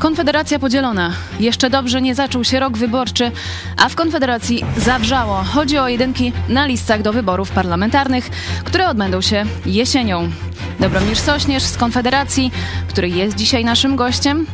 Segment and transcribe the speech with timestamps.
[0.00, 1.12] Konfederacja podzielona.
[1.40, 3.32] Jeszcze dobrze nie zaczął się rok wyborczy,
[3.76, 5.34] a w Konfederacji zawrzało.
[5.34, 8.30] Chodzi o jedynki na listach do wyborów parlamentarnych,
[8.64, 10.30] które odbędą się jesienią.
[10.80, 12.52] Dobromir Sośnierz z Konfederacji,
[12.88, 14.46] który jest dzisiaj naszym gościem,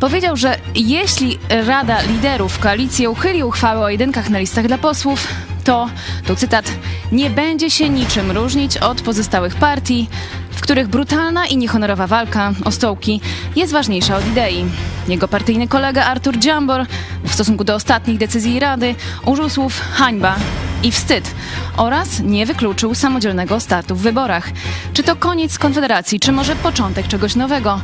[0.00, 5.28] powiedział, że jeśli Rada Liderów koalicji uchyli uchwałę o jedynkach na listach dla posłów,
[5.64, 5.88] to,
[6.26, 6.72] tu cytat,
[7.12, 10.08] nie będzie się niczym różnić od pozostałych partii,
[10.52, 13.20] w których brutalna i niehonorowa walka o stołki
[13.56, 14.64] jest ważniejsza od idei.
[15.08, 16.86] Jego partyjny kolega Artur Dziambor
[17.24, 18.94] w stosunku do ostatnich decyzji Rady
[19.26, 20.36] użył słów hańba
[20.82, 21.34] i wstyd
[21.76, 24.50] oraz nie wykluczył samodzielnego startu w wyborach.
[24.92, 27.80] Czy to koniec Konfederacji, czy może początek czegoś nowego?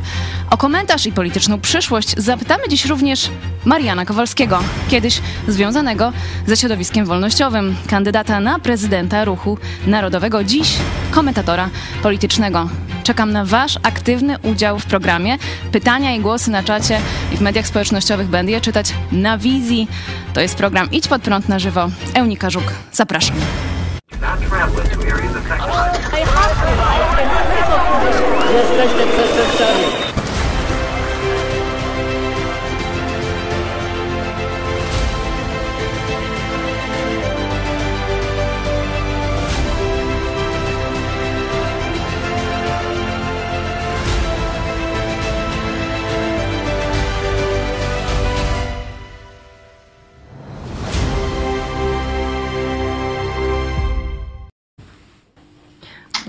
[0.49, 3.29] O komentarz i polityczną przyszłość zapytamy dziś również
[3.65, 4.59] Mariana Kowalskiego,
[4.89, 6.13] kiedyś związanego
[6.47, 10.77] ze środowiskiem wolnościowym, kandydata na prezydenta Ruchu Narodowego, dziś
[11.11, 11.69] komentatora
[12.03, 12.58] politycznego.
[13.03, 15.37] Czekam na Wasz aktywny udział w programie.
[15.71, 16.99] Pytania i głosy na czacie
[17.31, 19.87] i w mediach społecznościowych będę je czytać na wizji.
[20.33, 21.89] To jest program Idź pod prąd na żywo.
[22.13, 23.35] Eunika Żuk, zapraszam.
[28.53, 30.08] Jesteście przestępcami.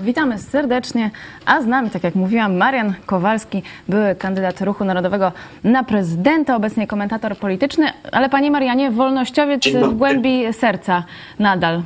[0.01, 1.11] Witamy serdecznie,
[1.45, 5.31] a z nami, tak jak mówiłam, Marian Kowalski, były kandydat Ruchu Narodowego
[5.63, 11.03] na prezydenta, obecnie komentator polityczny, ale panie Marianie, wolnościowiec w głębi serca
[11.39, 11.83] nadal.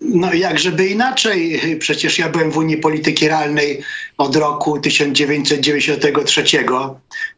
[0.00, 3.82] No jak żeby inaczej, przecież ja byłem w Unii Polityki Realnej
[4.18, 6.44] od roku 1993.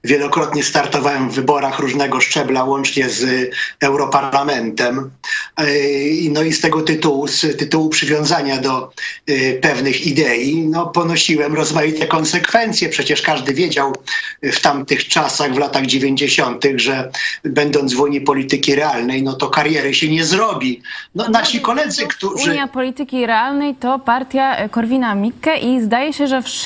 [0.04, 3.50] Wielokrotnie startowałem w wyborach różnego szczebla, łącznie z
[3.80, 5.10] Europarlamentem.
[5.58, 8.92] Yy, No i z tego tytułu, z tytułu przywiązania do
[9.26, 12.88] yy, pewnych idei, no ponosiłem rozmaite konsekwencje.
[12.88, 13.94] Przecież każdy wiedział
[14.42, 17.10] w tamtych czasach, w latach 90., że
[17.44, 20.82] będąc w Unii Polityki Realnej, no to kariery się nie zrobi.
[21.14, 22.50] No nasi koledzy, którzy...
[22.50, 26.65] Unia Polityki Realnej to partia e, Korwina-Mikke i zdaje się, że wszyscy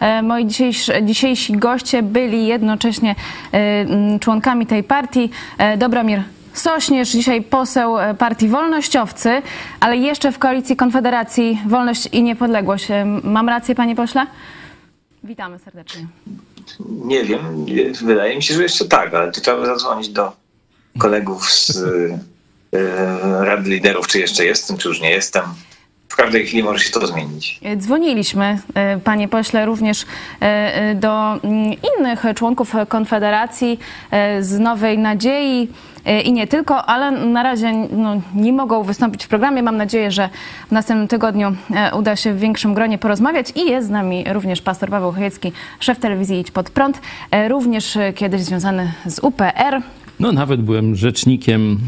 [0.00, 3.14] e, moi dzisiejsi, dzisiejsi goście byli jednocześnie
[3.52, 5.30] e, członkami tej partii.
[5.58, 6.22] E, Dobromir
[6.54, 9.42] Sośnierz, dzisiaj poseł partii Wolnościowcy,
[9.80, 12.88] ale jeszcze w koalicji Konfederacji Wolność i Niepodległość.
[13.22, 14.26] Mam rację, panie pośle?
[15.24, 16.06] Witamy serdecznie.
[16.88, 17.66] Nie wiem,
[18.02, 20.32] wydaje mi się, że jeszcze tak, ale to trzeba zadzwonić do
[20.98, 21.82] kolegów z
[23.40, 25.42] Rady Liderów, czy jeszcze jestem, czy już nie jestem.
[26.12, 27.58] W każdej chwili może się to zmienić.
[27.62, 30.06] E, Dzwoniliśmy, e, panie pośle, również
[30.40, 33.78] e, do mm, innych członków Konfederacji
[34.40, 35.68] z Nowej Nadziei
[36.24, 39.62] i nie tylko, ale na razie no, nie mogą wystąpić w programie.
[39.62, 40.28] Mam nadzieję, że
[40.68, 41.56] w następnym tygodniu
[41.98, 45.98] uda się w większym gronie porozmawiać i jest z nami również pastor Paweł Chojecki, szef
[45.98, 47.00] telewizji Idź Pod Prąd,
[47.48, 49.82] również kiedyś związany z UPR.
[50.20, 51.78] No, nawet byłem rzecznikiem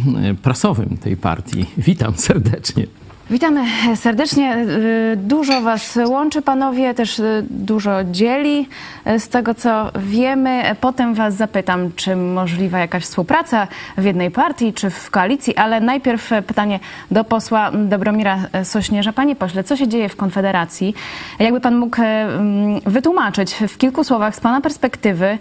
[0.42, 1.64] prasowym tej partii.
[1.76, 2.86] Witam serdecznie.
[3.30, 3.64] Witamy
[3.96, 4.56] serdecznie.
[4.56, 8.68] Y, Dużo Was łączy, panowie, też y, dużo dzieli
[9.06, 10.62] y, z tego, co wiemy.
[10.80, 13.66] Potem Was zapytam, czy możliwa jakaś współpraca
[13.98, 16.80] w jednej partii, czy w koalicji, ale najpierw pytanie
[17.10, 19.12] do posła Dobromira Sośnierza.
[19.12, 20.94] Panie pośle, co się dzieje w Konfederacji?
[21.38, 25.38] Jakby Pan mógł mm, wytłumaczyć w kilku słowach z Pana perspektywy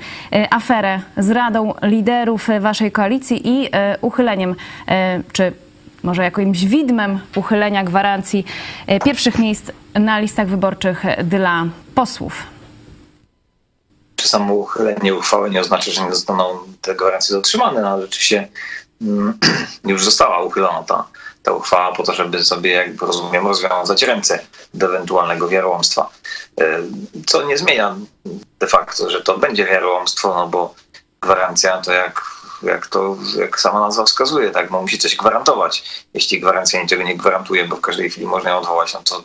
[0.50, 3.70] aferę z Radą Liderów Waszej koalicji i
[4.02, 4.56] uchyleniem,
[5.34, 5.54] czy
[6.04, 8.46] może jakimś widmem uchylenia gwarancji
[8.88, 11.66] e, pierwszych miejsc na listach wyborczych e, dla
[11.96, 12.44] posłów.
[14.16, 18.48] Czy samo uchylenie uchwały nie oznacza, że nie zostaną te gwarancje dotrzymane, no rzeczywiście
[19.02, 19.40] mm,
[19.86, 21.08] już została uchylona ta,
[21.44, 24.40] ta uchwała po to, żeby sobie, jakby rozumiem, rozwiązać ręce
[24.74, 26.10] do ewentualnego wiarołomstwa.
[26.62, 26.80] E,
[27.28, 27.96] Co nie zmienia
[28.60, 30.76] de facto, że to będzie wiarołomstwo, no bo
[31.22, 32.22] gwarancja to jak,
[32.64, 36.06] jak to, jak sama nazwa wskazuje, tak, no musi coś gwarantować.
[36.14, 39.24] Jeśli gwarancja niczego nie gwarantuje, bo w każdej chwili można ją odwołać, no to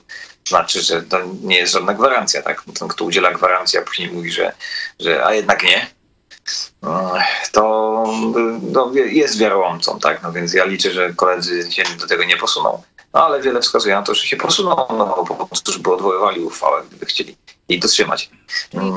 [0.48, 2.62] znaczy, że to nie jest żadna gwarancja, tak.
[2.78, 4.52] Ten, kto udziela gwarancji, a później mówi, że,
[5.00, 5.86] że a jednak nie,
[6.82, 7.14] no,
[7.52, 8.04] to
[8.62, 12.82] no, jest wiarołomcą, tak, no więc ja liczę, że koledzy się do tego nie posuną.
[13.14, 16.82] No ale wiele wskazuje na to, że się posuną, no po prostu, żeby odwoływali uchwałę,
[16.88, 17.36] gdyby chcieli
[17.68, 18.30] jej dotrzymać.
[18.74, 18.94] Mm,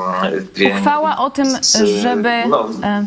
[0.53, 1.57] więc- Uchwała o tym,
[2.01, 3.05] żeby, No, e,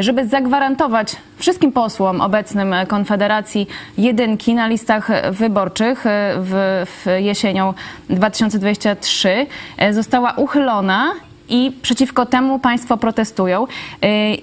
[0.00, 3.68] żeby zagwarantować wszystkim posłom obecnym Konfederacji
[3.98, 6.04] jedynki na listach wyborczych
[6.36, 7.74] w, w jesienią
[8.08, 11.12] 2023 e, została uchylona
[11.50, 13.66] i przeciwko temu państwo protestują.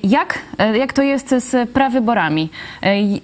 [0.04, 0.39] Jak,
[0.74, 2.50] jak to jest z prawyborami?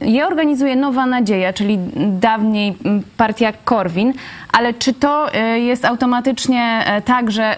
[0.02, 2.78] Je organizuje Nowa Nadzieja, czyli dawniej
[3.18, 4.14] partia Korwin,
[4.52, 7.58] ale czy to jest automatycznie tak, że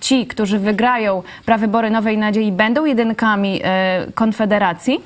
[0.00, 3.62] ci, którzy wygrają prawybory Nowej Nadziei, będą jedynkami
[4.14, 5.00] Konfederacji?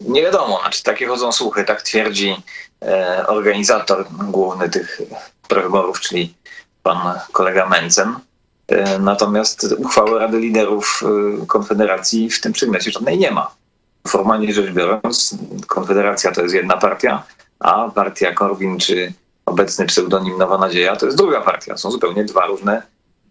[0.00, 2.36] Nie wiadomo, znaczy takie chodzą słuchy, tak twierdzi
[2.82, 5.00] e, organizator główny tych
[5.50, 6.34] wyborów, czyli
[6.84, 8.14] pan kolega Mencen.
[9.00, 11.02] Natomiast uchwały Rady Liderów
[11.42, 13.54] e, Konfederacji w tym przedmiocie żadnej nie ma.
[14.08, 15.36] Formalnie rzecz biorąc,
[15.66, 17.22] Konfederacja to jest jedna partia,
[17.60, 19.12] a partia Korwin czy
[19.46, 21.76] obecny pseudonim Nowa Nadzieja to jest druga partia.
[21.76, 22.82] Są zupełnie dwa różne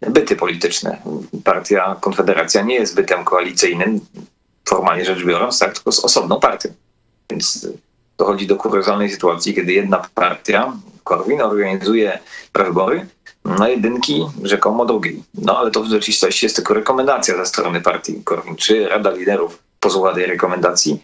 [0.09, 0.97] byty polityczne.
[1.43, 3.99] Partia Konfederacja nie jest bytem koalicyjnym,
[4.65, 6.69] formalnie rzecz biorąc, tak, tylko z osobną partią.
[7.29, 7.67] Więc
[8.17, 10.73] dochodzi do kuriozalnej sytuacji, kiedy jedna partia,
[11.03, 12.19] Korwin, organizuje
[12.53, 13.07] wybory
[13.45, 15.23] na jedynki rzekomo drugiej.
[15.33, 18.55] No ale to w rzeczywistości jest tylko rekomendacja ze strony partii Korwin.
[18.55, 21.03] Czy Rada Liderów posłucha tej rekomendacji?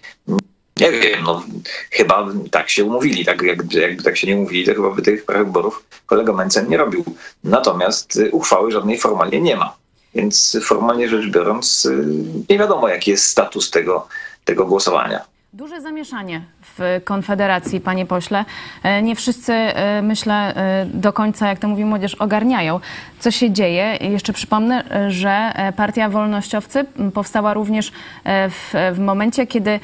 [0.79, 1.43] Nie wiem, no
[1.91, 5.25] chyba tak się umówili, tak jakby, jakby tak się nie umówili, to chyba by tych
[5.25, 7.03] wyborów kolega Mencen nie robił.
[7.43, 9.75] Natomiast uchwały żadnej formalnie nie ma.
[10.15, 12.05] Więc formalnie rzecz biorąc, y,
[12.49, 14.07] nie wiadomo, jaki jest status tego,
[14.45, 15.25] tego głosowania.
[15.53, 16.45] Duże zamieszanie
[16.79, 18.45] w Konfederacji, panie pośle.
[18.83, 22.79] E, nie wszyscy, e, myślę, e, do końca, jak to mówi młodzież, ogarniają,
[23.19, 23.97] co się dzieje.
[24.01, 27.91] Jeszcze przypomnę, że Partia Wolnościowcy powstała również
[28.25, 29.79] w, w momencie, kiedy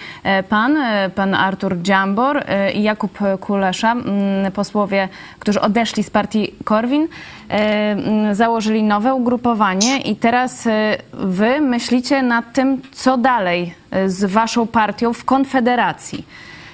[0.49, 0.77] pan,
[1.15, 2.43] pan Artur Dziambor
[2.73, 3.95] i Jakub Kulesza,
[4.53, 5.09] posłowie,
[5.39, 7.07] którzy odeszli z partii Korwin,
[8.31, 10.67] założyli nowe ugrupowanie i teraz
[11.13, 13.73] wy myślicie nad tym, co dalej
[14.07, 16.25] z waszą partią w Konfederacji.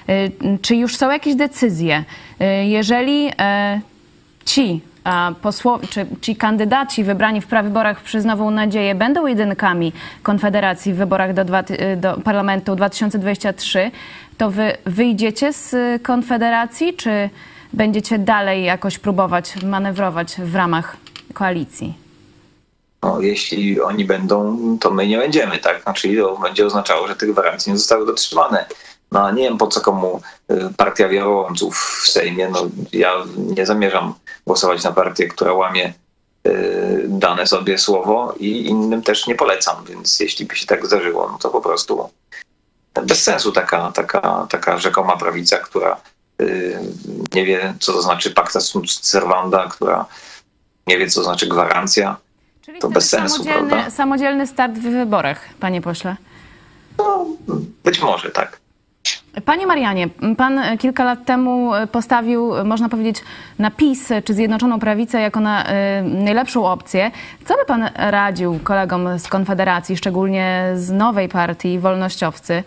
[0.08, 2.04] Y, czy już są jakieś decyzje?
[2.40, 3.80] Y, jeżeli e,
[4.44, 4.80] ci
[5.42, 11.34] posłowie, czy ci kandydaci wybrani w prawyborach przez Nową Nadzieję będą jedynkami Konfederacji w wyborach
[11.34, 13.90] do, y, do Parlamentu 2023,
[14.38, 17.30] to wy wyjdziecie z Konfederacji, czy
[17.72, 20.96] będziecie dalej jakoś próbować manewrować w ramach
[21.34, 22.02] koalicji?
[23.02, 25.82] No, jeśli oni będą, to my nie będziemy, tak?
[25.82, 28.66] Znaczy to będzie oznaczało, że te gwarancje nie zostały dotrzymane.
[29.12, 30.20] No nie wiem po co komu
[30.50, 32.48] y, partia wiarołomców w Sejmie.
[32.48, 34.14] No, ja nie zamierzam
[34.46, 35.92] głosować na partię, która łamie
[36.46, 41.28] y, dane sobie słowo i innym też nie polecam, więc jeśli by się tak zdarzyło,
[41.32, 42.08] no to po prostu
[43.06, 46.00] bez sensu taka, taka, taka rzekoma prawica, która
[46.40, 46.78] y,
[47.34, 50.06] nie wie, co to znaczy pacta sunt servanda, która
[50.86, 52.16] nie wie, co to znaczy gwarancja.
[52.62, 53.90] Czyli to bez sensu, samodzielny, prawda?
[53.90, 56.16] samodzielny start w wyborach, panie pośle.
[56.98, 57.26] No,
[57.84, 58.61] być może, tak.
[59.44, 63.16] Panie Marianie, pan kilka lat temu postawił, można powiedzieć,
[63.58, 65.64] na PiS czy Zjednoczoną Prawicę jako na
[66.04, 67.10] najlepszą opcję.
[67.44, 72.64] Co by pan radził kolegom z Konfederacji, szczególnie z nowej partii, wolnościowcy?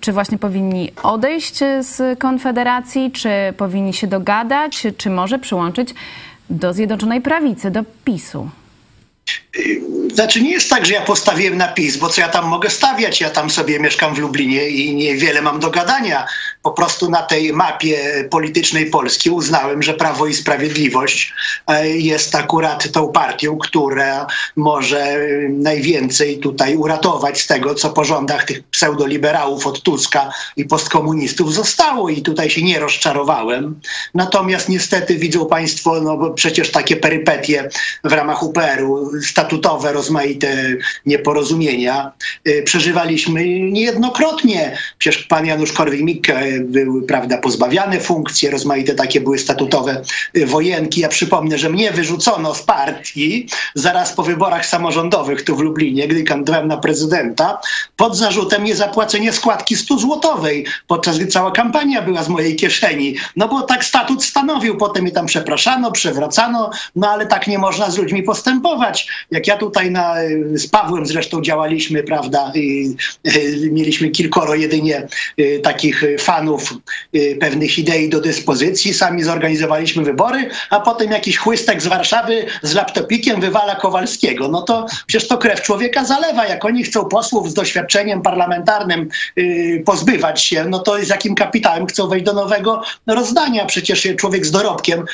[0.00, 5.94] Czy właśnie powinni odejść z Konfederacji, czy powinni się dogadać, czy może przyłączyć
[6.50, 8.48] do Zjednoczonej Prawicy, do PiSu?
[10.14, 13.20] Znaczy nie jest tak, że ja postawiłem napis, bo co ja tam mogę stawiać?
[13.20, 16.26] Ja tam sobie mieszkam w Lublinie i niewiele mam do gadania.
[16.62, 21.32] Po prostu na tej mapie politycznej Polski uznałem, że Prawo i Sprawiedliwość
[21.66, 25.18] e, jest akurat tą partią, która może
[25.48, 32.08] najwięcej tutaj uratować z tego, co po rządach tych pseudoliberałów od Tuska i postkomunistów zostało
[32.08, 33.80] i tutaj się nie rozczarowałem.
[34.14, 37.68] Natomiast niestety widzą Państwo, no bo przecież takie perypetie
[38.04, 42.12] w ramach UPR-u statutowe, rozmaite nieporozumienia
[42.48, 44.78] y, przeżywaliśmy niejednokrotnie.
[44.98, 50.02] Przecież pan Janusz Korwin-Mikke był prawda, pozbawiany funkcji, rozmaite takie były statutowe
[50.36, 51.00] y, wojenki.
[51.00, 56.22] Ja przypomnę, że mnie wyrzucono z partii zaraz po wyborach samorządowych tu w Lublinie, gdy
[56.22, 57.60] kandydowałem na prezydenta,
[57.96, 63.16] pod zarzutem niezapłacenia składki 100 złotowej, podczas gdy cała kampania była z mojej kieszeni.
[63.36, 67.90] No bo tak statut stanowił, potem mnie tam przepraszano, przewracano, no ale tak nie można
[67.90, 69.05] z ludźmi postępować.
[69.30, 70.14] Jak ja tutaj na,
[70.54, 72.52] z Pawłem zresztą działaliśmy, prawda,
[73.70, 75.08] mieliśmy kilkoro jedynie
[75.40, 76.74] y, takich fanów
[77.14, 82.74] y, pewnych idei do dyspozycji, sami zorganizowaliśmy wybory, a potem jakiś chłystek z Warszawy z
[82.74, 84.48] laptopikiem wywala Kowalskiego.
[84.48, 86.46] No to przecież to krew człowieka zalewa.
[86.46, 89.08] Jak oni chcą posłów z doświadczeniem parlamentarnym
[89.38, 93.64] y, pozbywać się, no to z jakim kapitałem chcą wejść do nowego rozdania?
[93.64, 95.04] Przecież człowiek z dorobkiem,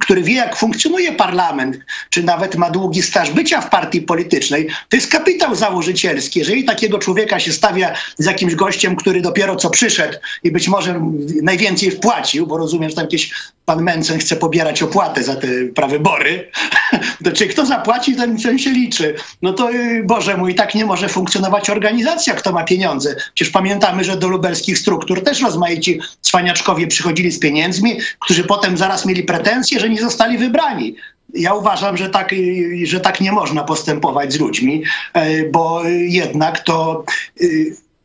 [0.00, 1.78] który wie, jak funkcjonuje parlament,
[2.10, 6.38] czy nawet ma długi staż bycia w partii politycznej, to jest kapitał założycielski.
[6.38, 11.00] Jeżeli takiego człowieka się stawia z jakimś gościem, który dopiero co przyszedł i być może
[11.42, 13.30] najwięcej wpłacił, bo rozumiem, że tam jakieś
[13.64, 16.50] pan Mencen chce pobierać opłatę za te prawybory,
[17.24, 19.14] to czy kto zapłaci, ten, ten się liczy.
[19.42, 23.16] No to y, Boże mój, tak nie może funkcjonować organizacja, kto ma pieniądze.
[23.34, 29.06] Przecież pamiętamy, że do lubelskich struktur też rozmaici cwaniaczkowie przychodzili z pieniędzmi, którzy potem zaraz
[29.06, 30.96] mieli pretensje, że nie zostali wybrani.
[31.34, 34.82] Ja uważam, że tak, y, że tak nie można postępować z ludźmi,
[35.16, 37.04] y, bo jednak to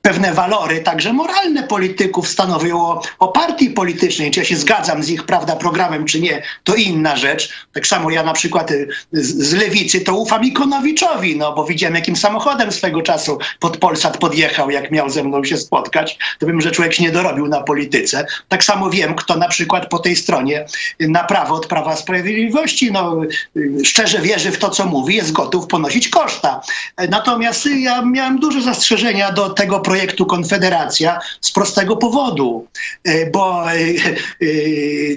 [0.01, 4.31] pewne walory, także moralne polityków stanowią o, partii politycznej.
[4.31, 7.53] Czy ja się zgadzam z ich prawda, programem, czy nie, to inna rzecz.
[7.74, 11.96] Tak samo ja na przykład y, z, z lewicy to ufam Ikonowiczowi, no bo widziałem,
[11.96, 16.17] jakim samochodem swego czasu pod Polsat podjechał, jak miał ze mną się spotkać.
[16.39, 18.25] To bym, że człowiek się nie dorobił na polityce.
[18.48, 20.65] Tak samo wiem, kto na przykład po tej stronie
[21.00, 23.22] na prawo od Prawa Sprawiedliwości, no,
[23.58, 26.62] y, szczerze wierzy w to, co mówi, jest gotów ponosić koszta.
[27.10, 32.67] Natomiast ja miałem duże zastrzeżenia do tego projektu Konfederacja z prostego powodu,
[33.03, 34.45] e, bo e, e,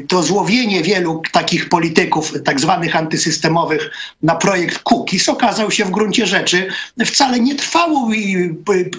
[0.09, 3.91] to złowienie wielu takich polityków, tak zwanych antysystemowych,
[4.23, 6.69] na projekt Cookies okazał się w gruncie rzeczy
[7.07, 8.11] wcale nietrwałą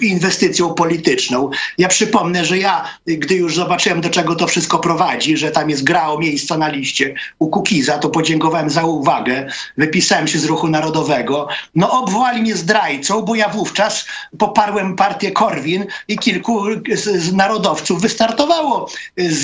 [0.02, 1.50] inwestycją polityczną.
[1.78, 5.84] Ja przypomnę, że ja, gdy już zobaczyłem, do czego to wszystko prowadzi, że tam jest
[5.84, 10.68] gra o miejsca na liście u Kukiza, to podziękowałem za uwagę, wypisałem się z Ruchu
[10.68, 11.48] Narodowego.
[11.74, 14.06] No obwołali mnie zdrajcą, bo ja wówczas
[14.38, 15.65] poparłem partię Korwin,
[16.08, 19.42] I kilku z, z narodowców wystartowało z,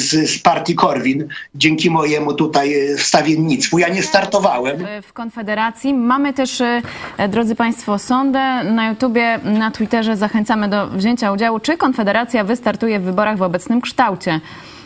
[0.00, 3.78] z, z, partii Korwin dzięki mojemu tutaj wstawiennictwu.
[3.78, 4.86] Ja nie startowałem.
[5.02, 6.82] W Konfederacji mamy też, e,
[7.28, 10.16] drodzy Państwo, sondę na YouTubie, na Twitterze.
[10.16, 11.60] Zachęcamy do wzięcia udziału.
[11.60, 14.40] Czy Konfederacja wystartuje w wyborach w obecnym kształcie?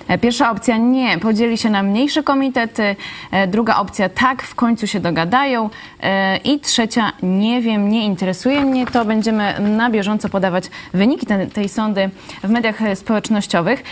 [0.09, 2.97] E, pierwsza opcja nie, podzieli się na mniejsze komitety.
[3.31, 5.71] E, druga opcja tak, w końcu się dogadają.
[6.03, 9.05] E, I trzecia nie wiem, nie interesuje mnie to.
[9.05, 12.11] Będziemy na bieżąco podawać wyniki tej, sądy
[12.45, 13.83] w mediach społecznościowych.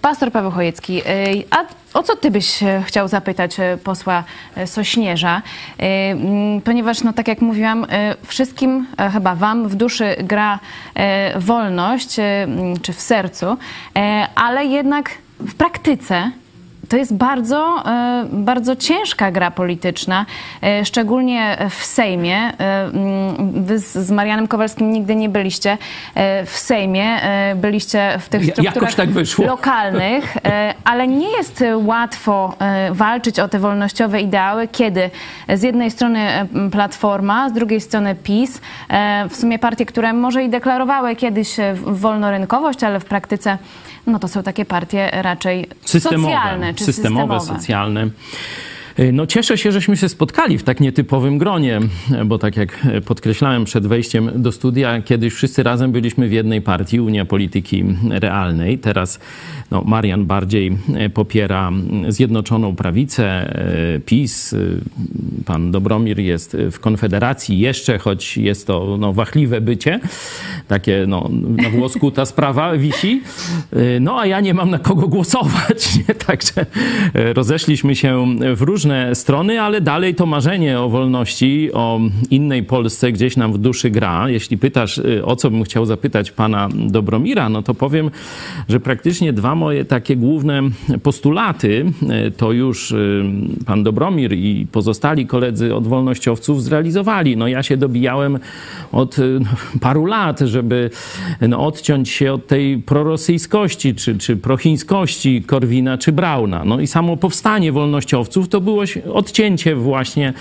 [0.00, 1.02] Pastor Paweł Chojecki,
[1.50, 1.56] a
[1.98, 4.24] o co ty byś chciał zapytać posła
[4.66, 5.42] Sośnierza?
[6.64, 7.86] Ponieważ, no tak jak mówiłam,
[8.26, 10.58] wszystkim, chyba wam w duszy gra
[11.36, 12.16] wolność,
[12.82, 13.56] czy w sercu,
[14.34, 16.30] ale jednak w praktyce
[16.90, 20.26] to jest bardzo, e, bardzo ciężka gra polityczna,
[20.62, 22.36] e, szczególnie w Sejmie.
[22.36, 25.78] E, mm, wy z Marianem Kowalskim nigdy nie byliście
[26.46, 27.20] w Sejmie,
[27.56, 30.36] byliście w tych strukturach tak lokalnych,
[30.84, 32.54] ale nie jest łatwo
[32.90, 35.10] walczyć o te wolnościowe ideały, kiedy
[35.48, 38.60] z jednej strony Platforma, z drugiej strony PiS,
[39.30, 43.58] w sumie partie, które może i deklarowały kiedyś wolnorynkowość, ale w praktyce
[44.06, 47.60] no to są takie partie raczej systemowe, socjalne czy systemowe, systemowe.
[47.60, 48.10] socjalne.
[49.00, 51.80] Y, no cieszę się, żeśmy się spotkali w tak nietypowym gronie,
[52.26, 57.00] bo tak jak podkreślałem przed wejściem do studia, kiedyś wszyscy razem byliśmy w jednej partii,
[57.00, 58.78] Unia Polityki Realnej.
[58.78, 59.20] Teraz
[59.70, 61.70] no, Marian bardziej e, popiera
[62.08, 63.54] Zjednoczoną Prawicę,
[64.06, 64.56] PiS.
[65.46, 70.00] Pan Dobromir jest w Konfederacji jeszcze, choć jest to no, wachliwe bycie.
[70.68, 71.28] Takie no,
[71.62, 73.22] na włosku ta sprawa wisi.
[74.00, 75.88] No a ja nie mam na kogo głosować.
[76.08, 76.14] Nie?
[76.14, 76.66] Także
[77.34, 78.26] rozeszliśmy się
[78.56, 83.58] w różne strony, ale dalej to marzenie o wolności, o innej Polsce gdzieś nam w
[83.58, 84.30] duszy gra.
[84.30, 88.10] Jeśli pytasz, o co bym chciał zapytać pana Dobromira, no to powiem,
[88.68, 90.62] że praktycznie dwa moje takie główne
[91.02, 92.96] postulaty e, to już e,
[93.66, 97.36] pan Dobromir i pozostali koledzy od wolnościowców zrealizowali.
[97.36, 98.38] No ja się dobijałem
[98.92, 99.16] od
[99.80, 100.90] paru lat, żeby
[101.48, 106.64] no, odciąć się od tej prorosyjskości czy, czy prochińskości Korwina czy Brauna.
[106.64, 108.79] No i samo powstanie wolnościowców to było
[109.12, 110.32] odcięcie właśnie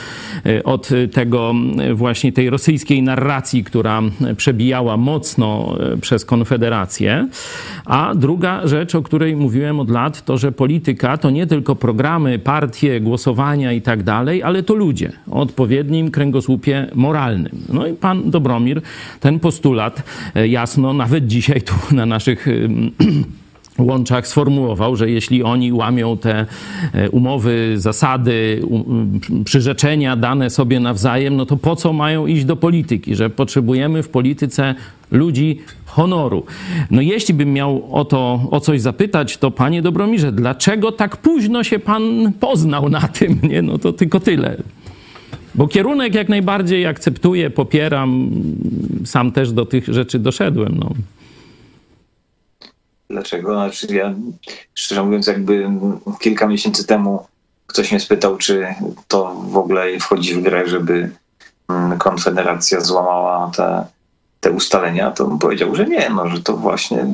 [0.63, 1.53] od tego
[1.93, 4.01] właśnie tej rosyjskiej narracji, która
[4.37, 7.27] przebijała mocno przez Konfederację.
[7.85, 12.39] A druga rzecz, o której mówiłem od lat, to że polityka to nie tylko programy,
[12.39, 17.65] partie, głosowania i tak dalej, ale to ludzie o odpowiednim kręgosłupie moralnym.
[17.73, 18.81] No i pan Dobromir
[19.19, 20.03] ten postulat
[20.35, 22.47] e, jasno, nawet dzisiaj tu na naszych
[23.81, 26.45] łączach sformułował, że jeśli oni łamią te
[26.93, 28.61] e, umowy, zasady,
[29.45, 33.15] przyrzeczenia dane sobie nawzajem, no to po co mają iść do polityki?
[33.15, 34.75] Że potrzebujemy w polityce
[35.11, 36.45] ludzi honoru.
[36.91, 41.63] No jeśli bym miał o to o coś zapytać, to panie Dobromirze, dlaczego tak późno
[41.63, 43.39] się pan poznał na tym?
[43.49, 44.57] Nie, no to tylko tyle.
[45.55, 48.31] Bo kierunek jak najbardziej akceptuję, popieram,
[49.05, 50.75] sam też do tych rzeczy doszedłem.
[50.79, 50.89] No.
[53.09, 53.53] Dlaczego?
[53.53, 54.13] Znaczy ja,
[54.73, 55.69] szczerze mówiąc, jakby
[56.19, 57.27] kilka miesięcy temu
[57.67, 58.67] ktoś mnie spytał, czy
[59.07, 61.11] to w ogóle wchodzi w grę, żeby
[61.69, 63.85] mm, Konfederacja złamała te,
[64.39, 67.05] te ustalenia, to bym powiedział, że nie, no, że to właśnie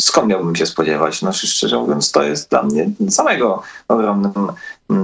[0.00, 1.22] skąd miałbym się spodziewać?
[1.22, 4.32] No szczerze mówiąc, to jest dla mnie samego ogromnym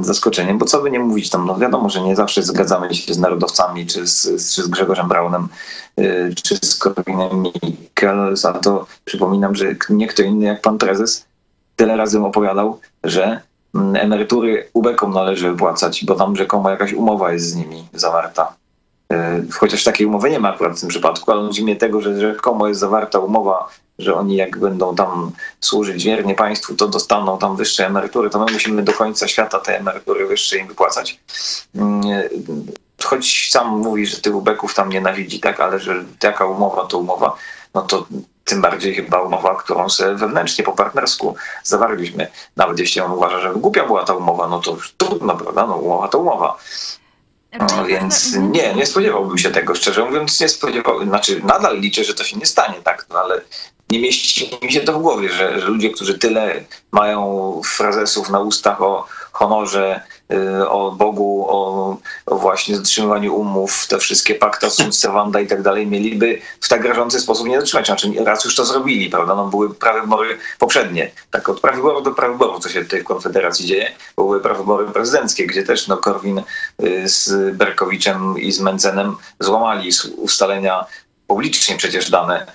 [0.01, 3.19] zaskoczeniem, bo co by nie mówić tam, no wiadomo, że nie zawsze zgadzamy się z
[3.19, 4.23] narodowcami, czy z,
[4.55, 5.49] czy z Grzegorzem Braunem,
[5.99, 11.27] y, czy z Korwinem Mikke, za to przypominam, że nie kto inny jak pan prezes
[11.77, 13.41] tyle razy opowiadał, że
[13.75, 18.55] mm, emerytury ubekom należy wypłacać, bo tam rzekomo jakaś umowa jest z nimi zawarta.
[19.13, 19.17] Y,
[19.53, 22.69] chociaż takiej umowy nie ma akurat w tym przypadku, ale nudzi mnie tego, że rzekomo
[22.69, 23.69] jest zawarta umowa
[24.00, 28.52] że oni jak będą tam służyć wiernie państwu, to dostaną tam wyższe emerytury, to my
[28.52, 31.21] musimy do końca świata te emerytury wyższe im wypłacać.
[31.75, 32.02] Mm,
[33.04, 37.37] choć sam mówi, że tych ubeków tam nienawidzi, tak, ale że jaka umowa to umowa,
[37.75, 38.07] no to
[38.45, 42.28] tym bardziej chyba umowa, którą sobie wewnętrznie po partnersku zawarliśmy.
[42.57, 45.66] Nawet jeśli on uważa, że głupia była ta umowa, no to już trudno, prawda?
[45.66, 46.59] No umowa to umowa.
[47.59, 52.14] No, więc nie, nie spodziewałbym się tego, szczerze mówiąc, nie spodziewałbym, znaczy nadal liczę, że
[52.14, 53.40] to się nie stanie, tak, no ale
[53.91, 58.41] nie mieści mi się to w głowie, że, że ludzie, którzy tyle mają frazesów na
[58.41, 60.01] ustach o honorze,
[60.33, 65.63] y, o Bogu, o, o właśnie zatrzymywaniu umów, te wszystkie pakta sunt servanda i tak
[65.63, 67.87] dalej, mieliby w tak rażący sposób nie dotrzymać.
[67.87, 69.35] Znaczy raz już to zrobili, prawda?
[69.35, 71.11] No, były prawybory poprzednie.
[71.31, 75.63] Tak od prawyboru do prawyboru, co się tutaj w Konfederacji dzieje, były prawybory prezydenckie, gdzie
[75.63, 76.43] też no, Korwin
[76.83, 80.87] y, z Berkowiczem i z Mencenem złamali ustalenia
[81.31, 82.47] publicznie przecież dane,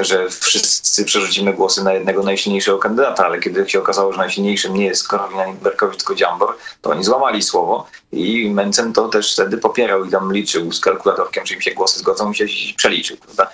[0.00, 4.84] że wszyscy przerzucimy głosy na jednego najsilniejszego kandydata, ale kiedy się okazało, że najsilniejszym nie
[4.84, 10.04] jest Korwin Berkowicz, tylko Dziambor, to oni złamali słowo i Mencen to też wtedy popierał
[10.04, 12.46] i tam liczył z kalkulatorkiem, czy im się głosy zgodzą i się
[12.76, 13.50] przeliczył, prawda?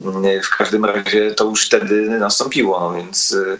[0.00, 3.58] Mm, w każdym razie to już wtedy nastąpiło, no więc y,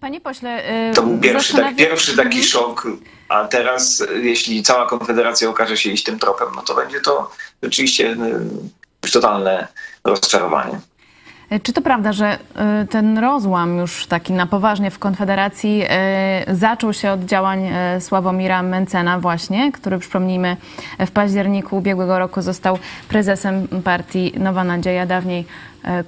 [0.00, 2.44] Panie pośle, y, to był pierwszy, tak, pierwszy taki mhm.
[2.44, 2.86] szok,
[3.28, 7.30] a teraz jeśli cała Konfederacja okaże się iść tym tropem, no to będzie to
[7.62, 8.16] rzeczywiście
[9.12, 9.66] totalne
[10.04, 10.80] rozczarowanie.
[11.62, 12.38] Czy to prawda, że
[12.82, 15.82] y, ten rozłam już taki na poważnie w Konfederacji
[16.50, 20.56] y, zaczął się od działań Sławomira Mencena właśnie, który przypomnijmy
[20.98, 25.46] w październiku ubiegłego roku został prezesem partii Nowa Nadzieja, dawniej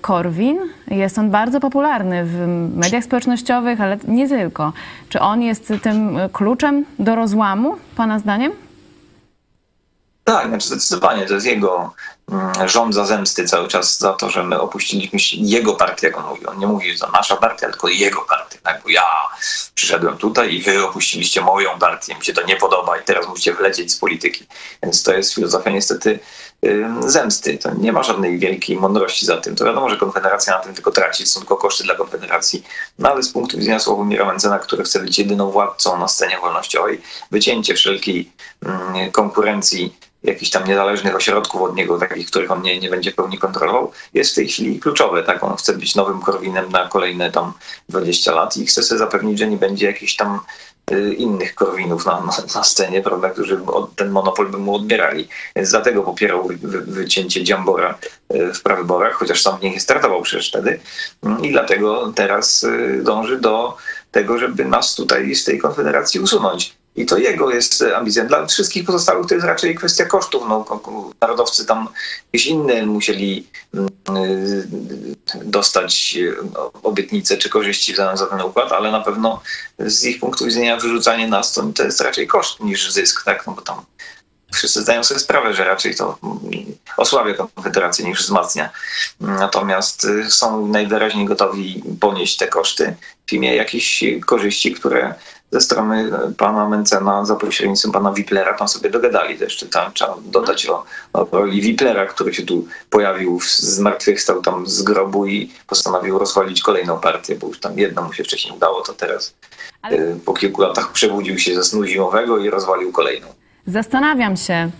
[0.00, 0.58] Korwin.
[0.90, 4.72] Jest on bardzo popularny w mediach społecznościowych, ale nie tylko.
[5.08, 8.52] Czy on jest tym kluczem do rozłamu, pana zdaniem?
[10.24, 11.94] Tak, znaczy zdecydowanie to jest jego
[12.66, 16.46] żądza zemsty cały czas za to, że my opuściliśmy jego partię, jak on mówi.
[16.46, 18.58] On nie mówi, że to nasza partia, tylko jego partia.
[18.62, 18.82] Tak?
[18.82, 19.02] Bo ja
[19.74, 23.54] przyszedłem tutaj i wy opuściliście moją partię, mi się to nie podoba i teraz musicie
[23.54, 24.46] wlecieć z polityki.
[24.82, 26.18] Więc to jest filozofia niestety
[27.00, 27.58] zemsty.
[27.58, 29.56] To nie ma żadnej wielkiej mądrości za tym.
[29.56, 32.64] To wiadomo, że Konfederacja na tym tylko traci, są tylko koszty dla Konfederacji.
[32.98, 37.00] No ale z punktu widzenia Sławomira Mencena, który chce być jedyną władcą na scenie wolnościowej,
[37.30, 38.32] wycięcie wszelkiej
[39.12, 43.92] konkurencji jakichś tam niezależnych ośrodków od niego, takich, których on nie, nie będzie pełni kontrolował,
[44.14, 45.22] jest w tej chwili kluczowe.
[45.22, 45.44] Tak?
[45.44, 47.52] On chce być nowym Korwinem na kolejne tam
[47.88, 50.40] 20 lat i chce sobie zapewnić, że nie będzie jakichś tam
[50.92, 53.60] y, innych Korwinów na, na, na, scenie, prawda, którzy
[53.96, 55.28] ten monopol by mu odbierali.
[55.56, 57.98] Więc dlatego popierał wy, wy, wycięcie Dziambora
[58.34, 60.80] y, w prawyborach, chociaż sam nie startował przecież wtedy.
[61.22, 63.76] Mm, I dlatego teraz y, dąży do
[64.10, 66.74] tego, żeby nas tutaj z tej konfederacji usunąć.
[66.98, 68.24] I to jego jest ambicja.
[68.24, 70.42] Dla wszystkich pozostałych to jest raczej kwestia kosztów.
[70.48, 70.64] No,
[71.20, 71.88] narodowcy tam
[72.32, 74.68] jakieś inne musieli mm, y,
[75.44, 76.18] dostać
[76.54, 79.42] no, obietnice czy korzyści w zamian za ten układ, ale na pewno
[79.78, 83.46] z ich punktu widzenia wyrzucanie nas to, to jest raczej koszt niż zysk, tak?
[83.46, 83.84] No bo tam
[84.54, 86.18] wszyscy zdają sobie sprawę, że raczej to
[86.96, 88.70] osłabia Konfederację niż wzmacnia.
[89.20, 92.94] Natomiast są najwyraźniej gotowi ponieść te koszty
[93.26, 95.14] w imię jakichś korzyści, które
[95.50, 99.38] ze strony pana Mencena za pośrednictwem pana Wiplera tam sobie dogadali.
[99.38, 104.66] To jeszcze tam trzeba dodać o, o roli Wiplera, który się tu pojawił, zmartwychwstał tam
[104.66, 108.82] z grobu i postanowił rozwalić kolejną partię, bo już tam jedno mu się wcześniej udało,
[108.82, 109.34] to teraz
[109.82, 109.96] Ale...
[109.96, 113.26] Y, po kilku latach przebudził się ze snu zimowego i rozwalił kolejną.
[113.66, 114.70] Zastanawiam się,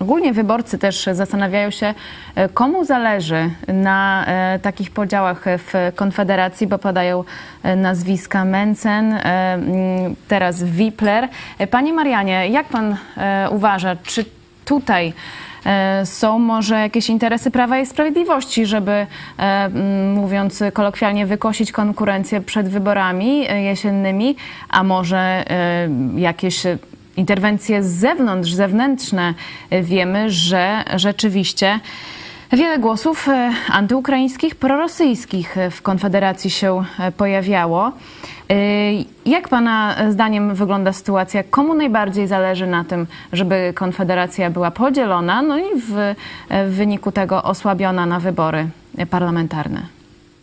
[0.00, 1.94] Ogólnie wyborcy też zastanawiają się,
[2.34, 7.24] e, komu zależy na e, takich podziałach w Konfederacji, bo padają
[7.62, 9.18] e, nazwiska Mencen,
[10.28, 11.28] teraz Wipler.
[11.70, 12.96] Panie Marianie, jak pan
[13.50, 14.24] uważa, czy
[14.64, 15.12] tutaj
[16.04, 19.06] są może jakieś interesy Prawa i Sprawiedliwości, żeby,
[20.14, 24.36] mówiąc kolokwialnie, wykosić konkurencję przed wyborami jesiennymi,
[24.68, 25.44] a może
[26.16, 26.62] jakieś
[27.16, 29.34] interwencje z zewnątrz, zewnętrzne,
[29.82, 31.80] wiemy, że rzeczywiście
[32.52, 37.92] Wiele głosów e, antyukraińskich, prorosyjskich w Konfederacji się e, pojawiało.
[38.50, 38.54] E,
[39.26, 41.42] Jak Pana zdaniem wygląda sytuacja?
[41.42, 46.14] Komu najbardziej zależy na tym, żeby Konfederacja była podzielona, no i w,
[46.50, 48.68] w wyniku tego osłabiona na wybory
[49.10, 49.95] parlamentarne?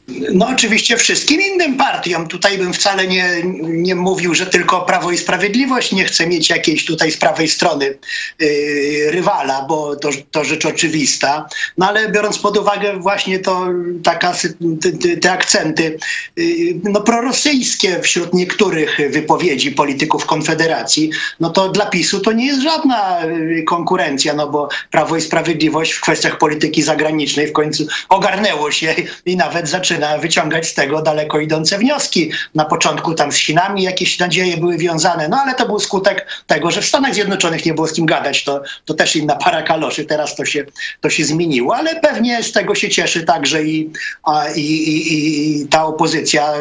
[0.07, 2.27] No oczywiście wszystkim innym partiom.
[2.27, 3.29] Tutaj bym wcale nie,
[3.63, 7.97] nie mówił, że tylko Prawo i Sprawiedliwość nie chce mieć jakiejś tutaj z prawej strony
[8.39, 11.47] yy, rywala, bo to, to rzecz oczywista.
[11.77, 13.67] No ale biorąc pod uwagę właśnie to
[14.03, 14.33] taka,
[14.81, 15.97] te, te akcenty
[16.35, 16.45] yy,
[16.83, 23.25] no prorosyjskie wśród niektórych wypowiedzi polityków Konfederacji, no to dla PiSu to nie jest żadna
[23.25, 28.95] yy, konkurencja, no bo Prawo i Sprawiedliwość w kwestiach polityki zagranicznej w końcu ogarnęło się
[29.25, 32.31] i nawet zaczyna zaczyna wyciągać z tego daleko idące wnioski.
[32.55, 36.71] Na początku tam z Chinami jakieś nadzieje były wiązane, no ale to był skutek tego,
[36.71, 38.43] że w Stanach Zjednoczonych nie było z kim gadać.
[38.43, 40.05] To, to też inna para kaloszy.
[40.05, 40.65] Teraz to się,
[41.01, 43.91] to się zmieniło, ale pewnie z tego się cieszy także i,
[44.23, 46.53] a, i, i, i ta opozycja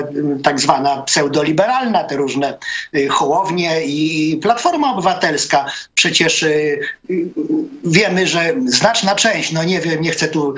[0.45, 2.59] tak zwana pseudoliberalna, te różne
[2.97, 5.67] y, hołownie i Platforma Obywatelska.
[5.95, 6.79] Przecież y,
[7.11, 7.29] y,
[7.85, 10.55] wiemy, że znaczna część, no nie wiem, nie chcę tu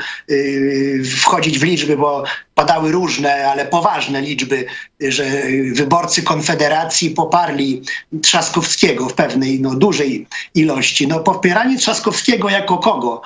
[1.21, 4.67] wchodzić w liczby, bo padały różne, ale poważne liczby,
[5.09, 5.25] że
[5.73, 7.83] wyborcy Konfederacji poparli
[8.23, 11.09] Trzaskowskiego w pewnej no, dużej ilości.
[11.09, 13.23] No, popieranie Trzaskowskiego jako kogo?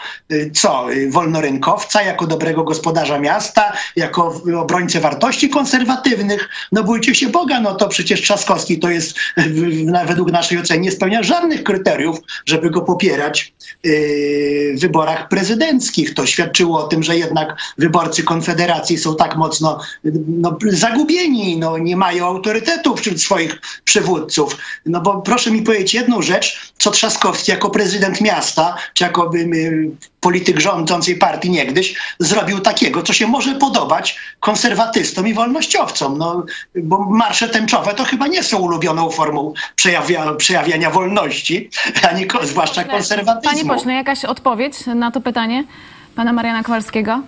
[0.55, 0.87] Co?
[1.09, 6.49] Wolnorynkowca, jako dobrego gospodarza miasta, jako obrońcę wartości konserwatywnych?
[6.73, 9.17] No bójcie się Boga, no to przecież Trzaskowski to jest
[10.07, 16.15] według naszej oceny nie spełnia żadnych kryteriów, żeby go popierać w wyborach prezydenckich.
[16.15, 19.81] To świadczyło o tym, że jednak wyborcy Konfederacji są tak mocno
[20.29, 24.57] no, zagubieni, no, nie mają autorytetu wśród swoich przywódców.
[24.87, 29.91] No bo proszę mi powiedzieć jedną rzecz, co Trzaskowski jako prezydent miasta, czy jako y,
[30.21, 36.19] polityk rządzącej partii niegdyś, zrobił takiego, co się może podobać konserwatystom i wolnościowcom.
[36.19, 41.71] No, bo marsze tęczowe to chyba nie są ulubioną formą przejawia, przejawiania wolności,
[42.11, 43.51] ani zwłaszcza konserwatyzmu.
[43.51, 45.65] Panie pośle, jakaś odpowiedź na to pytanie
[46.15, 47.23] pana Mariana Kowalskiego?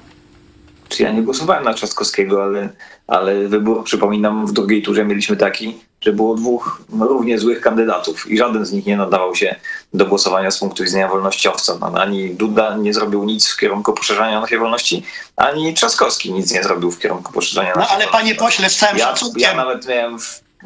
[0.90, 2.68] Czy ja nie głosowałem na Trzaskowskiego, ale,
[3.06, 8.38] ale wybór, przypominam, w drugiej turze mieliśmy taki, że było dwóch równie złych kandydatów i
[8.38, 9.56] żaden z nich nie nadawał się
[9.94, 11.78] do głosowania z punktu widzenia wolnościowca.
[11.80, 15.02] No, ani Duda nie zrobił nic w kierunku poszerzania naszej wolności,
[15.36, 18.98] ani Trzaskowski nic nie zrobił w kierunku poszerzania no, naszej ale panie pośle, z całym
[18.98, 19.42] ja, szacunkiem...
[19.42, 20.18] Ja nawet miałem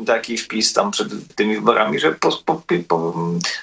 [0.07, 3.15] taki wpis tam przed tymi wyborami, że po, po, po,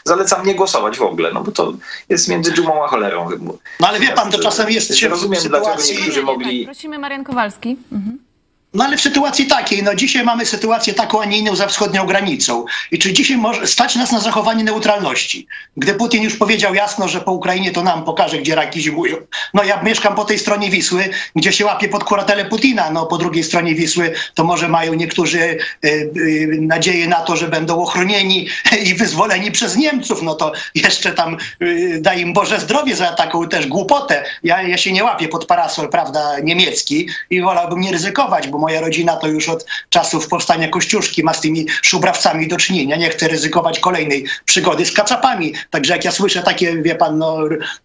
[0.04, 1.74] zalecam nie głosować w ogóle, no bo to
[2.10, 3.58] jest między dżumą a cholerą wybór.
[3.80, 5.68] No ale wie pan, to czasem jest się rozumiem, sytuacji...
[5.74, 6.66] dlaczego niektórzy mogli...
[6.66, 7.78] Tak, prosimy Marian Kowalski.
[7.92, 8.31] Mhm.
[8.74, 12.06] No ale w sytuacji takiej, no dzisiaj mamy sytuację taką, a nie inną za wschodnią
[12.06, 12.66] granicą.
[12.92, 15.48] I czy dzisiaj może stać nas na zachowanie neutralności?
[15.78, 19.18] Gdy Putin już powiedział jasno, że po Ukrainie to nam pokaże, gdzie raki zimują.
[19.54, 22.92] No ja mieszkam po tej stronie Wisły, gdzie się łapie pod kuratelę Putina.
[22.92, 27.48] No po drugiej stronie Wisły to może mają niektórzy y, y, nadzieję na to, że
[27.48, 28.48] będą ochronieni
[28.90, 30.24] i wyzwoleni przez Niemców.
[30.24, 34.24] No to jeszcze tam y, daj im Boże zdrowie za taką też głupotę.
[34.44, 38.82] Ja, ja się nie łapię pod parasol, prawda, niemiecki i wolałbym nie ryzykować, bo moja
[38.82, 42.96] rodzina to już od czasów powstania Kościuszki ma z tymi szubrawcami do czynienia.
[42.96, 45.54] Nie chcę ryzykować kolejnej przygody z kacapami.
[45.70, 47.38] Także jak ja słyszę takie, wie pan, no,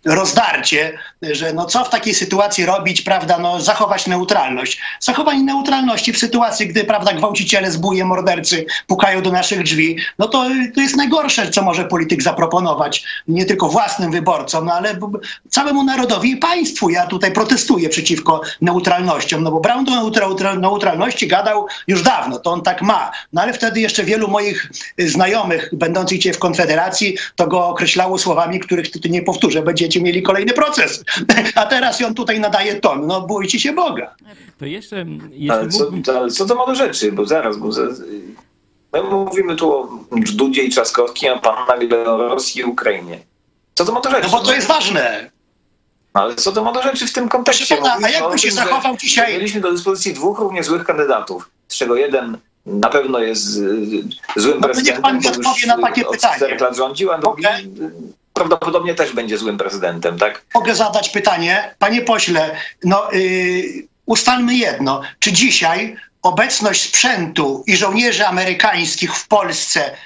[0.04, 4.80] rozdarcie, że no co w takiej sytuacji robić, prawda, no zachować neutralność.
[5.00, 10.44] Zachowanie neutralności w sytuacji, gdy, prawda, gwałciciele, zbóje, mordercy pukają do naszych drzwi, no to,
[10.74, 13.04] to jest najgorsze, co może polityk zaproponować.
[13.28, 14.98] Nie tylko własnym wyborcom, no ale
[15.50, 16.90] całemu narodowi i państwu.
[16.90, 22.50] Ja tutaj protestuję przeciwko neutralnościom, no bo Brown do neutralności neutralności gadał już dawno, to
[22.50, 23.10] on tak ma.
[23.32, 28.60] No ale wtedy jeszcze wielu moich znajomych, będących dzisiaj w Konfederacji, to go określało słowami,
[28.60, 29.62] których tu nie powtórzę.
[29.62, 31.04] Będziecie mieli kolejny proces.
[31.54, 33.06] A teraz on tutaj nadaje ton.
[33.06, 34.14] No bójcie się Boga.
[34.58, 35.06] To jeszcze...
[35.50, 37.12] Ale co, to, ale co to ma do rzeczy?
[37.12, 38.00] Bo zaraz, bo zaraz
[38.92, 39.88] My mówimy tu o
[40.34, 43.18] Dudzie i Trzaskowskim, a pan nagle o Rosji i Ukrainie.
[43.74, 44.22] Co to ma do rzeczy?
[44.22, 45.30] No bo to jest ważne.
[46.16, 47.76] Ale co to ma do rzeczy w tym kontekście?
[47.76, 49.32] Pana, a jakby się zachował dzisiaj...
[49.32, 53.44] Mieliśmy do dyspozycji dwóch równie złych kandydatów, z czego jeden na pewno jest
[54.36, 56.36] złym no prezydentem, pan mi odpowie na takie pytanie.
[56.36, 57.70] czterech lat rządził, a drugi okay.
[58.32, 60.44] prawdopodobnie też będzie złym prezydentem, tak?
[60.54, 61.74] Mogę zadać pytanie?
[61.78, 65.00] Panie pośle, no yy, ustalmy jedno.
[65.18, 69.96] Czy dzisiaj obecność sprzętu i żołnierzy amerykańskich w Polsce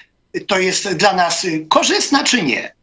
[0.46, 2.74] to jest dla nas korzystna, czy nie?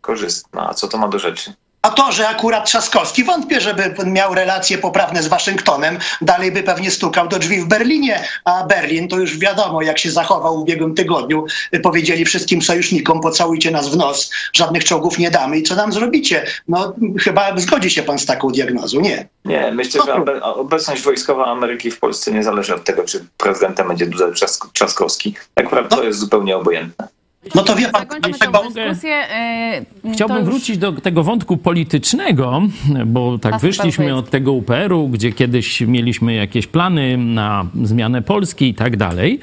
[0.00, 0.68] Korzystna.
[0.68, 1.52] A co to ma do rzeczy?
[1.86, 6.90] A to, że akurat Trzaskowski, wątpię, żeby miał relacje poprawne z Waszyngtonem, dalej by pewnie
[6.90, 10.94] stukał do drzwi w Berlinie, a Berlin to już wiadomo, jak się zachował w ubiegłym
[10.94, 11.46] tygodniu.
[11.82, 16.46] Powiedzieli wszystkim sojusznikom, pocałujcie nas w nos, żadnych czołgów nie damy i co nam zrobicie?
[16.68, 19.28] No chyba zgodzi się pan z taką diagnozą, nie?
[19.44, 24.06] Nie, myślę, że obecność wojskowa Ameryki w Polsce nie zależy od tego, czy prezydentem będzie
[24.06, 24.26] Duda
[24.72, 25.34] Trzaskowski.
[25.54, 27.15] Tak naprawdę to jest zupełnie obojętne.
[27.54, 29.14] No to wie pan, Zakończymy tak, dyskusję.
[29.14, 32.62] e, Chciałbym to już- wrócić do tego wątku politycznego,
[33.06, 38.74] bo tak wyszliśmy od tego UPR-u, gdzie kiedyś mieliśmy jakieś plany na zmianę Polski i
[38.74, 39.40] tak dalej.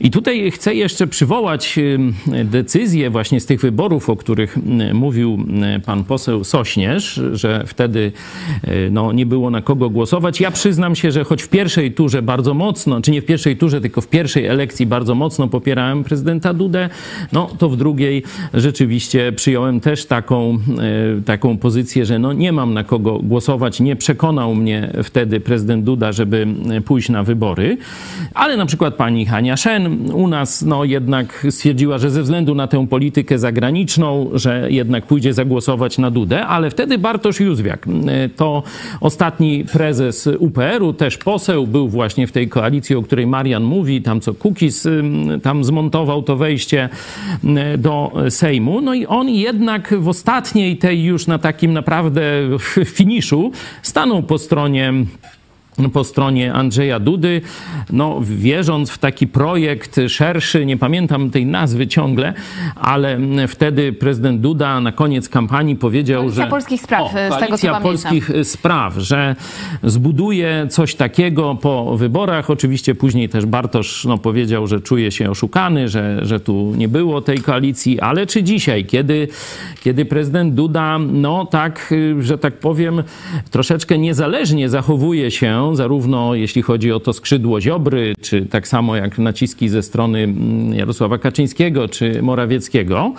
[0.00, 5.38] I tutaj chcę jeszcze przywołać ym, decyzję właśnie z tych wyborów, o których ym, mówił
[5.76, 8.12] y, pan poseł Sośnierz, że wtedy
[8.68, 10.40] y, no, nie było na kogo głosować.
[10.40, 13.80] Ja przyznam się, że choć w pierwszej turze bardzo mocno, czy nie w pierwszej turze,
[13.80, 16.88] tylko w pierwszej elekcji bardzo mocno popierałem prezydenta Dudę,
[17.34, 18.22] no to w drugiej
[18.54, 20.58] rzeczywiście przyjąłem też taką,
[21.18, 23.80] e, taką pozycję, że no nie mam na kogo głosować.
[23.80, 27.76] Nie przekonał mnie wtedy prezydent Duda, żeby e, pójść na wybory.
[28.34, 32.66] Ale na przykład pani Hania Szen u nas no jednak stwierdziła, że ze względu na
[32.66, 38.62] tę politykę zagraniczną, że jednak pójdzie zagłosować na Dudę, ale wtedy Bartosz Józwiak, e, to
[39.00, 44.20] ostatni prezes UPR-u, też poseł, był właśnie w tej koalicji, o której Marian mówi, tam
[44.20, 46.88] co Kukiz ym, tam zmontował to wejście
[47.78, 48.80] do Sejmu.
[48.80, 52.22] No i on jednak w ostatniej tej już na takim naprawdę
[52.96, 54.92] finiszu stanął po stronie
[55.92, 57.40] po stronie Andrzeja Dudy,
[57.90, 62.34] no, wierząc w taki projekt szerszy, nie pamiętam tej nazwy ciągle,
[62.76, 66.50] ale wtedy prezydent Duda na koniec kampanii powiedział, Koalicja że...
[66.50, 67.82] Polskich Spraw, z tego, co Koalicja pamiętam.
[67.82, 69.36] Polskich Spraw, że
[69.82, 72.50] zbuduje coś takiego po wyborach.
[72.50, 77.20] Oczywiście później też Bartosz no, powiedział, że czuje się oszukany, że, że tu nie było
[77.20, 79.28] tej koalicji, ale czy dzisiaj, kiedy,
[79.82, 83.02] kiedy prezydent Duda, no tak, y, że tak powiem,
[83.50, 89.18] troszeczkę niezależnie zachowuje się, zarówno jeśli chodzi o to skrzydło Ziobry, czy tak samo jak
[89.18, 93.12] naciski ze strony mm, Jarosława Kaczyńskiego, czy Morawieckiego,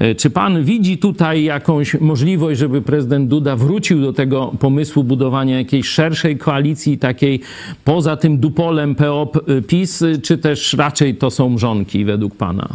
[0.00, 5.58] y, czy pan widzi tutaj jakąś możliwość, żeby prezydent Duda wrócił do tego pomysłu budowania
[5.58, 7.40] jakiejś szerszej koalicji, takiej
[7.84, 12.68] poza tym dupolem PO-PiS, y, czy też raczej to są mrzonki według pana?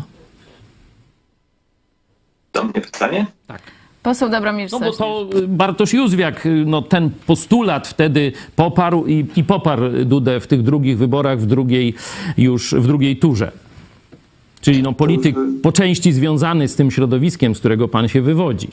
[2.53, 3.25] Do mnie pytanie?
[4.07, 9.25] Poseł Dobromir No bo to y, Bartosz Józwiak, y, no ten postulat wtedy poparł i,
[9.35, 11.93] i poparł Dudę w tych drugich wyborach, w drugiej
[12.37, 13.51] już, w drugiej turze.
[14.61, 18.69] Czyli no polityk po części związany z tym środowiskiem, z którego pan się wywodzi.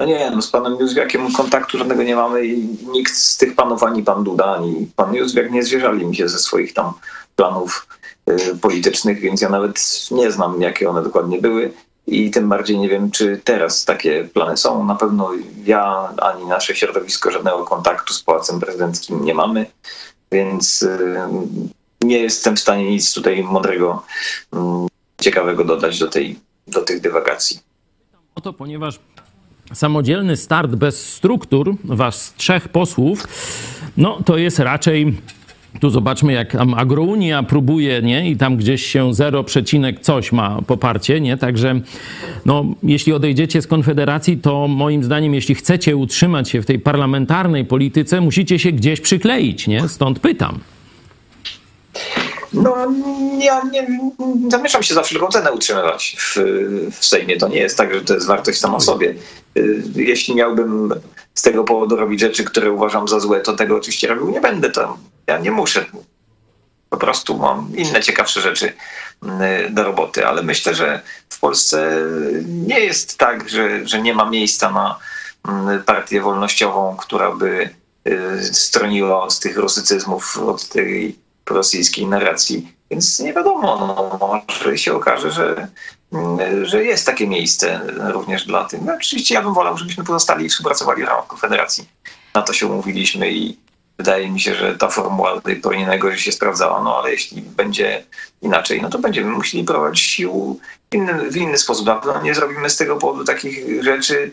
[0.00, 3.82] No nie, no z panem Józwiakiem kontaktu żadnego nie mamy i nikt z tych panów,
[3.82, 6.92] ani pan Duda, ani pan Józwiak nie zwierzali mi się ze swoich tam
[7.36, 7.88] planów
[8.30, 11.72] y, politycznych, więc ja nawet nie znam, jakie one dokładnie były
[12.06, 14.84] i tym bardziej nie wiem, czy teraz takie plany są.
[14.84, 15.30] Na pewno
[15.64, 19.66] ja, ani nasze środowisko żadnego kontaktu z Pałacem Prezydenckim nie mamy,
[20.32, 21.16] więc y,
[22.02, 24.02] nie jestem w stanie nic tutaj mądrego,
[24.52, 24.86] mm,
[25.20, 27.60] ciekawego dodać do, tej, do tych dywagacji.
[28.34, 28.98] Oto ponieważ
[29.74, 33.28] samodzielny start bez struktur, was trzech posłów,
[33.96, 35.20] no to jest raczej.
[35.80, 38.30] Tu zobaczmy, jak Agrounia próbuje, nie?
[38.30, 41.36] I tam gdzieś się 0, przecinek coś ma poparcie, nie?
[41.36, 41.80] Także,
[42.46, 47.64] no, jeśli odejdziecie z Konfederacji, to moim zdaniem, jeśli chcecie utrzymać się w tej parlamentarnej
[47.64, 49.88] polityce, musicie się gdzieś przykleić, nie?
[49.88, 50.58] Stąd pytam.
[52.52, 52.76] No,
[53.38, 53.86] ja nie
[54.48, 56.36] zamierzam się za wszelką cenę utrzymywać w,
[56.92, 57.36] w Sejmie.
[57.36, 59.14] To nie jest tak, że to jest wartość sama sobie.
[59.58, 60.94] Y, Jeśli miałbym
[61.34, 64.70] z tego powodu robić rzeczy, które uważam za złe, to tego oczywiście robił nie będę.
[64.70, 65.84] To ja nie muszę.
[66.90, 71.96] Po prostu mam inne ciekawsze rzeczy y, do roboty, ale myślę, że w Polsce
[72.44, 74.98] nie jest tak, że, że nie ma miejsca na
[75.74, 77.70] y, partię wolnościową, która by
[78.08, 81.18] y, stroniła od tych rusycyzmów, od tej
[81.50, 82.72] rosyjskiej narracji.
[82.90, 85.68] Więc nie wiadomo, no, może się okaże, że,
[86.12, 87.80] mm, że jest takie miejsce
[88.12, 88.82] również dla tych.
[88.82, 91.88] No, oczywiście ja bym wolał, żebyśmy pozostali i współpracowali w ramach Konfederacji.
[92.34, 93.65] Na to się umówiliśmy i
[93.98, 96.82] wydaje mi się, że ta formuła do tej pory nie najgorzej się sprawdzała.
[96.82, 98.04] No ale jeśli będzie
[98.42, 101.86] inaczej, no to będziemy musieli prowadzić sił w inny, w inny sposób.
[101.86, 104.32] Na pewno nie zrobimy z tego powodu takich rzeczy,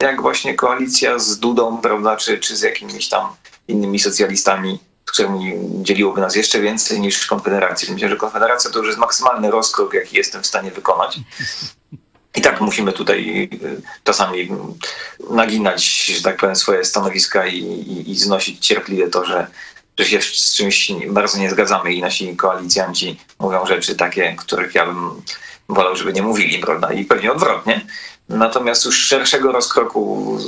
[0.00, 3.28] jak właśnie koalicja z Dudą, prawda, czy, czy z jakimiś tam
[3.68, 7.92] innymi socjalistami, z którymi dzieliłoby nas jeszcze więcej niż Konfederacja.
[7.92, 11.20] Myślę, że Konfederacja to już jest maksymalny rozkrok, jaki jestem w stanie wykonać.
[12.34, 14.48] I tak musimy tutaj y, czasami
[15.30, 19.46] naginać, że tak powiem, swoje stanowiska i, i, i znosić cierpliwie to, że,
[19.98, 24.86] że się z czymś bardzo nie zgadzamy i nasi koalicjanci mówią rzeczy takie, których ja
[24.86, 25.22] bym
[25.68, 26.92] wolał, żeby nie mówili, prawda?
[26.92, 27.86] I pewnie odwrotnie.
[28.28, 30.38] Natomiast już szerszego rozkroku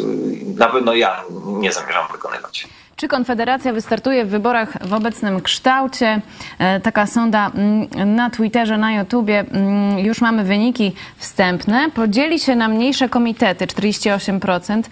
[0.56, 2.68] na pewno ja nie zamierzam wykonywać.
[2.96, 6.20] Czy Konfederacja wystartuje w wyborach w obecnym kształcie?
[6.58, 9.44] E, taka sonda mm, na Twitterze, na YouTubie.
[9.52, 11.90] Mm, już mamy wyniki wstępne.
[11.94, 14.82] Podzieli się na mniejsze komitety 48%.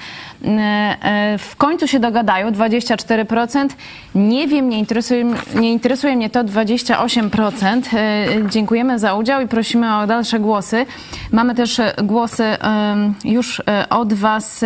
[0.43, 0.59] Mm,
[1.03, 3.69] e, w końcu się dogadają 24%.
[4.15, 7.83] Nie wiem, nie interesuje, nie interesuje mnie to 28%.
[7.95, 10.87] E, dziękujemy za udział i prosimy o dalsze głosy.
[11.33, 12.45] Mamy też głosy
[13.25, 14.65] już od Was.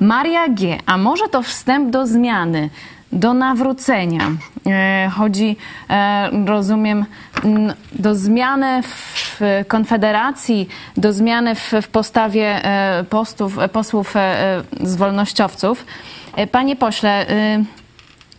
[0.00, 0.78] Maria G.
[0.86, 2.70] A może to wstęp do zmiany,
[3.12, 4.30] do nawrócenia?
[4.66, 5.56] E, chodzi,
[5.90, 7.04] e, rozumiem,
[7.92, 14.14] do zmiany w Konfederacji, do zmiany w, postawie e, postów, posłów
[14.80, 15.86] z wolnościowców.
[16.52, 17.26] Panie pośle,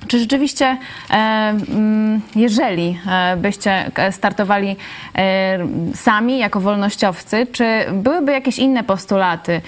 [0.08, 0.78] czy rzeczywiście,
[1.10, 4.76] e, mm, jeżeli e, byście startowali
[5.16, 5.58] e,
[5.96, 9.62] sami jako wolnościowcy, czy byłyby jakieś inne postulaty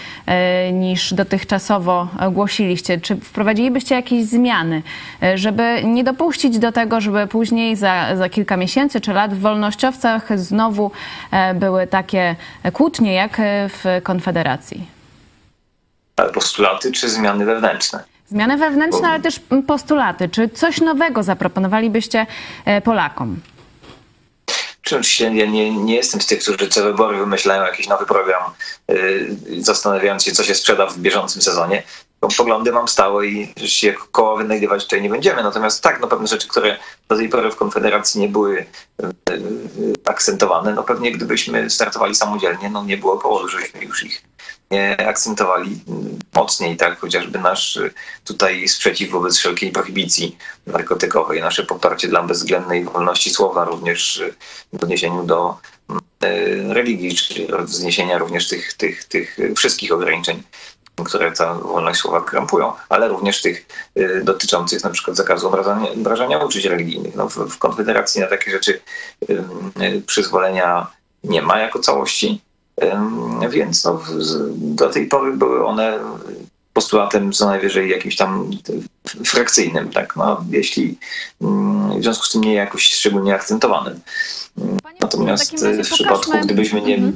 [0.74, 3.02] niż dotychczasowo głosiliście?
[3.02, 4.82] Czy wprowadzilibyście jakieś zmiany,
[5.36, 10.40] żeby nie dopuścić do tego, żeby później za, za kilka miesięcy czy lat w wolnościowcach
[10.40, 10.92] znowu
[11.56, 12.36] były takie
[12.74, 14.88] kłótnie jak w Konfederacji?
[16.34, 18.13] Postulaty czy zmiany wewnętrzne?
[18.28, 20.30] Zmiany wewnętrzne, ale też postulaty.
[20.30, 22.28] Czy coś nowego zaproponowalibyście
[22.66, 23.40] e, Polakom?
[24.84, 28.44] Czy oczywiście ja nie, nie jestem z tych, którzy co wybory wymyślają jakiś nowy program,
[28.88, 31.84] yy, zastanawiając się, co się sprzeda w bieżącym sezonie.
[32.38, 35.44] Poglądy mam stałe i się koło wynajdywać tutaj nie będziemy.
[35.44, 38.66] Natomiast tak, no pewne rzeczy, które do tej pory w Konfederacji nie były
[39.02, 44.24] yy, akcentowane, no pewnie gdybyśmy startowali samodzielnie, no nie było powodu, żebyśmy już ich
[44.82, 45.80] akcentowali
[46.34, 52.84] mocniej, tak, chociażby nasz y, tutaj sprzeciw wobec wszelkiej prohibicji narkotykowej, nasze poparcie dla bezwzględnej
[52.84, 54.34] wolności słowa, również y,
[54.74, 55.58] w odniesieniu do
[56.24, 60.44] y, religii, czy zniesienia również tych, tych, tych wszystkich ograniczeń
[61.06, 63.66] które ta wolność słowa krampują, ale również tych
[64.24, 67.16] dotyczących na przykład zakazu obrażania, obrażania uczuć religijnych.
[67.16, 68.82] No, w, w Konfederacji na takie rzeczy
[70.06, 70.88] przyzwolenia
[71.24, 72.42] nie ma jako całości.
[73.50, 74.02] Więc no,
[74.56, 76.00] do tej pory były one
[76.74, 78.50] postulatem co najwyżej jakimś tam
[79.26, 80.16] frakcyjnym, tak?
[80.16, 80.98] No, jeśli
[81.42, 84.00] mm, w związku z tym nie jakoś szczególnie akcentowanym.
[85.02, 87.14] Natomiast w, w przypadku, gdybyśmy nie, mhm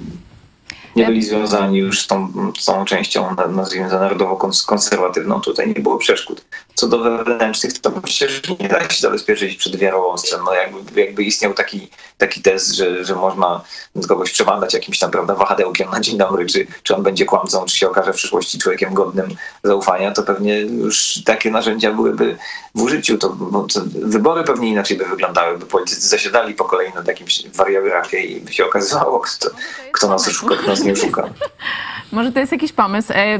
[0.98, 5.98] nie byli związani już z tą, z tą częścią, nazwijmy to narodowo-konserwatywną, tutaj nie było
[5.98, 6.46] przeszkód.
[6.78, 10.42] Co do wewnętrznych, to myślę, że nie da się zabezpieczyć przed wiarołomstwem.
[10.46, 13.62] No jakby, jakby istniał taki, taki test, że, że można
[14.08, 17.78] kogoś przebadać jakimś tam prawda, wahadełkiem na dzień dobry, czy, czy on będzie kłamcą, czy
[17.78, 19.28] się okaże w przyszłości człowiekiem godnym
[19.64, 22.38] zaufania, to pewnie już takie narzędzia byłyby
[22.76, 23.18] w użyciu.
[23.18, 23.30] To,
[23.74, 28.42] to wybory pewnie inaczej by wyglądały, by politycy zasiadali po kolei nad jakimś wariografie i
[28.42, 29.50] by się okazywało, kto,
[29.92, 31.30] kto nas oszuka, kto nas nie szukam.
[32.12, 33.14] Może to jest jakiś pomysł.
[33.16, 33.40] E,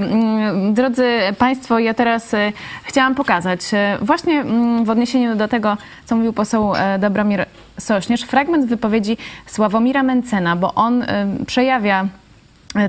[0.74, 1.04] drodzy
[1.38, 2.52] Państwo, ja teraz e,
[2.84, 7.46] chciałam pokazać e, właśnie mm, w odniesieniu do tego, co mówił poseł Dobromir
[7.80, 11.06] Sośnierz, fragment wypowiedzi Sławomira Mencena, bo on
[11.48, 12.08] przejawia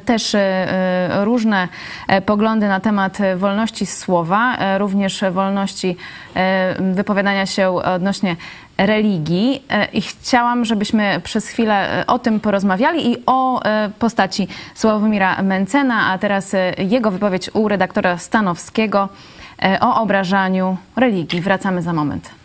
[0.05, 0.37] też
[1.21, 1.69] różne
[2.27, 5.97] poglądy na temat wolności słowa, również wolności
[6.79, 8.37] wypowiadania się odnośnie
[8.79, 9.63] religii.
[9.71, 15.43] E, i chciałam, żebyśmy przez chwilę e, o tym porozmawiali i o e, postaci Sławomira
[15.43, 19.09] Mencena, a teraz jego wypowiedź u redaktora Stanowskiego
[19.81, 21.41] o obrażaniu religii.
[21.41, 22.39] Wracamy za moment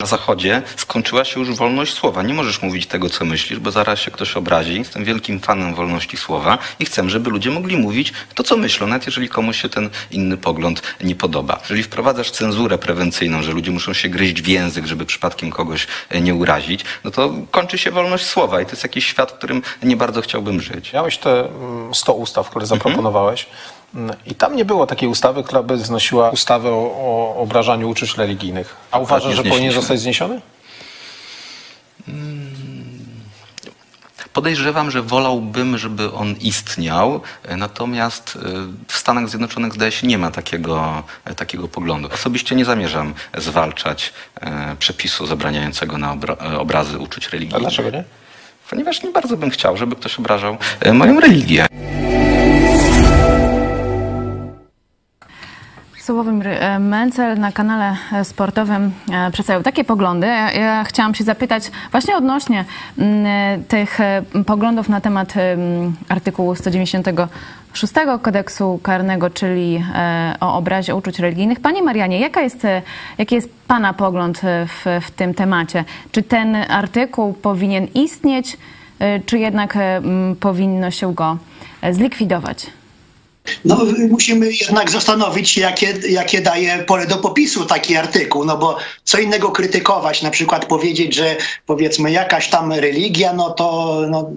[0.00, 2.22] na Zachodzie skończyła się już wolność słowa.
[2.22, 4.78] Nie możesz mówić tego, co myślisz, bo zaraz się ktoś obrazi.
[4.78, 9.06] Jestem wielkim fanem wolności słowa i chcę, żeby ludzie mogli mówić to, co myślą, nawet
[9.06, 11.58] jeżeli komuś się ten inny pogląd nie podoba.
[11.62, 16.20] Jeżeli wprowadzasz cenzurę prewencyjną, że ludzie muszą się gryźć w język, żeby przypadkiem kogoś e,
[16.20, 19.62] nie urazić, no to kończy się wolność słowa i to jest jakiś świat, w którym
[19.82, 20.92] nie bardzo chciałbym żyć.
[20.92, 21.48] Miałeś te
[21.92, 23.44] 100 mm, ustaw, które zaproponowałeś.
[23.44, 23.79] Mhm.
[24.26, 28.76] I tam nie było takiej ustawy, która by znosiła ustawę o, o obrażaniu uczuć religijnych.
[28.90, 30.40] A tak, uważasz, że powinien zostać zniesiony?
[32.06, 32.50] Hmm.
[34.32, 37.20] Podejrzewam, że wolałbym, żeby on istniał,
[37.56, 38.48] natomiast e,
[38.88, 42.08] w Stanach Zjednoczonych zdaje się nie ma takiego, e, takiego poglądu.
[42.14, 47.56] Osobiście nie zamierzam zwalczać e, przepisu zabraniającego na obra obrazy uczuć religijnych.
[47.56, 48.04] A dlaczego nie?
[48.70, 50.56] Ponieważ nie bardzo bym chciał, żeby ktoś obrażał
[50.92, 51.66] moją religię.
[56.10, 60.26] Słowomir e, Mencel na kanale e, sportowym e, przedstawiał takie poglądy.
[60.26, 62.64] Ja, chciałam się zapytać właśnie odnośnie
[62.98, 63.98] mm, tych
[64.46, 65.34] poglądów na temat
[66.08, 67.92] artykułu 196
[68.22, 69.84] kodeksu karnego, czyli
[70.40, 71.60] o obrazie uczuć religijnych.
[71.60, 72.66] Panie Marianie, jaka jest,
[73.18, 75.84] jaki jest Pana pogląd w, w tym temacie?
[76.12, 78.56] Czy ten artykuł powinien istnieć?
[79.26, 79.78] czy jednak
[80.40, 81.36] powinno się go
[81.90, 82.79] zlikwidować?
[83.64, 83.78] No,
[84.10, 89.18] musimy jednak zastanowić się, jakie, jakie daje pole do popisu taki artykuł, no bo co
[89.18, 91.36] innego krytykować, na przykład powiedzieć, że
[91.66, 94.30] powiedzmy jakaś tam religia, no to no,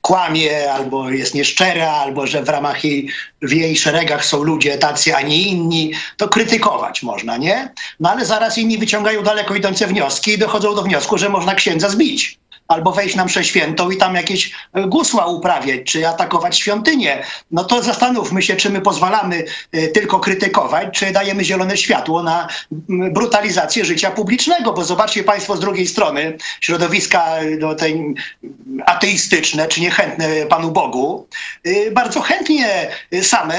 [0.00, 3.08] kłamie, albo jest nieszczera, albo że w ramach jej,
[3.42, 7.72] w jej szeregach są ludzie tacy, a nie inni, to krytykować można, nie?
[8.00, 11.88] No ale zaraz inni wyciągają daleko idące wnioski i dochodzą do wniosku, że można księdza
[11.88, 12.41] zbić
[12.72, 17.22] albo wejść na mszę świętą i tam jakieś e, gusła uprawiać, czy atakować świątynię.
[17.50, 22.48] No to zastanówmy się, czy my pozwalamy e, tylko krytykować, czy dajemy zielone światło na
[22.88, 27.26] brutalizację życia publicznego, bo zobaczcie państwo z drugiej strony, środowiska
[27.58, 28.14] no, tej
[28.86, 31.26] ateistyczne, czy niechętne Panu Bogu,
[31.64, 32.88] e, bardzo chętnie
[33.22, 33.54] same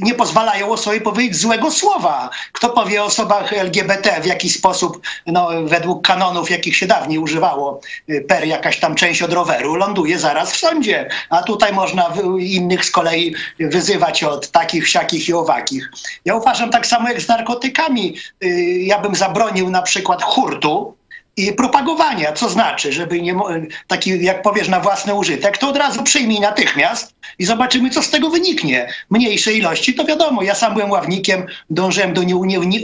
[0.00, 2.30] nie pozwalają o sobie powiedzieć złego słowa.
[2.52, 7.80] Kto powie o osobach LGBT w jakiś sposób, no, według kanonów, jakich się dawniej używało,
[8.28, 11.08] per jakaś tam część od roweru ląduje zaraz w sądzie.
[11.30, 15.90] A tutaj można innych z kolei wyzywać od takich, siakich i owakich.
[16.24, 18.16] Ja uważam tak samo jak z narkotykami.
[18.44, 18.48] Y,
[18.78, 20.97] ja bym zabronił na przykład hurtu,
[21.38, 23.34] i propagowania, co znaczy, żeby nie,
[23.86, 28.10] taki, jak powiesz, na własny użytek, to od razu przyjmij natychmiast i zobaczymy, co z
[28.10, 28.92] tego wyniknie.
[29.10, 32.22] Mniejsze ilości, to wiadomo, ja sam byłem ławnikiem, dążyłem do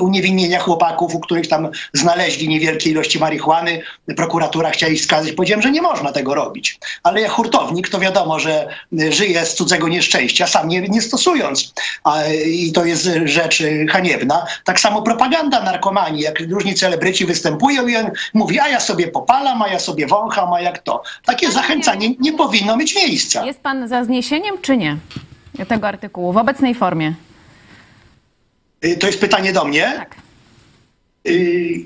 [0.01, 3.83] uniewinnienia chłopaków, u których tam znaleźli niewielkie ilości marihuany,
[4.17, 6.79] prokuratura chciała ich skazać, powiedziałem, że nie można tego robić.
[7.03, 8.69] Ale jak hurtownik, to wiadomo, że
[9.11, 11.75] żyje z cudzego nieszczęścia, sam nie, nie stosując.
[12.05, 14.47] A, I to jest rzecz haniebna.
[14.65, 18.11] Tak samo propaganda narkomanii, jak różni celebryci występują i on
[18.45, 21.03] mówi, a ja sobie popalam, a ja sobie wącham, a jak to.
[21.25, 23.45] Takie zachęcanie nie powinno mieć miejsca.
[23.45, 24.97] Jest pan za zniesieniem, czy nie?
[25.69, 27.15] Tego artykułu w obecnej formie.
[28.85, 29.93] Y, to jest pytanie do mnie?
[29.97, 30.17] Tak.
[31.27, 31.85] Y,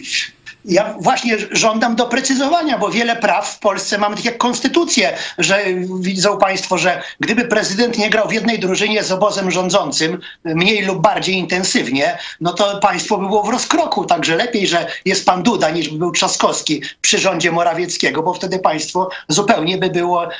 [0.69, 5.65] ja właśnie żądam doprecyzowania, bo wiele praw w Polsce mamy tak jak konstytucję, że
[6.01, 11.01] widzą państwo, że gdyby prezydent nie grał w jednej drużynie z obozem rządzącym mniej lub
[11.01, 14.05] bardziej intensywnie, no to państwo by było w rozkroku.
[14.05, 18.59] Także lepiej, że jest pan Duda niż by był Trzaskowski przy rządzie Morawieckiego, bo wtedy
[18.59, 20.31] państwo zupełnie by było, y,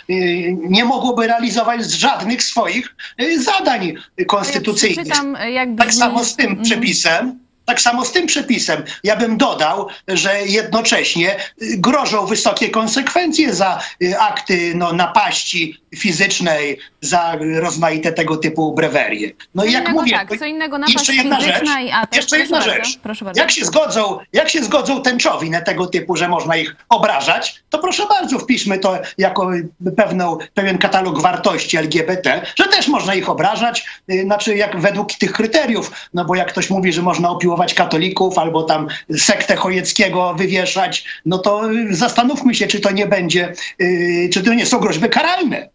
[0.61, 3.95] nie mogłoby realizować żadnych swoich y, zadań
[4.27, 5.07] konstytucyjnych.
[5.51, 6.65] Ja tak samo z tym mhm.
[6.65, 8.83] przepisem tak samo z tym przepisem.
[9.05, 17.37] Ja bym dodał, że jednocześnie grożą wysokie konsekwencje za y, akty no, napaści fizycznej, za
[17.61, 19.31] rozmaite tego typu brewerie.
[19.55, 22.17] No i jak mówię, tak, co innego napaść jeszcze jedna rzecz, atak.
[22.17, 22.79] Jeszcze jedna rzecz.
[22.79, 23.41] Bardzo, proszę bardzo.
[23.41, 27.79] Jak się zgodzą, jak się zgodzą tęczowi na tego typu, że można ich obrażać, to
[27.79, 29.51] proszę bardzo, wpiszmy to jako
[29.97, 35.33] pewną, pewien katalog wartości LGBT, że też można ich obrażać, y, znaczy jak według tych
[35.33, 41.05] kryteriów, no bo jak ktoś mówi, że można opiłować katolików albo tam sektę Chojeckiego wywieszać,
[41.27, 45.69] no to zastanówmy się, czy to nie będzie, yy, czy to nie są groźby karalne.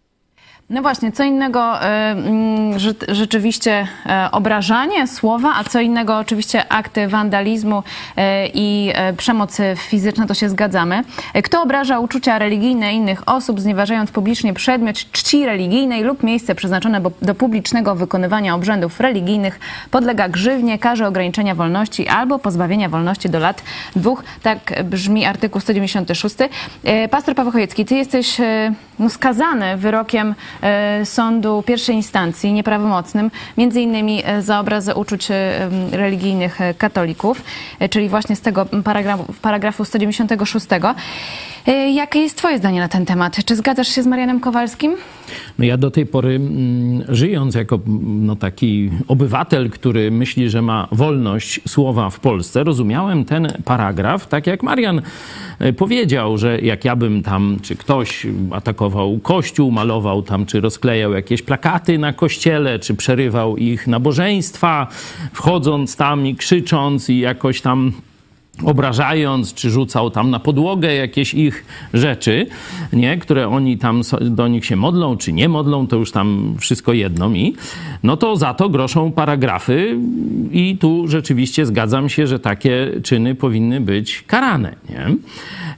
[0.70, 7.08] No właśnie, co innego y, mm, rzeczywiście e, obrażanie słowa, a co innego oczywiście akty
[7.08, 7.84] wandalizmu
[8.18, 11.04] e, i e, przemoc fizyczna, to się zgadzamy.
[11.44, 17.36] Kto obraża uczucia religijne innych osób, znieważając publicznie przedmiot czci religijnej lub miejsce przeznaczone do
[17.36, 19.60] publicznego wykonywania obrzędów religijnych,
[19.92, 23.64] podlega grzywnie, karze ograniczenia wolności albo pozbawienia wolności do lat
[23.96, 24.24] dwóch.
[24.44, 26.36] Tak brzmi artykuł 196.
[27.12, 28.38] Pastor Paweł Chojecki, ty jesteś
[29.00, 30.63] no, skazany wyrokiem E,
[31.06, 37.42] sądu pierwszej instancji nieprawomocnym, między innymi e, za obrazę uczuć e, religijnych katolików,
[37.90, 40.68] czyli właśnie z tego paragrafu, paragrafu 196.
[41.94, 43.46] Jakie jest Twoje zdanie na ten temat?
[43.46, 44.96] Czy zgadzasz się z Marianem Kowalskim?
[45.60, 50.62] No ja do tej pory, mm, żyjąc jako mm, no, taki obywatel, który myśli, że
[50.62, 55.02] ma wolność słowa w Polsce, rozumiałem ten paragraf tak, jak Marian
[55.78, 61.42] powiedział, że jak ja bym tam, czy ktoś atakował kościół, malował tam, czy rozklejał jakieś
[61.42, 64.88] plakaty na kościele, czy przerywał ich nabożeństwa,
[65.34, 67.92] wchodząc tam i krzycząc i jakoś tam
[68.64, 72.48] obrażając, czy rzucał tam na podłogę jakieś ich rzeczy,
[72.94, 73.18] nie?
[73.18, 77.30] które oni tam do nich się modlą, czy nie modlą, to już tam wszystko jedno
[77.30, 77.56] mi,
[78.04, 79.98] no to za to groszą paragrafy
[80.52, 84.76] i tu rzeczywiście zgadzam się, że takie czyny powinny być karane.
[84.90, 85.16] Nie?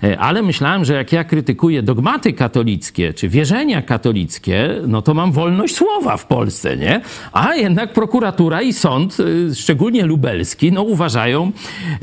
[0.03, 5.31] E, ale myślałem, że jak ja krytykuję dogmaty katolickie czy wierzenia katolickie, no to mam
[5.31, 7.01] wolność słowa w Polsce, nie?
[7.31, 9.17] A jednak prokuratura i sąd,
[9.51, 11.51] e, szczególnie lubelski, no uważają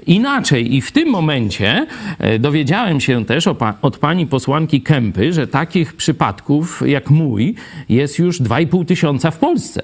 [0.06, 0.61] inaczej.
[0.62, 1.86] I w tym momencie
[2.18, 3.46] e, dowiedziałem się też
[3.82, 7.54] od pani posłanki Kępy, że takich przypadków jak mój
[7.88, 9.82] jest już 2,5 tysiąca w Polsce.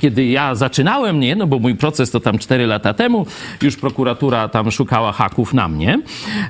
[0.00, 3.26] Kiedy ja zaczynałem, nie, no bo mój proces to tam 4 lata temu,
[3.62, 5.98] już prokuratura tam szukała haków na mnie,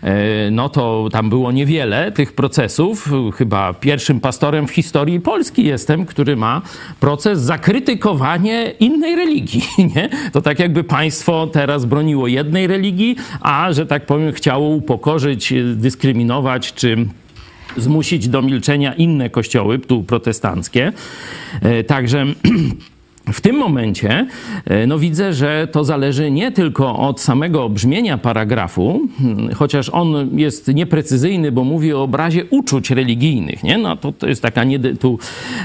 [0.02, 3.08] e, no to tam było niewiele tych procesów.
[3.34, 6.62] Chyba pierwszym pastorem w historii Polski jestem, który ma
[7.00, 9.62] proces za krytykowanie innej religii,
[9.94, 10.08] nie?
[10.32, 16.74] To tak jakby państwo teraz broniło jednej religii, a, że tak powiem, chciało upokorzyć, dyskryminować
[16.74, 17.06] czy
[17.76, 20.92] zmusić do milczenia inne kościoły, tu protestanckie.
[21.62, 22.26] E, także
[23.32, 24.26] w tym momencie
[24.64, 30.38] e, no widzę, że to zależy nie tylko od samego brzmienia paragrafu, hmm, chociaż on
[30.38, 33.62] jest nieprecyzyjny, bo mówi o obrazie uczuć religijnych.
[33.62, 33.78] Nie?
[33.78, 35.18] No to, to jest taka, nie, tu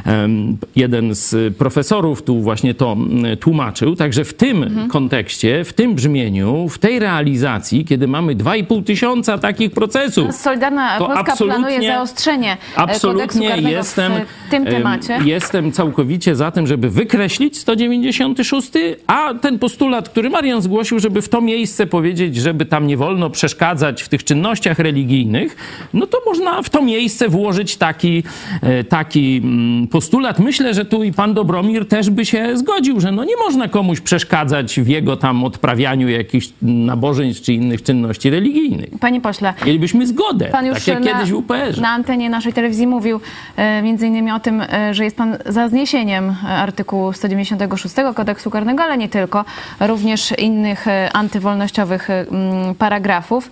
[0.06, 4.90] um, jeden z profesorów tu właśnie to mm, tłumaczył, także w tym mhm.
[4.90, 10.36] kontekście, w tym brzmieniu, w tej realizacji, kiedy mamy 2,5 tysiąca takich procesów.
[10.36, 14.12] Solidarna Polska planuje zaostrzenie e, absolutnie jestem,
[14.48, 15.20] w tym temacie.
[15.26, 18.72] Jestem całkowicie za tym, żeby wykreślić 196,
[19.08, 23.30] a ten postulat, który Marian zgłosił, żeby w to miejsce powiedzieć, żeby tam nie wolno
[23.30, 25.56] przeszkadzać w tych czynnościach religijnych,
[25.94, 28.24] no to można w to miejsce włożyć taki,
[28.62, 30.40] e, taki mm, postulat.
[30.40, 34.00] Myślę, że tu i pan Dobromir też by się zgodził, że no nie można komuś
[34.00, 38.90] przeszkadzać w jego tam odprawianiu jakichś nabożeństw czy innych czynności religijnych.
[39.00, 39.54] Panie pośle.
[39.66, 41.82] Mielibyśmy zgodę, pan już tak jak na, kiedyś w UPR.
[41.82, 43.20] Na antenie naszej telewizji mówił
[43.56, 48.52] e, między innymi o tym, e, że jest pan za zniesieniem artykułu 190 96 kodeksu
[48.52, 49.46] karnego, ale nie tylko,
[49.80, 53.50] również innych e, antywolnościowych e, mm, paragrafów.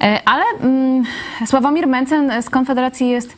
[0.00, 1.04] E, ale mm,
[1.46, 3.36] Sławomir Mencen z Konfederacji jest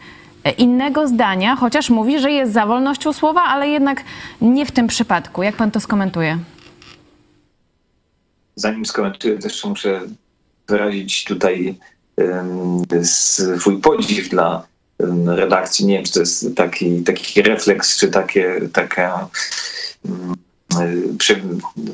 [0.59, 4.05] innego zdania, chociaż mówi, że jest za wolnością słowa, ale jednak
[4.41, 5.43] nie w tym przypadku.
[5.43, 6.39] Jak pan to skomentuje?
[8.57, 10.01] Zanim skomentuję, też muszę
[10.69, 11.75] wyrazić tutaj
[13.03, 14.67] swój podziw dla
[15.27, 15.87] redakcji.
[15.87, 19.29] Nie wiem, czy to jest taki, taki refleks, czy takie, taka
[21.19, 21.43] przy,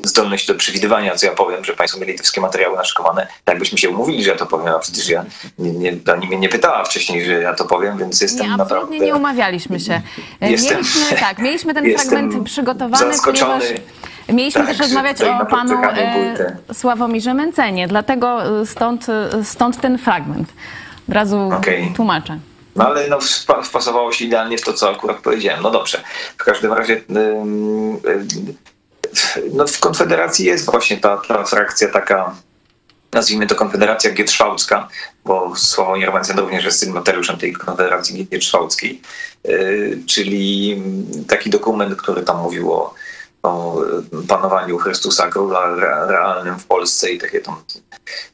[0.03, 3.77] zdolność do przewidywania, co ja powiem, że Państwo mieli te wszystkie materiały naszykowane, tak byśmy
[3.77, 5.25] się umówili, że ja to powiem, a przecież ja
[5.59, 8.99] nie, nie, pani mnie nie pytała wcześniej, że ja to powiem, więc jestem nie, naprawdę...
[8.99, 10.01] nie umawialiśmy się.
[10.41, 13.59] Jestem, mieliśmy, tak, mieliśmy ten fragment przygotowany, zaskoczony.
[13.59, 13.81] ponieważ
[14.29, 19.97] Mieliśmy tak, też rozmawiać o panu e, Sławomirze Mencenie, dlatego e, stąd, e, stąd ten
[19.97, 20.53] fragment.
[21.09, 21.91] Od razu okay.
[21.95, 22.39] tłumaczę.
[22.75, 23.19] No ale no,
[23.63, 25.63] wpasowało się idealnie w to, co akurat powiedziałem.
[25.63, 26.03] No dobrze.
[26.37, 27.01] W każdym razie
[29.53, 32.35] no, w Konfederacji jest właśnie ta, ta frakcja taka,
[33.13, 34.87] nazwijmy to Konfederacja Gietrzwałcka,
[35.25, 39.01] bo Sławomir Mencen również jest sygnatariuszem tej Konfederacji Gietrzwałckiej,
[39.47, 40.81] y, czyli
[41.27, 42.93] taki dokument, który tam mówił o,
[43.43, 43.77] o
[44.27, 45.75] panowaniu Chrystusa Króla
[46.07, 47.63] realnym w Polsce i takie tam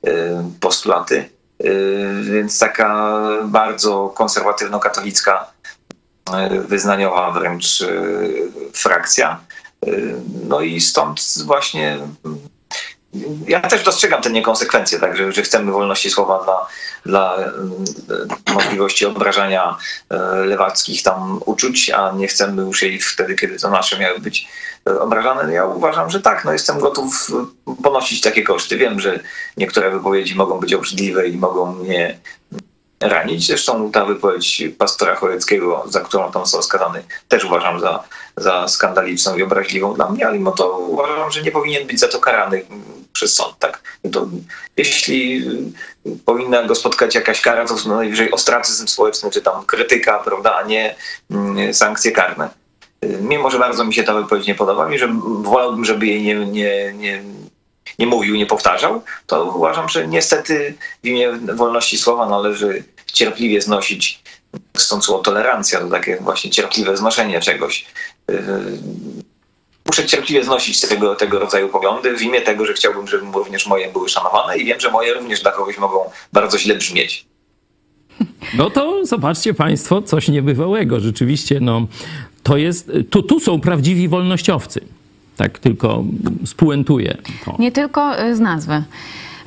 [0.08, 0.12] y,
[0.60, 1.30] postulaty.
[1.66, 5.46] Y, więc taka bardzo konserwatywno-katolicka,
[6.52, 9.40] y, wyznaniowa wręcz y, frakcja.
[10.44, 12.00] No i stąd właśnie
[13.48, 16.68] ja też dostrzegam te niekonsekwencje, tak, że, że chcemy wolności słowa dla,
[17.06, 17.52] dla
[18.54, 19.78] możliwości obrażania
[20.46, 24.48] lewackich tam uczuć, a nie chcemy już jej wtedy, kiedy to nasze miały być
[25.00, 25.54] obrażane.
[25.54, 27.32] Ja uważam, że tak, no jestem gotów
[27.84, 28.78] ponosić takie koszty.
[28.78, 29.20] Wiem, że
[29.58, 32.18] niektóre wypowiedzi mogą być obrzydliwe i mogą mnie
[33.02, 33.48] ranić.
[33.48, 38.04] Zresztą ta wypowiedź pastora Choreckiego, za którą tam został skazany, też uważam za,
[38.38, 42.08] za skandaliczną i obraźliwą dla mnie, ale mimo to uważam, że nie powinien być za
[42.08, 42.66] to karany
[43.14, 43.60] przez sąd.
[43.60, 43.82] Tak?
[44.12, 44.28] To,
[44.78, 45.46] jeśli
[46.26, 50.96] powinna go spotkać jakaś kara, to najwyżej ostracyzm społeczny, czy tam krytyka, prawda, a nie
[51.32, 52.62] mm, sankcje karne
[53.22, 55.08] mimo że bardzo mi się ta wypowiedź nie podoba i że
[55.42, 57.24] wolałbym, żeby jej nie, nie, nie,
[58.00, 60.74] nie mówił, nie powtarzał, to uważam, że niestety
[61.04, 62.84] w imię wolności słowa należy
[63.14, 64.24] cierpliwie znosić,
[64.78, 67.86] słowo tolerancja, to takie właśnie cierpliwe znoszenie czegoś.
[68.30, 68.38] Yy,
[69.86, 73.92] muszę cierpliwie znosić tego, tego rodzaju poglądy w imię tego, że chciałbym, żeby również moje
[73.92, 77.26] były szanowane i wiem, że moje również dla kogoś mogą bardzo źle brzmieć.
[78.54, 81.00] No to zobaczcie Państwo, coś niebywałego.
[81.00, 81.88] Rzeczywiście, no,
[82.44, 82.92] to jest,
[83.28, 84.82] tu są prawdziwi wolnościowcy.
[85.42, 86.04] Tak tylko
[86.46, 87.18] spuentuję.
[87.46, 87.56] To.
[87.60, 88.84] Nie tylko y, z nazwy.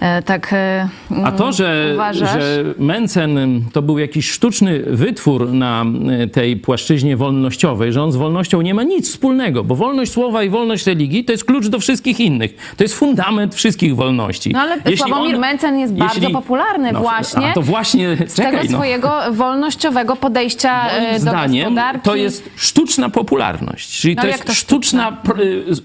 [0.04, 0.88] E, tak e,
[1.24, 5.84] A to, że, że Mencen to był jakiś sztuczny wytwór na
[6.22, 10.42] e, tej płaszczyźnie wolnościowej, że on z wolnością nie ma nic wspólnego, bo wolność słowa
[10.42, 12.74] i wolność religii to jest klucz do wszystkich innych.
[12.76, 14.50] To jest fundament wszystkich wolności.
[14.52, 18.34] No ale jeśli Sławomir on, Mencen jest jeśli, bardzo popularny no, właśnie, to właśnie z
[18.34, 18.78] czekaj, tego no.
[18.78, 22.04] swojego wolnościowego podejścia Moim do zdaniem gospodarki.
[22.04, 25.16] to jest sztuczna popularność, czyli no, to jest to sztuczna,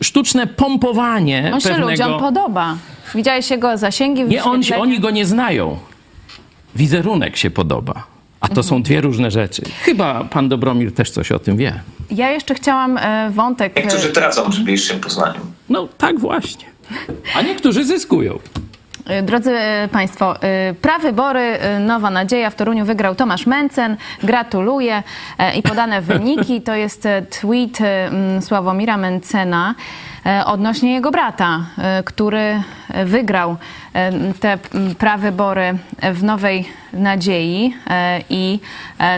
[0.02, 1.90] sztuczne pompowanie On się pewnego...
[1.90, 2.76] ludziom podoba.
[3.16, 4.24] Widziałeś jego zasięgi?
[4.24, 5.78] Nie, on, oni go nie znają.
[6.76, 8.04] Wizerunek się podoba.
[8.42, 9.62] A to są dwie różne rzeczy.
[9.82, 11.82] Chyba pan Dobromir też coś o tym wie.
[12.12, 13.76] Ja jeszcze chciałam e, wątek...
[13.76, 15.40] Niektórzy tracą przy bliższym poznaniu.
[15.70, 16.66] No tak właśnie.
[17.36, 18.40] A niektórzy zyskują.
[19.24, 19.56] Drodzy
[19.92, 20.36] Państwo,
[20.82, 23.98] prawybory Nowa Nadzieja w Toruniu wygrał Tomasz Mencen.
[24.24, 25.04] Gratuluję.
[25.56, 27.08] I podane wyniki to jest
[27.42, 27.78] tweet
[28.42, 29.76] Sławomira Mencena
[30.46, 31.66] odnośnie jego brata,
[32.06, 32.64] który
[33.06, 33.56] wygrał
[34.40, 34.58] te
[34.98, 35.78] prawybory
[36.14, 37.74] w Nowej Nadziei
[38.30, 38.60] i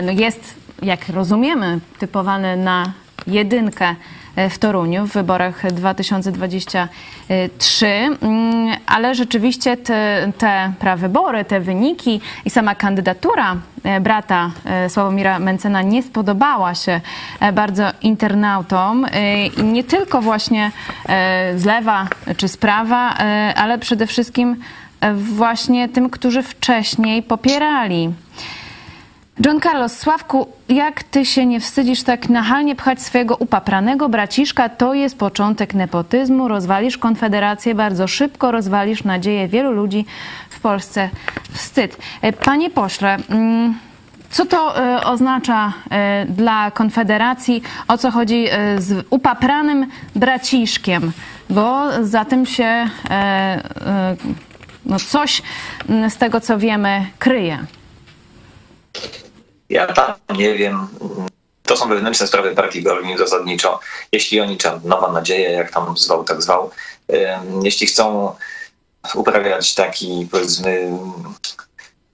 [0.02, 2.92] no, jest, jak rozumiemy, typowany na
[3.26, 3.94] jedynkę
[4.50, 7.88] w Toruniu w wyborach 2023,
[8.86, 13.56] ale rzeczywiście te, te prawybory, te wyniki i sama kandydatura
[14.00, 14.50] brata
[14.88, 17.00] Sławomira Mencena nie spodobała się
[17.52, 19.06] bardzo internautom.
[19.62, 20.70] Nie tylko właśnie
[21.56, 22.06] z lewa
[22.36, 23.14] czy z prawa,
[23.56, 24.56] ale przede wszystkim
[25.14, 28.12] właśnie tym, którzy wcześniej popierali
[29.40, 34.68] John Carlos, Sławku, jak ty się nie wstydzisz tak nachalnie pchać swojego upapranego braciszka?
[34.68, 36.48] To jest początek nepotyzmu.
[36.48, 40.04] Rozwalisz Konfederację, bardzo szybko rozwalisz nadzieję wielu ludzi
[40.50, 41.10] w Polsce.
[41.52, 41.96] Wstyd.
[42.44, 43.16] Panie pośle,
[44.30, 44.74] co to
[45.04, 45.72] oznacza
[46.28, 47.62] dla Konfederacji?
[47.88, 48.46] O co chodzi
[48.78, 51.12] z upapranym braciszkiem?
[51.50, 52.88] Bo za tym się
[54.86, 55.42] no coś
[56.08, 57.58] z tego, co wiemy, kryje.
[59.72, 60.88] Ja tam nie wiem.
[61.62, 63.80] To są wewnętrzne sprawy partii Gorni zasadniczo.
[64.12, 66.70] Jeśli oni, czy Nowa Nadzieja, jak tam zwał, tak zwał,
[67.62, 68.34] jeśli chcą
[69.14, 70.98] uprawiać taki, powiedzmy,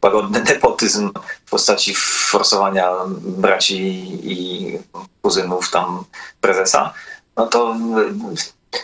[0.03, 1.11] łagodny nepotyzm
[1.47, 1.95] w postaci
[2.31, 3.79] forsowania braci
[4.23, 4.79] i
[5.23, 6.05] kuzynów tam
[6.41, 6.95] prezesa,
[7.37, 7.77] no to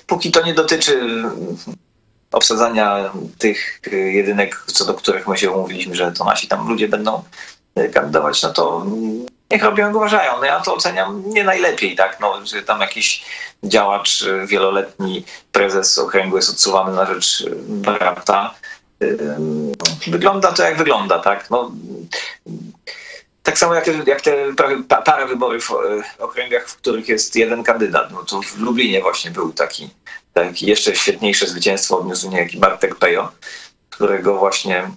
[0.06, 1.22] póki to nie dotyczy
[2.32, 7.22] obsadzania tych jedynek, co do których my się umówiliśmy, że to nasi tam ludzie będą
[7.92, 8.86] kandydować, no to
[9.50, 10.32] niech robią jak uważają.
[10.36, 13.24] No ja to oceniam nie najlepiej, tak, no, że tam jakiś
[13.64, 18.54] działacz wieloletni, prezes okręgu jest odsuwany na rzecz brata.
[20.06, 21.72] Wygląda to jak wygląda, tak, no.
[23.42, 24.32] Tak samo jak te, jak te
[25.04, 25.70] parę wybory w
[26.18, 28.10] okręgach, w których jest jeden kandydat.
[28.10, 29.90] No to w Lublinie właśnie był taki,
[30.32, 33.32] taki jeszcze świetniejsze zwycięstwo odniósł niejaki Bartek Pejo,
[33.90, 34.90] którego właśnie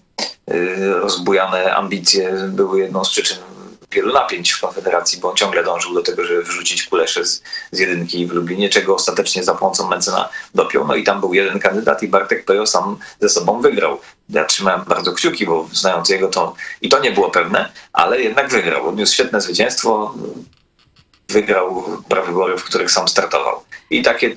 [1.02, 3.38] rozbujane ambicje były jedną z przyczyn
[3.92, 7.80] wielu napięć w Konfederacji, bo on ciągle dążył do tego, żeby wrzucić kulesze z, z
[7.80, 10.88] jedynki w Lublinie, czego ostatecznie za pomocą Mencena dopiął.
[10.88, 14.00] No i tam był jeden kandydat i Bartek Pejo sam ze sobą wygrał.
[14.30, 18.50] Ja trzymałem bardzo kciuki, bo znając jego to i to nie było pewne, ale jednak
[18.50, 18.88] wygrał.
[18.88, 20.14] Odniósł świetne zwycięstwo,
[21.30, 23.64] wygrał prawybory, w których sam startował.
[23.90, 24.36] I takie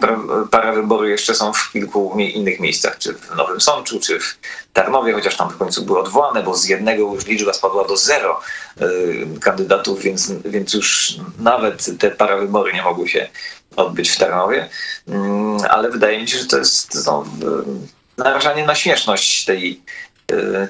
[0.50, 4.38] parawybory jeszcze są w kilku innych miejscach, czy w Nowym Sączu, czy w
[4.72, 8.40] Tarnowie, chociaż tam w końcu były odwołane, bo z jednego już liczba spadła do zero
[8.80, 13.28] y, kandydatów, więc, więc już nawet te parawybory nie mogły się
[13.76, 14.68] odbyć w Tarnowie.
[15.08, 17.24] Y, ale wydaje mi się, że to jest no,
[18.16, 19.80] narażanie na śmieszność tej,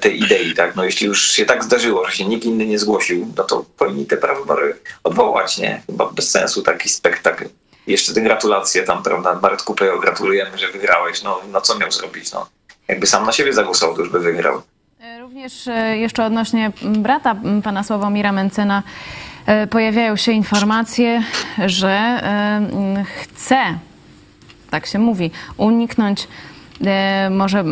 [0.01, 0.75] tej idei, tak?
[0.75, 4.05] No jeśli już się tak zdarzyło, że się nikt inny nie zgłosił, no to powinni
[4.05, 5.81] te prawybory odwołać, nie?
[5.87, 7.45] Chyba bez sensu taki spektakl.
[7.87, 9.35] Jeszcze te gratulacje tam, prawda?
[9.35, 11.23] Bartku Pejo, gratulujemy, że wygrałeś.
[11.23, 12.47] No, no co miał zrobić, no?
[12.87, 14.61] Jakby sam na siebie zagłosował, to już by wygrał.
[15.19, 18.83] Również jeszcze odnośnie brata pana Sławomira Mencena
[19.69, 21.23] pojawiają się informacje,
[21.65, 22.21] że
[23.19, 23.79] chce,
[24.69, 26.27] tak się mówi, uniknąć
[27.29, 27.63] może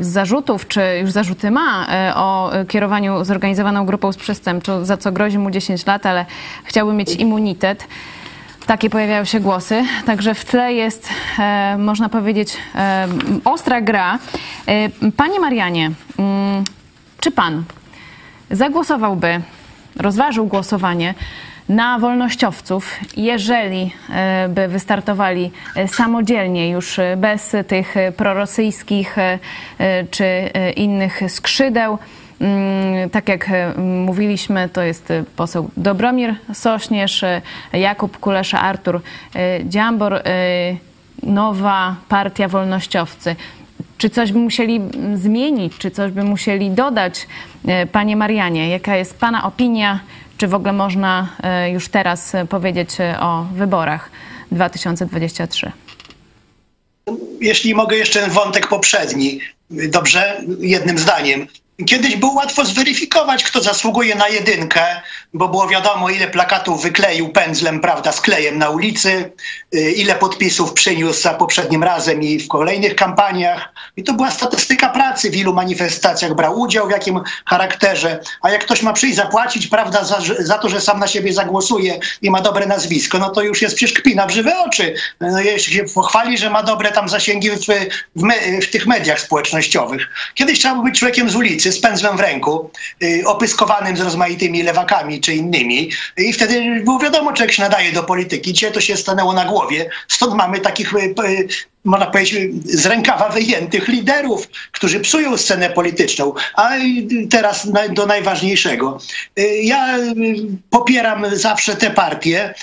[0.00, 5.50] z zarzutów, czy już zarzuty ma o kierowaniu zorganizowaną grupą przestępczą, za co grozi mu
[5.50, 6.26] 10 lat, ale
[6.64, 7.86] chciałby mieć immunitet.
[8.70, 9.84] Takie pojawiają się głosy.
[10.06, 11.08] Także w tle jest,
[11.38, 13.08] e, można powiedzieć, e,
[13.44, 14.18] ostra gra.
[14.68, 16.64] E, panie Marianie, mm,
[17.20, 17.64] czy pan
[18.50, 19.40] zagłosowałby,
[19.96, 21.14] rozważył głosowanie
[21.70, 23.92] na wolnościowców, jeżeli
[24.48, 25.50] by wystartowali
[25.86, 29.16] samodzielnie, już bez tych prorosyjskich
[30.10, 31.98] czy innych skrzydeł?
[33.12, 37.24] Tak jak mówiliśmy, to jest poseł Dobromir Sośnierz,
[37.72, 39.00] Jakub Kulesza, Artur
[39.64, 40.22] Dziambor,
[41.22, 43.36] nowa partia wolnościowcy.
[43.98, 44.80] Czy coś by musieli
[45.14, 47.26] zmienić, czy coś by musieli dodać?
[47.92, 50.00] Panie Marianie, jaka jest Pana opinia?
[50.40, 51.36] Czy w ogóle można
[51.72, 52.88] już teraz powiedzieć
[53.20, 54.10] o wyborach
[54.52, 55.72] 2023?
[57.40, 61.46] Jeśli mogę jeszcze wątek poprzedni, dobrze, jednym zdaniem
[61.86, 65.00] Kiedyś było łatwo zweryfikować, kto zasługuje na jedynkę,
[65.34, 69.32] bo było wiadomo, ile plakatów wykleił pędzlem, prawda, z klejem na ulicy,
[69.74, 73.68] y, ile podpisów przyniósł za poprzednim razem i w kolejnych kampaniach.
[73.96, 78.20] I to była statystyka pracy, w ilu manifestacjach brał udział, w jakim charakterze.
[78.42, 81.98] A jak ktoś ma przyjść zapłacić, prawda, za, za to, że sam na siebie zagłosuje
[82.22, 84.94] i ma dobre nazwisko, no to już jest przecież kpina w żywe oczy.
[85.20, 87.60] No, jeśli się pochwali, że ma dobre tam zasięgi w,
[88.16, 90.08] w, me, w tych mediach społecznościowych.
[90.34, 92.70] Kiedyś trzeba było być człowiekiem z ulicy, z pędzlem w ręku,
[93.02, 98.02] y, opyskowanym z rozmaitymi lewakami czy innymi i wtedy było wiadomo, jak się nadaje do
[98.02, 98.52] polityki.
[98.52, 99.90] Dzisiaj to się stanęło na głowie.
[100.08, 101.48] Stąd mamy takich y, y,
[101.84, 106.34] można powiedzieć, z rękawa wyjętych liderów, którzy psują scenę polityczną.
[106.54, 106.70] A
[107.30, 108.98] teraz do najważniejszego.
[109.62, 109.98] Ja
[110.70, 112.54] popieram zawsze te partie,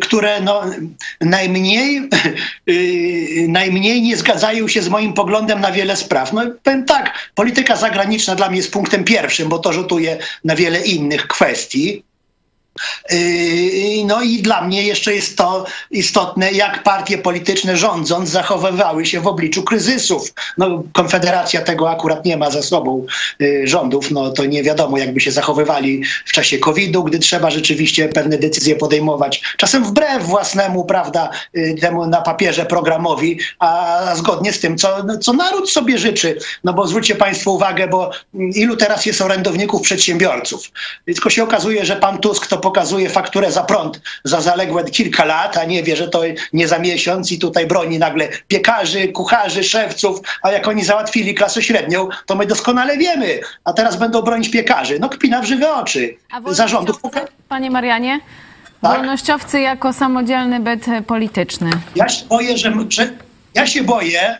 [0.00, 0.62] które no,
[1.20, 2.08] najmniej,
[3.48, 6.32] najmniej nie zgadzają się z moim poglądem na wiele spraw.
[6.32, 10.80] No, powiem tak, polityka zagraniczna dla mnie jest punktem pierwszym, bo to rzutuje na wiele
[10.80, 12.02] innych kwestii.
[13.10, 19.20] Yy, no i dla mnie jeszcze jest to istotne, jak partie polityczne rządząc zachowywały się
[19.20, 20.32] w obliczu kryzysów.
[20.58, 23.06] No, Konfederacja tego akurat nie ma za sobą
[23.38, 28.08] yy, rządów, no to nie wiadomo jakby się zachowywali w czasie COVID-u, gdy trzeba rzeczywiście
[28.08, 29.42] pewne decyzje podejmować.
[29.56, 35.32] Czasem wbrew własnemu, prawda, yy, temu na papierze programowi, a zgodnie z tym, co, co
[35.32, 36.38] naród sobie życzy.
[36.64, 40.70] No bo zwróćcie Państwo uwagę, bo ilu teraz jest orędowników przedsiębiorców.
[41.04, 45.56] Tylko się okazuje, że pan Tusk to pokazuje fakturę za prąd za zaległe kilka lat,
[45.56, 50.20] a nie wie, że to nie za miesiąc i tutaj broni nagle piekarzy, kucharzy, szewców,
[50.42, 54.98] a jak oni załatwili klasę średnią, to my doskonale wiemy, a teraz będą bronić piekarzy.
[55.00, 56.16] No kpina w żywe oczy.
[56.46, 56.96] Zarządów.
[57.48, 58.20] Panie Marianie,
[58.82, 58.96] tak?
[58.96, 61.70] wolnościowcy jako samodzielny byt polityczny.
[61.94, 63.10] Ja się boję, że, że
[63.54, 64.38] ja się boję,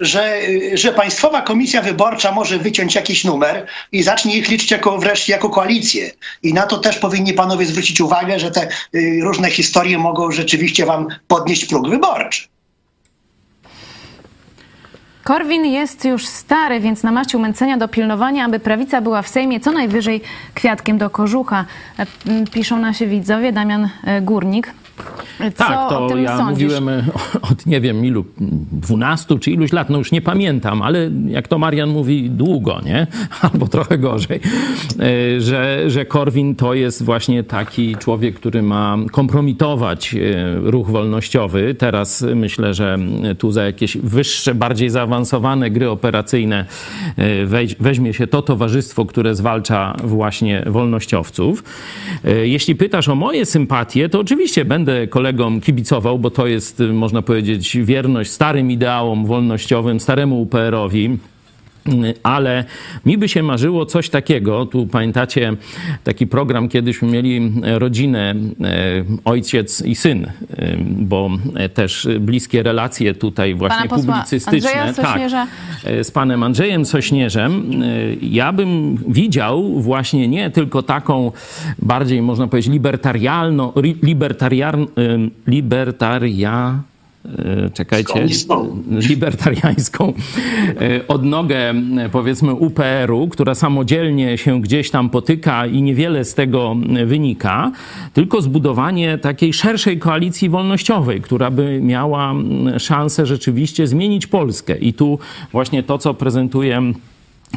[0.00, 0.40] że,
[0.74, 5.50] że Państwowa Komisja Wyborcza może wyciąć jakiś numer i zacznie ich liczyć jako, wreszcie jako
[5.50, 6.10] koalicję.
[6.42, 10.86] I na to też powinni panowie zwrócić uwagę, że te y, różne historie mogą rzeczywiście
[10.86, 12.48] wam podnieść próg wyborczy.
[15.24, 19.72] Korwin jest już stary, więc namaścił Mencenia do pilnowania, aby prawica była w Sejmie co
[19.72, 20.20] najwyżej
[20.54, 21.64] kwiatkiem do kożucha.
[21.98, 22.06] E,
[22.52, 24.72] piszą nasi widzowie, Damian e, Górnik.
[25.38, 26.64] Co tak, to ja sądzisz?
[26.64, 27.04] mówiłem e,
[27.50, 28.24] od nie wiem ilu,
[28.72, 33.06] 12 czy iluś lat, no już nie pamiętam, ale jak to Marian mówi, długo, nie?
[33.52, 34.40] Albo trochę gorzej,
[35.00, 40.18] e, że, że Korwin to jest właśnie taki człowiek, który ma kompromitować e,
[40.70, 41.74] ruch wolnościowy.
[41.74, 42.98] Teraz myślę, że
[43.38, 46.64] tu za jakieś wyższe, bardziej zaawansowane gry operacyjne
[47.80, 51.64] weźmie się to towarzystwo, które zwalcza właśnie wolnościowców.
[52.42, 57.22] Jeśli pytasz o moje sympatie, to oczywiście będę będę kolegom kibicował, bo to jest, można
[57.22, 61.18] powiedzieć, wierność starym ideałom wolnościowym, staremu UPR-owi
[62.22, 62.64] ale
[63.06, 64.66] mi by się marzyło coś takiego.
[64.66, 65.52] Tu pamiętacie
[66.04, 68.34] taki program, kiedyśmy mieli rodzinę, e,
[69.24, 71.30] ojciec i syn, e, bo
[71.74, 74.94] też bliskie relacje tutaj właśnie publicystyczne.
[74.96, 75.20] Tak,
[75.84, 77.82] e, z panem Andrzejem Sośnierzem.
[78.22, 81.32] Ja bym widział właśnie nie tylko taką
[81.78, 83.72] bardziej, można powiedzieć, libertarialno,
[84.02, 84.86] libertarian,
[85.46, 86.97] libertaria E,
[87.74, 88.26] czekajcie,
[88.90, 90.12] libertariańską.
[90.80, 91.74] E, odnogę,
[92.12, 96.76] powiedzmy, UPR-u, która samodzielnie się gdzieś tam potyka i niewiele z tego
[97.06, 97.72] wynika,
[98.12, 102.34] tylko zbudowanie takiej szerszej koalicji wolnościowej, która by miała
[102.78, 104.78] szansę rzeczywiście zmienić Polskę.
[104.78, 105.18] I tu
[105.52, 106.92] właśnie to, co prezentuje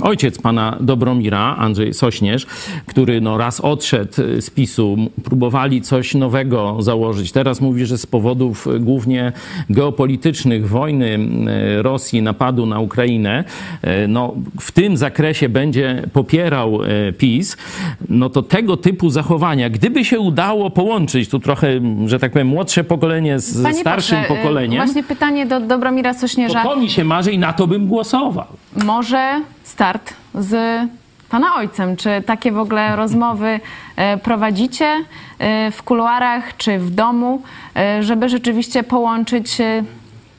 [0.02, 2.46] ojciec pana Dobromira, Andrzej Sośnierz,
[2.86, 7.32] który no raz odszedł z PiSu, próbowali coś nowego założyć.
[7.32, 9.32] Teraz mówi, że z powodów głównie
[9.70, 13.44] geopolitycznych, wojny e, Rosji, napadu na Ukrainę,
[14.08, 16.80] no w tym zakresie będzie popierał
[17.18, 17.58] PiS,
[18.10, 21.68] no to tego typu zachowania, gdyby się udało połączyć tu trochę,
[22.06, 24.86] że tak powiem, młodsze pokolenie z Panie starszym pośle, pokoleniem.
[24.86, 26.64] Właśnie pytanie do Dobromira Sośnierza.
[26.64, 28.48] To, to mi się marzy i na to bym głosował.
[28.86, 30.82] Może start z
[31.32, 31.98] Pana ojcem.
[31.98, 33.60] Czy takie w ogóle rozmowy
[33.96, 34.86] e, prowadzicie
[35.40, 37.42] e, w kuluarach czy w domu,
[37.76, 39.58] e, żeby rzeczywiście połączyć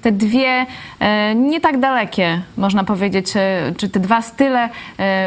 [0.02, 0.66] te dwie
[1.34, 3.32] nie tak dalekie, można powiedzieć,
[3.76, 4.68] czy te dwa style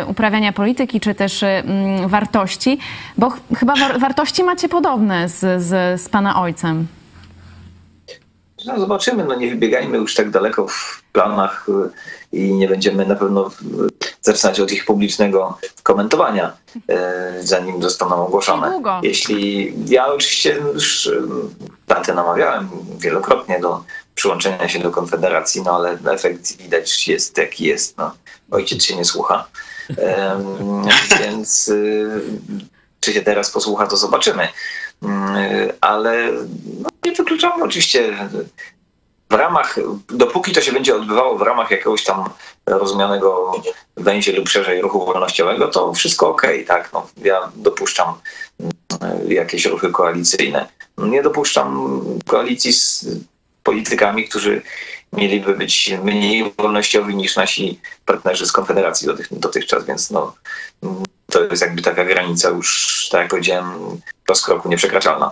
[0.07, 1.45] uprawiania polityki, czy też
[2.05, 2.77] wartości,
[3.17, 6.87] bo chyba wartości macie podobne z, z, z Pana ojcem.
[8.65, 13.15] No zobaczymy, no nie wybiegajmy już tak daleko w planach y, i nie będziemy na
[13.15, 13.51] pewno
[14.21, 18.81] zaczynać od ich publicznego komentowania, y, zanim zostaną ogłoszone.
[19.03, 21.21] Jeśli ja oczywiście już y,
[21.87, 23.83] tatę namawiałem wielokrotnie do
[24.15, 27.97] przyłączenia się do Konfederacji, no ale efekt widać jest jaki jest.
[27.97, 28.11] No.
[28.51, 29.47] Ojciec się nie słucha.
[31.21, 32.21] więc y,
[32.99, 34.47] czy się teraz posłucha, to zobaczymy.
[35.81, 36.31] Ale
[36.79, 38.29] no, nie wykluczamy oczywiście
[39.29, 39.75] w ramach,
[40.07, 42.29] dopóki to się będzie odbywało w ramach jakiegoś tam
[42.65, 43.51] rozumianego
[43.95, 46.93] będzie lub szerzej ruchu wolnościowego, to wszystko ok, tak?
[46.93, 48.13] No, ja dopuszczam
[48.59, 50.67] mm, jakieś ruchy koalicyjne.
[50.97, 53.05] Nie dopuszczam koalicji z
[53.63, 54.61] politykami, którzy
[55.13, 60.33] mieliby być mniej wolnościowi niż nasi partnerzy z Konfederacji dotychczas, więc no,
[61.39, 63.65] to jest jakby taka granica już, tak jak powiedziałem,
[64.29, 65.31] rozkroku nieprzekraczalna.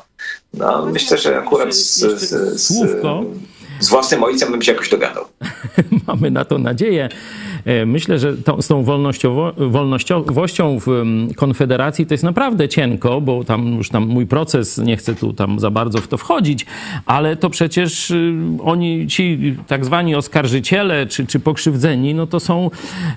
[0.54, 2.30] No, myślę, że akurat z, z,
[2.62, 3.04] z,
[3.80, 5.26] z własnym ojcem bym się jakoś dogadał.
[6.08, 7.10] Mamy na to nadzieję.
[7.66, 8.84] E, myślę, że to, z tą
[9.58, 10.88] wolnościowością w
[11.36, 15.60] Konfederacji to jest naprawdę cienko, bo tam już tam mój proces, nie chcę tu tam
[15.60, 16.66] za bardzo w to wchodzić,
[17.06, 18.34] ale to przecież y,
[18.64, 22.70] oni, ci tak zwani oskarżyciele czy, czy pokrzywdzeni, no to są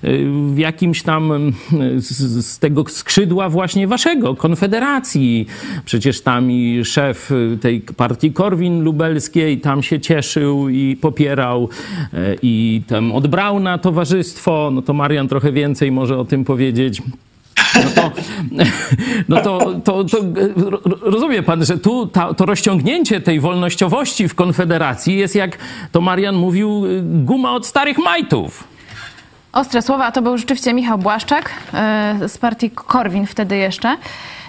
[0.04, 0.24] y,
[0.54, 1.52] w jakimś tam
[1.96, 5.46] z, z tego skrzydła właśnie waszego, Konfederacji.
[5.84, 11.68] Przecież tam i szef y, tej partii Korwin Lubelskiej tam się cieszył i popierał
[12.42, 14.35] i tam od Brauna towarzystwo
[14.72, 17.02] no to Marian trochę więcej może o tym powiedzieć.
[17.74, 18.10] No to,
[19.28, 20.18] no to, to, to
[21.02, 25.58] rozumie pan, że tu ta, to rozciągnięcie tej wolnościowości w Konfederacji jest, jak
[25.92, 28.64] to Marian mówił, guma od starych majtów.
[29.52, 33.96] Ostre słowa, a to był rzeczywiście Michał Błaszczak e, z partii Korwin wtedy jeszcze.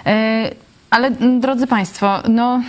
[0.06, 0.50] E,
[0.90, 1.10] ale
[1.40, 2.62] drodzy Państwo, no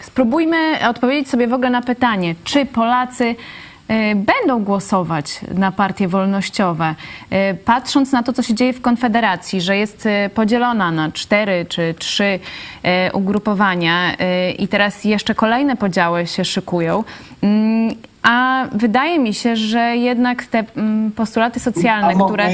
[0.00, 3.34] spróbujmy odpowiedzieć sobie w ogóle na pytanie, czy Polacy
[4.14, 6.94] będą głosować na partie wolnościowe.
[7.32, 11.66] Y, patrząc na to, co się dzieje w Konfederacji, że jest y, podzielona na cztery
[11.68, 12.38] czy trzy
[13.12, 14.14] ugrupowania
[14.58, 17.04] i teraz jeszcze kolejne podziały się szykują.
[17.42, 22.48] Mm, a wydaje mi się, że jednak te mm, postulaty socjalne, które.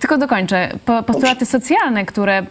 [0.00, 0.68] Tylko dokończę.
[1.06, 2.46] Postulaty socjalne, które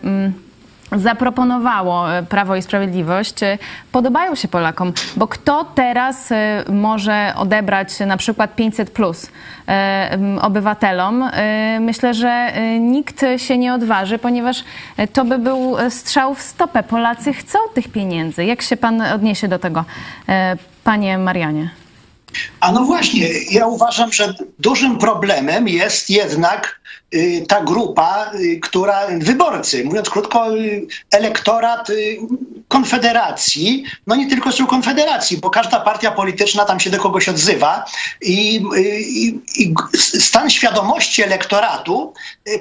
[0.96, 3.58] zaproponowało e, Prawo i Sprawiedliwość, e,
[3.92, 9.28] podobają się Polakom, bo kto teraz e, może odebrać na przykład 500 plus
[10.42, 11.30] obywatelom?
[11.80, 14.64] Myślę, że nikt się nie odważy, ponieważ
[15.14, 16.84] to by był strzał w stopę.
[16.84, 18.46] Polacy chcą tych pieniędzy.
[18.46, 19.86] Jak się pan odniesie do tego,
[20.84, 21.70] panie Marianie?
[22.60, 26.80] A no właśnie, ja uważam, że dużym problemem jest jednak
[27.48, 31.88] ta grupa, y, która, wyborcy, mówiąc krótko, y, elektorat
[32.68, 37.86] Konfederacji, no nie tylko z Konfederacji, bo każda partia polityczna tam się do kogoś odzywa
[38.22, 38.64] i,
[39.08, 39.74] i, i
[40.20, 42.14] stan świadomości elektoratu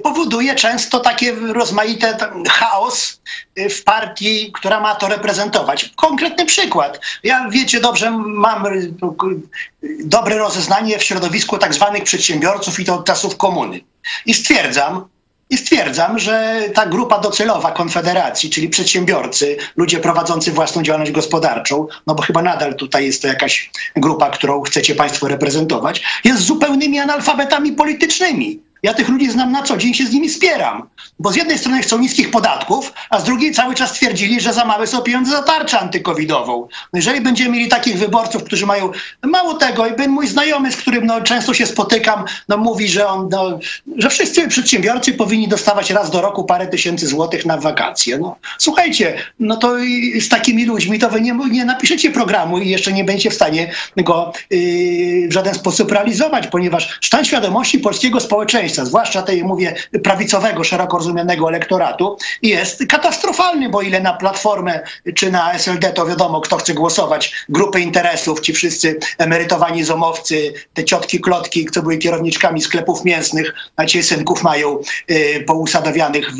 [0.03, 2.19] powoduje często takie rozmaite
[2.51, 3.21] chaos
[3.71, 5.91] w partii, która ma to reprezentować.
[5.97, 7.01] Konkretny przykład.
[7.23, 8.67] Ja wiecie dobrze, mam
[10.05, 13.81] dobre rozeznanie w środowisku tak zwanych przedsiębiorców i to od czasów komuny.
[14.27, 15.05] I stwierdzam,
[15.51, 22.15] i stwierdzam, że ta grupa docelowa Konfederacji, czyli przedsiębiorcy, ludzie prowadzący własną działalność gospodarczą, no
[22.15, 27.73] bo chyba nadal tutaj jest to jakaś grupa, którą chcecie Państwo reprezentować, jest zupełnymi analfabetami
[27.73, 28.61] politycznymi.
[28.83, 30.89] Ja tych ludzi znam na co dzień, się z nimi spieram.
[31.19, 34.65] Bo z jednej strony chcą niskich podatków, a z drugiej cały czas twierdzili, że za
[34.65, 36.61] małe są pieniądze za tarczę antykowidową.
[36.61, 38.91] No jeżeli będziemy mieli takich wyborców, którzy mają
[39.23, 43.29] mało tego, i mój znajomy, z którym no, często się spotykam, no, mówi, że, on,
[43.31, 43.59] no,
[43.97, 48.19] że wszyscy przedsiębiorcy powinni dostawać raz do roku parę tysięcy złotych na wakacje.
[48.19, 49.77] No, słuchajcie, no to
[50.21, 53.73] z takimi ludźmi to wy nie, nie napiszecie programu i jeszcze nie będziecie w stanie
[53.97, 59.75] go yy, w żaden sposób realizować, ponieważ stan świadomości polskiego społeczeństwa miejsca, zwłaszcza tej, mówię,
[60.03, 64.81] prawicowego, szeroko rozumianego elektoratu, jest katastrofalny, bo ile na Platformę
[65.15, 70.85] czy na SLD, to wiadomo, kto chce głosować, grupy interesów, ci wszyscy emerytowani zomowcy, te
[70.85, 74.79] ciotki, klotki, co były kierowniczkami sklepów mięsnych, a ci synków mają
[75.11, 76.39] y, pousadowianych w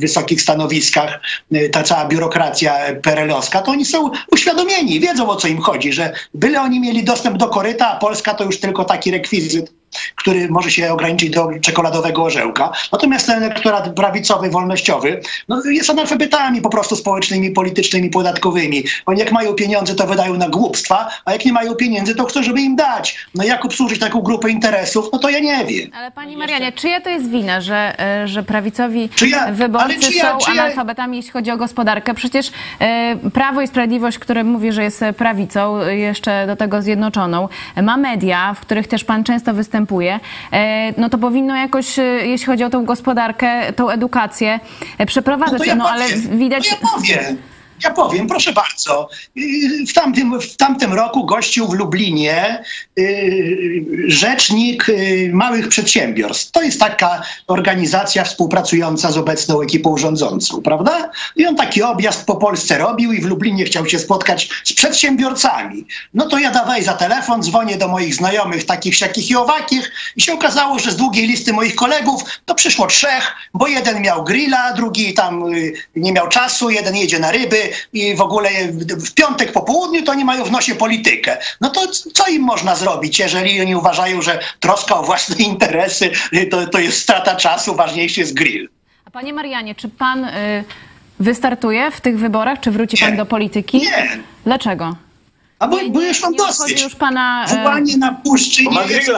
[0.00, 1.20] wysokich stanowiskach,
[1.54, 6.12] y, ta cała biurokracja perelowska, to oni są uświadomieni, wiedzą o co im chodzi, że
[6.34, 9.79] byle oni mieli dostęp do koryta, a Polska to już tylko taki rekwizyt
[10.16, 12.72] który może się ograniczyć do czekoladowego orzełka.
[12.92, 18.84] Natomiast ten elektorat prawicowy, wolnościowy no, jest analfabetami po prostu społecznymi, politycznymi, podatkowymi.
[19.06, 22.42] Oni jak mają pieniądze, to wydają na głupstwa, a jak nie mają pieniędzy, to chcą,
[22.42, 23.26] żeby im dać.
[23.34, 25.90] No jak obsłużyć taką grupę interesów, no to ja nie wiem.
[25.94, 30.38] Ale pani Marianie, czyja to jest wina, że, e, że prawicowi ja, wyborcy czyja, są
[30.38, 30.62] czyja...
[30.62, 32.14] analfabetami, jeśli chodzi o gospodarkę?
[32.14, 37.48] Przecież e, Prawo i Sprawiedliwość, które mówi, że jest prawicą, jeszcze do tego zjednoczoną,
[37.82, 40.20] ma media, w których też pan często występuje, występuje,
[40.52, 44.60] e, no to powinno jakoś, e, jeśli chodzi o tą gospodarkę, tą edukację,
[44.98, 45.58] e, przeprowadzać.
[45.58, 46.70] No, ja no ale widać.
[46.70, 47.36] No ja powiem.
[47.84, 49.08] Ja powiem, proszę bardzo.
[49.36, 52.64] Y, w tamtym, w tamtym roku gościł w Lublinie
[52.98, 56.50] y, rzecznik y, małych przedsiębiorstw.
[56.50, 61.10] To jest taka organizacja współpracująca z obecną ekipą rządzącą, prawda?
[61.36, 65.86] I on taki objazd po Polsce robił i w Lublinie chciał się spotkać z przedsiębiorcami.
[66.14, 70.20] No to ja dawaj za telefon, dzwonię do moich znajomych, takich, siakich i owakich i
[70.20, 74.72] się okazało, że z długiej listy moich kolegów to przyszło trzech, bo jeden miał grilla,
[74.72, 75.44] drugi tam
[75.96, 80.12] nie miał czasu, jeden jedzie na ryby, i w ogóle w piątek po południu to
[80.12, 81.38] oni mają w nosie politykę.
[81.60, 86.10] No to co im można zrobić, jeżeli oni uważają, że troska o własne interesy
[86.50, 88.68] to, to jest strata czasu, ważniejszy jest grill.
[89.04, 90.64] A panie Marianie, czy pan y,
[91.20, 93.08] wystartuje w tych wyborach, czy wróci nie.
[93.08, 93.78] pan do polityki?
[93.78, 94.18] Nie.
[94.44, 94.96] Dlaczego?
[95.60, 96.82] A bo, bo już mam dosyć.
[96.82, 99.10] Już pana, e, wołanie na puszczy nie jest,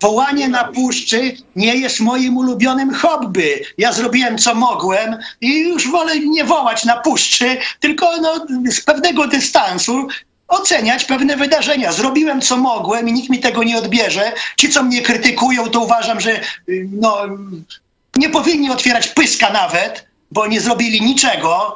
[0.00, 3.64] wołanie na puszczy nie jest moim ulubionym hobby.
[3.78, 9.26] Ja zrobiłem co mogłem i już wolę nie wołać na puszczy, tylko no, z pewnego
[9.26, 10.08] dystansu
[10.48, 11.92] oceniać pewne wydarzenia.
[11.92, 14.32] Zrobiłem co mogłem i nikt mi tego nie odbierze.
[14.56, 17.18] Ci, co mnie krytykują, to uważam, że y, no,
[18.16, 21.74] nie powinni otwierać pyska nawet, bo nie zrobili niczego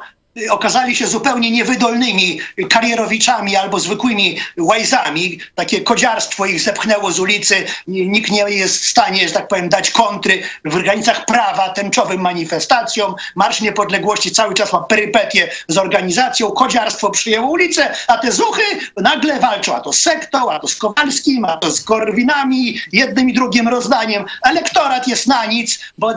[0.49, 5.39] okazali się zupełnie niewydolnymi karierowiczami albo zwykłymi łajzami.
[5.55, 7.65] Takie kodziarstwo ich zepchnęło z ulicy.
[7.87, 13.15] Nikt nie jest w stanie, że tak powiem, dać kontry w granicach prawa tęczowym manifestacjom.
[13.35, 16.51] Marsz Niepodległości cały czas ma perypetie z organizacją.
[16.51, 18.63] Kodziarstwo przyjęło ulicę, a te zuchy
[18.97, 23.29] nagle walczą a to z sektą, a to z Kowalskim, a to z Korwinami, jednym
[23.29, 24.25] i drugim rozdaniem.
[24.43, 26.11] Elektorat jest na nic, bo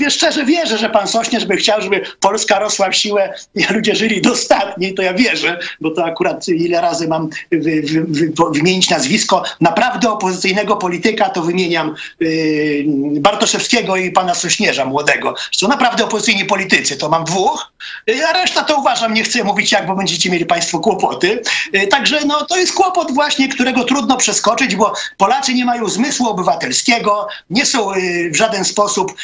[0.00, 3.34] ja szczerze wierzę, że pan Sośnierz by chciał, żeby Polska rosła w siłę
[3.76, 8.32] ludzie żyli dostatniej, to ja wierzę, bo to akurat ile razy mam wy, wy, wy,
[8.54, 12.84] wymienić nazwisko naprawdę opozycyjnego polityka, to wymieniam yy,
[13.20, 15.34] Bartoszewskiego i pana Sośnierza młodego.
[15.52, 17.72] Są naprawdę opozycyjni politycy, to mam dwóch,
[18.06, 21.42] yy, a reszta to uważam, nie chcę mówić jak, bo będziecie mieli państwo kłopoty.
[21.72, 26.28] Yy, także no, to jest kłopot właśnie, którego trudno przeskoczyć, bo Polacy nie mają zmysłu
[26.28, 27.92] obywatelskiego, nie są
[28.30, 29.14] w żaden sposób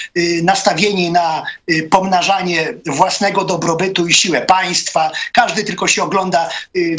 [0.42, 1.42] nastawieni na
[1.90, 6.96] pomnażanie własnego dobrobytu i siły siłę państwa, każdy tylko się ogląda y,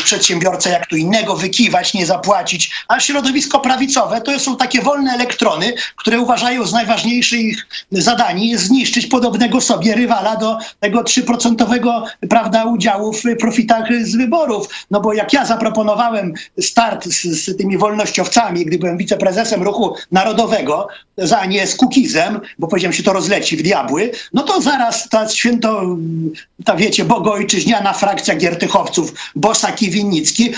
[0.69, 6.19] jak tu innego, wykiwać, nie zapłacić, a środowisko prawicowe to są takie wolne elektrony, które
[6.19, 13.13] uważają z najważniejszych ich zadań jest zniszczyć podobnego sobie rywala do tego 3% prawda, udziału
[13.13, 14.67] w profitach z wyborów.
[14.91, 20.87] No bo jak ja zaproponowałem start z, z tymi wolnościowcami, gdy byłem wiceprezesem ruchu narodowego,
[21.17, 25.29] za nie z Kukizem, bo powiedziałem się to rozleci w diabły, no to zaraz ta
[25.29, 25.97] święto,
[26.65, 30.53] ta wiecie, bogojczyźniana frakcja giertychowców, Bosak i Winnicki,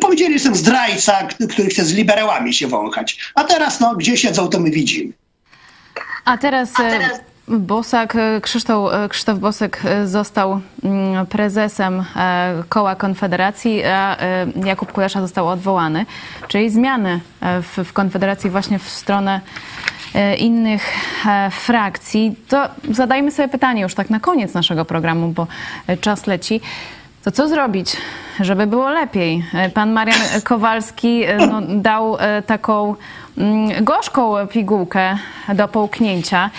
[0.00, 3.18] powiedzieli, że jestem zdrajca, który chce z liberałami się wąchać.
[3.34, 5.12] A teraz, no, gdzie siedzą, to my widzimy.
[6.24, 6.70] A teraz...
[6.74, 7.20] A teraz...
[7.48, 14.16] Bosak, Krzysztof, Krzysztof Bosak został mm, prezesem e, koła Konfederacji, a
[14.64, 16.06] Jakub Kulesza został odwołany.
[16.48, 19.40] Czyli zmiany e, w, w Konfederacji właśnie w stronę
[20.38, 20.82] innych
[21.26, 25.46] e, frakcji, to zadajmy sobie pytanie już tak na koniec naszego programu, bo
[25.86, 26.60] e, czas leci.
[27.24, 27.96] To co zrobić,
[28.40, 29.44] żeby było lepiej?
[29.74, 32.94] Pan Marian Kowalski no, dał taką
[33.38, 35.16] mm, gorzką pigułkę
[35.54, 36.50] do połknięcia.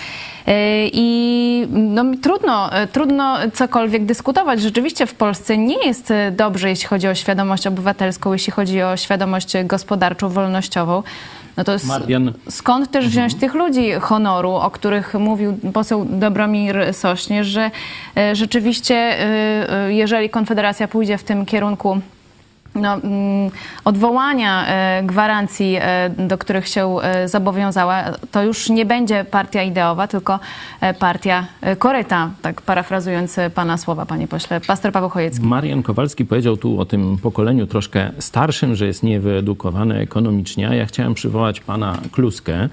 [0.93, 4.61] I no, trudno, trudno cokolwiek dyskutować.
[4.61, 9.53] Rzeczywiście w Polsce nie jest dobrze, jeśli chodzi o świadomość obywatelską, jeśli chodzi o świadomość
[9.63, 11.03] gospodarczą, wolnościową.
[11.57, 12.33] No to Marian.
[12.49, 13.39] skąd też wziąć mhm.
[13.39, 17.71] tych ludzi honoru, o których mówił poseł Dobromir Sośnierz, że
[18.17, 22.01] e, rzeczywiście, e, e, jeżeli Konfederacja pójdzie w tym kierunku
[22.75, 23.51] no, mm,
[23.85, 30.07] odwołania e, gwarancji, e, do których się e, zobowiązała, to już nie będzie partia ideowa,
[30.07, 30.39] tylko
[30.99, 31.47] partia
[31.79, 34.61] koryta, tak parafrazując pana słowa, panie pośle.
[34.61, 35.45] Pastor Paweł Chojecki.
[35.45, 40.63] Marian Kowalski powiedział tu o tym pokoleniu troszkę starszym, że jest niewyedukowane ekonomicznie.
[40.63, 42.69] Ja chciałem przywołać pana Kluskę,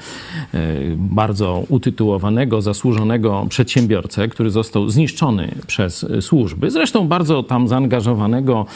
[0.96, 6.70] bardzo utytułowanego, zasłużonego przedsiębiorcę, który został zniszczony przez służby.
[6.70, 8.66] Zresztą bardzo tam zaangażowanego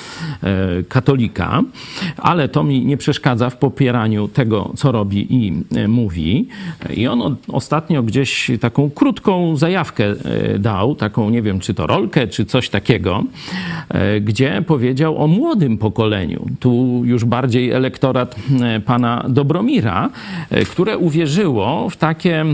[0.89, 1.63] katolika katolika,
[2.17, 6.49] ale to mi nie przeszkadza w popieraniu tego, co robi i e, mówi.
[6.97, 12.27] I on ostatnio gdzieś taką krótką zajawkę e, dał, taką nie wiem, czy to rolkę,
[12.27, 13.25] czy coś takiego,
[13.89, 16.47] e, gdzie powiedział o młodym pokoleniu.
[16.61, 18.37] Tu już bardziej elektorat
[18.85, 20.11] pana Dobromira,
[20.71, 22.45] które uwierzyło w takie,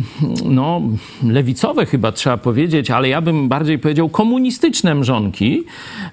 [0.45, 0.83] no,
[1.23, 5.65] lewicowe chyba trzeba powiedzieć, ale ja bym bardziej powiedział komunistyczne mrzonki,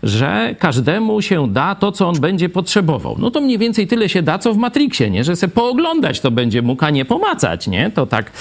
[0.03, 3.15] że każdemu się da to, co on będzie będzie potrzebował.
[3.19, 5.23] No to mniej więcej tyle się da, co w Matrixie, nie?
[5.23, 7.91] Że se pooglądać to będzie mógł, a nie pomacać, nie?
[7.91, 8.31] To tak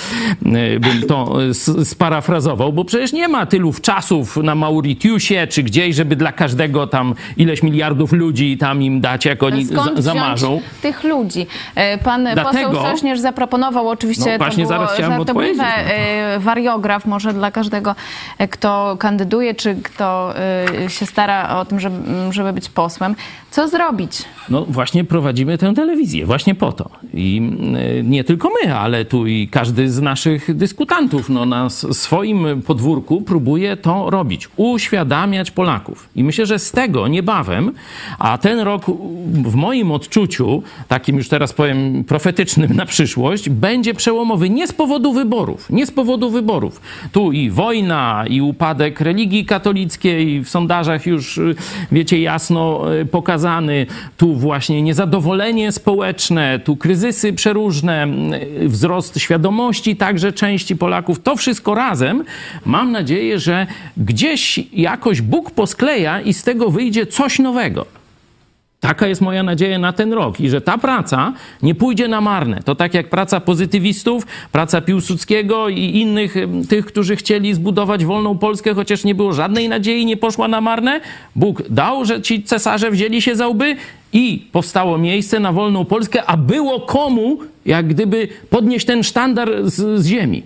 [0.46, 1.38] y, bym to
[1.84, 7.14] sparafrazował, bo przecież nie ma tylu czasów na Mauritiusie czy gdzieś, żeby dla każdego tam
[7.36, 10.60] ileś miliardów ludzi tam im dać, jak oni Skąd zamarzą.
[10.82, 11.46] tych ludzi.
[11.74, 17.06] E, pan Dlatego, poseł Sośnierz zaproponował oczywiście, no właśnie to było zaraz żartobliwe, no wariograf
[17.06, 17.94] może dla każdego,
[18.38, 20.34] e, kto kandyduje, czy kto
[20.84, 23.14] e, się stara o tym, żeby, żeby być posłem.
[23.50, 24.24] Co zrobić?
[24.48, 26.90] No właśnie prowadzimy tę telewizję, właśnie po to.
[27.14, 27.52] I
[28.04, 33.76] nie tylko my, ale tu i każdy z naszych dyskutantów no, na swoim podwórku próbuje
[33.76, 34.48] to robić.
[34.56, 36.08] Uświadamiać Polaków.
[36.16, 37.72] I myślę, że z tego niebawem,
[38.18, 38.84] a ten rok
[39.44, 45.12] w moim odczuciu, takim już teraz powiem profetycznym na przyszłość, będzie przełomowy nie z powodu
[45.12, 46.80] wyborów, nie z powodu wyborów.
[47.12, 51.40] Tu i wojna, i upadek religii katolickiej w sondażach już
[51.92, 53.04] wiecie jasno e,
[54.16, 58.06] tu właśnie niezadowolenie społeczne, tu kryzysy przeróżne,
[58.62, 61.22] wzrost świadomości także części Polaków.
[61.22, 62.24] To wszystko razem
[62.64, 63.66] mam nadzieję, że
[63.96, 67.86] gdzieś jakoś Bóg poskleja i z tego wyjdzie coś nowego.
[68.86, 71.32] Taka jest moja nadzieja na ten rok i że ta praca
[71.62, 72.60] nie pójdzie na marne.
[72.64, 76.34] To tak jak praca pozytywistów, praca Piłsudskiego i innych
[76.68, 81.00] tych, którzy chcieli zbudować wolną Polskę, chociaż nie było żadnej nadziei, nie poszła na marne.
[81.36, 83.76] Bóg dał, że ci cesarze wzięli się za łby
[84.12, 90.00] i powstało miejsce na wolną Polskę, a było komu, jak gdyby podnieść ten sztandar z,
[90.00, 90.42] z ziemi.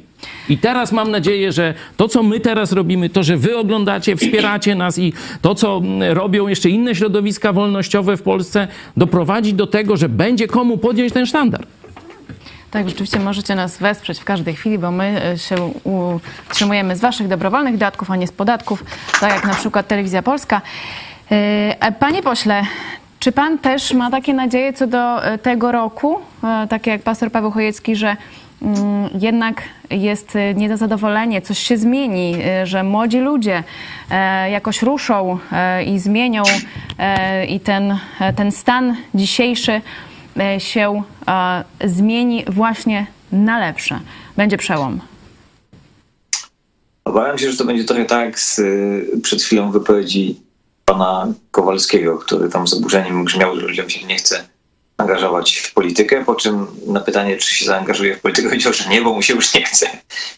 [0.48, 4.74] I teraz mam nadzieję, że to, co my teraz robimy, to, że wy oglądacie, wspieracie
[4.74, 5.12] nas i
[5.42, 10.46] to, co mm, robią jeszcze inne środowiska wolnościowe w Polsce, doprowadzi do tego, że będzie
[10.46, 11.66] komu podjąć ten sztandar.
[12.70, 15.72] Tak, rzeczywiście możecie nas wesprzeć w każdej chwili, bo my e, się
[16.50, 18.84] utrzymujemy z waszych dobrowolnych datków, a nie z podatków,
[19.20, 20.62] tak jak na przykład Telewizja Polska.
[21.30, 22.62] E, panie pośle,
[23.20, 26.18] czy pan też ma takie nadzieje co do e, tego roku,
[26.68, 28.16] takie jak pastor Paweł Chojecki, że
[29.20, 33.64] jednak jest y, niezadowolenie, coś się zmieni, y, że młodzi ludzie
[34.11, 36.42] e, jakoś ruszą e, i zmienią
[36.98, 37.98] e, i ten,
[38.36, 39.80] ten stan dzisiejszy
[40.58, 41.02] się
[41.84, 44.00] zmieni właśnie na lepsze.
[44.36, 45.00] Będzie przełom.
[47.04, 50.40] Obawiam się, że to będzie trochę tak z y, przed chwilą wypowiedzi
[50.84, 54.48] pana Kowalskiego, który tam z oburzeniem grzmiał, że ludziom się nie chce
[55.01, 59.03] angażować w politykę, po czym na pytanie, czy się zaangażuje w politykę, powiedział, że nie,
[59.03, 59.90] bo mu się już nie chce.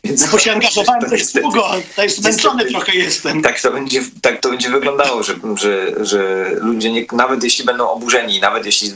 [0.04, 3.42] Więc no bo się angażowałem dość długo, to jest zmęczony trochę jestem.
[3.42, 7.90] Tak to będzie, tak to będzie wyglądało, że, że, że ludzie, nie, nawet jeśli będą
[7.90, 8.92] oburzeni, nawet jeśli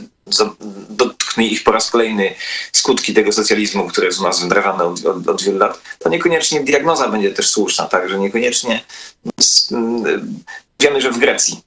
[0.90, 2.34] dotknie ich po raz kolejny
[2.72, 6.60] skutki tego socjalizmu, który jest u nas wdrażany od, od, od wielu lat, to niekoniecznie
[6.60, 8.84] diagnoza będzie też słuszna, tak, że niekoniecznie
[10.80, 11.65] wiemy, że w Grecji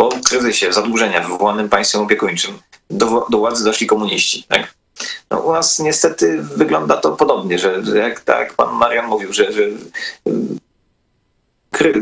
[0.00, 2.58] po kryzysie zadłużenia wywołanym państwem opiekuńczym
[2.90, 4.44] do, do władzy doszli komuniści.
[4.48, 4.74] Tak?
[5.30, 9.52] No, u nas niestety wygląda to podobnie, że, że jak, tak pan Marian mówił, że,
[9.52, 9.62] że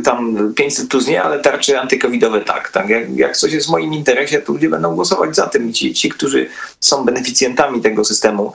[0.04, 2.70] tam 500 plus nie, ale tarcze antykowidowe tak.
[2.70, 2.88] tak.
[2.88, 5.72] Jak, jak coś jest w moim interesie, to ludzie będą głosować za tym.
[5.72, 6.48] Ci, ci którzy
[6.80, 8.52] są beneficjentami tego systemu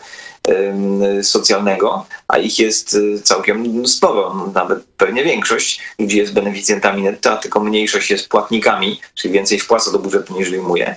[1.24, 7.38] socjalnego, a ich jest y, całkiem sporo, nawet pewnie większość ludzi jest beneficjentami netto, a
[7.38, 10.96] tylko mniejszość jest płatnikami, czyli więcej wpłaca do budżetu niż wyjmuje.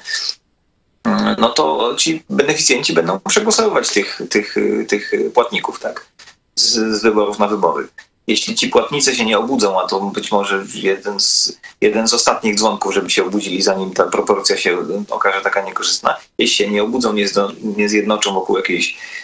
[1.38, 4.57] No to ci beneficjenci będą przegłosowywać tych, tych,
[4.88, 6.07] tych płatników, tak?
[6.55, 7.88] Z, z wyborów na wybory.
[8.26, 12.55] Jeśli ci płatnicy się nie obudzą, a to być może jeden z, jeden z ostatnich
[12.55, 14.78] dzwonków, żeby się obudzili, zanim ta proporcja się
[15.11, 19.15] okaże taka niekorzystna, jeśli się nie obudzą, nie, zdo, nie zjednoczą wokół jakiejś mm,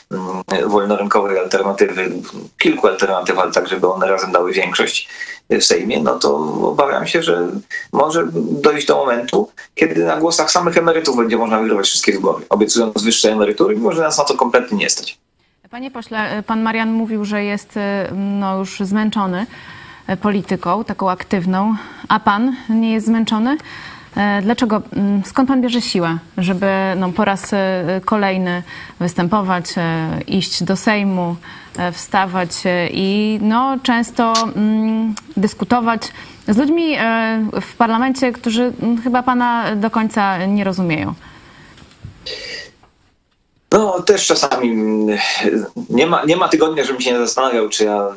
[0.66, 2.12] wolnorynkowej alternatywy,
[2.58, 5.08] kilku alternatyw, ale tak, żeby one razem dały większość
[5.50, 6.36] w Sejmie, no to
[6.68, 7.48] obawiam się, że
[7.92, 13.02] może dojść do momentu, kiedy na głosach samych emerytów będzie można wygrywać wszystkie wybory, obiecując
[13.02, 15.18] wyższe emerytury, mimo że nas na to kompletnie nie stać.
[15.70, 19.46] Panie pośle, pan Marian mówił, że jest e, no, już zmęczony
[20.06, 21.74] e, polityką, taką aktywną,
[22.08, 23.56] a pan nie jest zmęczony?
[24.16, 24.82] E, dlaczego?
[24.92, 27.50] Mm, skąd pan bierze siłę, żeby no, po raz
[28.04, 28.62] kolejny
[29.00, 29.64] występować,
[30.26, 31.36] iść do Sejmu,
[31.92, 32.50] wstawać
[32.90, 36.12] i no, często mm, dyskutować
[36.48, 36.96] z ludźmi
[37.62, 41.14] w parlamencie, którzy mm, chyba pana do końca nie rozumieją?
[43.72, 44.76] No też czasami
[45.90, 48.08] nie ma, nie ma tygodnia, żebym się nie zastanawiał, czy ja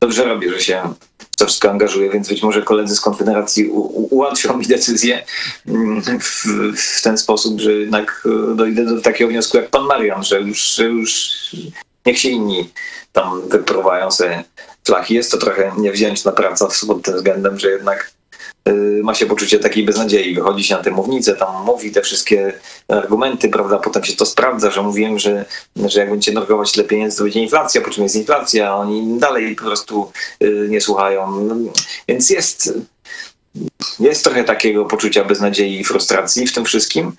[0.00, 0.82] dobrze robię, że się
[1.34, 3.68] w to wszystko angażuję, więc być może koledzy z Konfederacji
[4.10, 5.24] ułatwią mi decyzję
[5.66, 6.44] mm, w,
[6.76, 10.74] w, ten sposób, że jednak e, dojdę do takiego wniosku jak pan Marian, że już,
[10.74, 11.30] że już
[12.06, 12.70] niech się inni
[13.12, 14.44] tam wypróbają sobie
[14.84, 15.14] flachy.
[15.14, 18.10] Jest to trochę niewdzięczna praca pod tym względem, że jednak
[19.02, 20.34] ma się poczucie takiej beznadziei.
[20.34, 22.52] Wychodzi się na tę mównicę, tam mówi te wszystkie
[22.88, 25.44] argumenty, prawda, potem się to sprawdza, że mówiłem, że,
[25.76, 29.18] że jak będziecie narkować tyle pieniędzy, to będzie inflacja, po czym jest inflacja, a oni
[29.18, 30.12] dalej po prostu
[30.42, 31.40] y, nie słuchają.
[31.40, 31.54] No,
[32.08, 32.74] więc jest,
[34.00, 37.12] jest trochę takiego poczucia beznadziei i frustracji w tym wszystkim.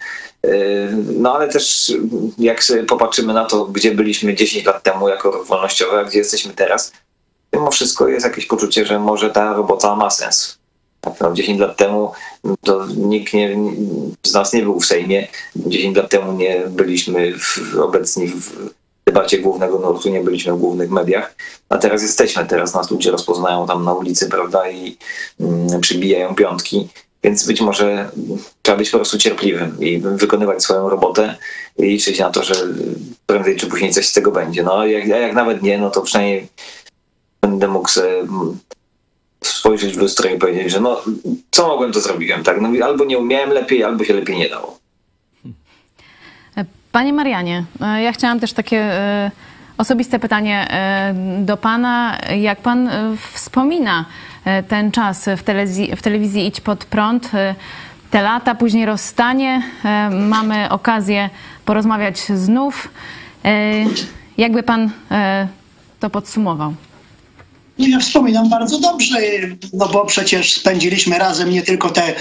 [0.95, 1.93] No ale też
[2.37, 5.47] jak sobie popatrzymy na to, gdzie byliśmy 10 lat temu jako ruch
[5.93, 6.91] a gdzie jesteśmy teraz,
[7.53, 10.57] mimo wszystko jest jakieś poczucie, że może ta robota ma sens.
[11.21, 12.11] No, 10 lat temu
[12.61, 13.57] to nikt nie,
[14.23, 18.69] z nas nie był w Sejmie, 10 lat temu nie byliśmy w, obecni w
[19.05, 21.35] debacie głównego nurtu, nie byliśmy w głównych mediach,
[21.69, 24.97] a teraz jesteśmy, teraz nas ludzie rozpoznają tam na ulicy, prawda, i
[25.39, 26.87] mm, przybijają piątki,
[27.23, 28.09] więc być może
[28.61, 31.35] trzeba być po prostu cierpliwym i wykonywać swoją robotę
[31.77, 32.55] i liczyć na to, że
[33.25, 34.63] prędzej czy później coś z tego będzie.
[34.63, 36.47] No jak, jak nawet nie, no to przynajmniej
[37.41, 38.57] będę mógł sobie mm,
[39.47, 41.01] spojrzeć w lustro i powiedzieć, że no,
[41.51, 42.61] co mogłem, to zrobiłem, tak?
[42.61, 44.79] No, albo nie umiałem lepiej, albo się lepiej nie dało.
[46.95, 49.31] Panie Marianie, e, ja chciałam też takie e,
[49.77, 52.17] osobiste pytanie e, do Pana.
[52.37, 52.89] Jak Pan
[53.33, 54.05] wspomina
[54.67, 57.31] ten czas w telewizji, w telewizji Idź Pod Prąd,
[58.11, 59.61] te lata, później rozstanie,
[60.11, 61.29] mamy okazję
[61.65, 62.89] porozmawiać znów.
[64.37, 64.89] Jakby Pan
[65.99, 66.73] to podsumował?
[67.77, 69.17] Ja wspominam bardzo dobrze,
[69.73, 72.15] no bo przecież spędziliśmy razem nie tylko te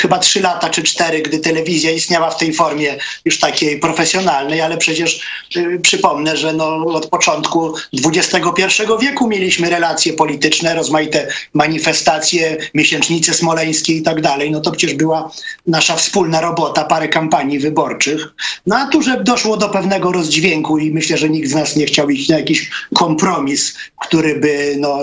[0.00, 4.76] chyba trzy lata czy cztery, gdy telewizja istniała w tej formie już takiej profesjonalnej, ale
[4.76, 5.20] przecież
[5.56, 7.74] y, przypomnę, że no, od początku
[8.04, 14.50] XXI wieku mieliśmy relacje polityczne, rozmaite manifestacje, miesięcznice smoleńskie i tak dalej.
[14.50, 15.30] No to przecież była
[15.66, 18.28] nasza wspólna robota, parę kampanii wyborczych.
[18.66, 21.86] No a tu, że doszło do pewnego rozdźwięku i myślę, że nikt z nas nie
[21.86, 24.98] chciał iść na jakiś kompromis, który by no,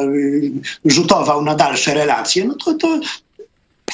[0.85, 2.99] rzutował na dalsze relacje, no to, to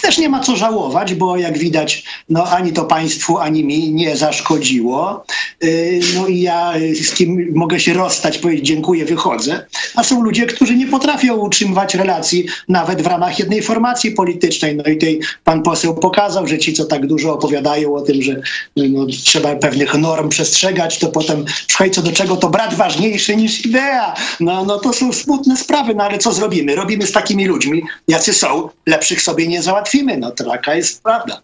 [0.01, 4.17] też nie ma co żałować, bo jak widać, no ani to państwu, ani mi nie
[4.17, 5.25] zaszkodziło.
[5.63, 6.73] Y, no i ja
[7.03, 9.65] z kim mogę się rozstać, powiedzieć dziękuję, wychodzę.
[9.95, 14.75] A są ludzie, którzy nie potrafią utrzymywać relacji nawet w ramach jednej formacji politycznej.
[14.75, 18.41] No i tutaj pan poseł pokazał, że ci, co tak dużo opowiadają o tym, że
[18.75, 23.65] no, trzeba pewnych norm przestrzegać, to potem słuchaj, co do czego to brat ważniejszy niż
[23.65, 24.15] idea.
[24.39, 26.75] No, no to są smutne sprawy, no ale co zrobimy?
[26.75, 30.17] Robimy z takimi ludźmi, jacy są, lepszych sobie nie załatwimy załatwimy.
[30.17, 31.41] No taka jest prawda.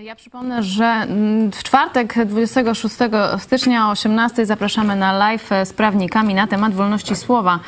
[0.00, 2.94] Ja przypomnę, że mm, w czwartek 26
[3.38, 7.60] stycznia o 18 zapraszamy na live z prawnikami na temat wolności słowa.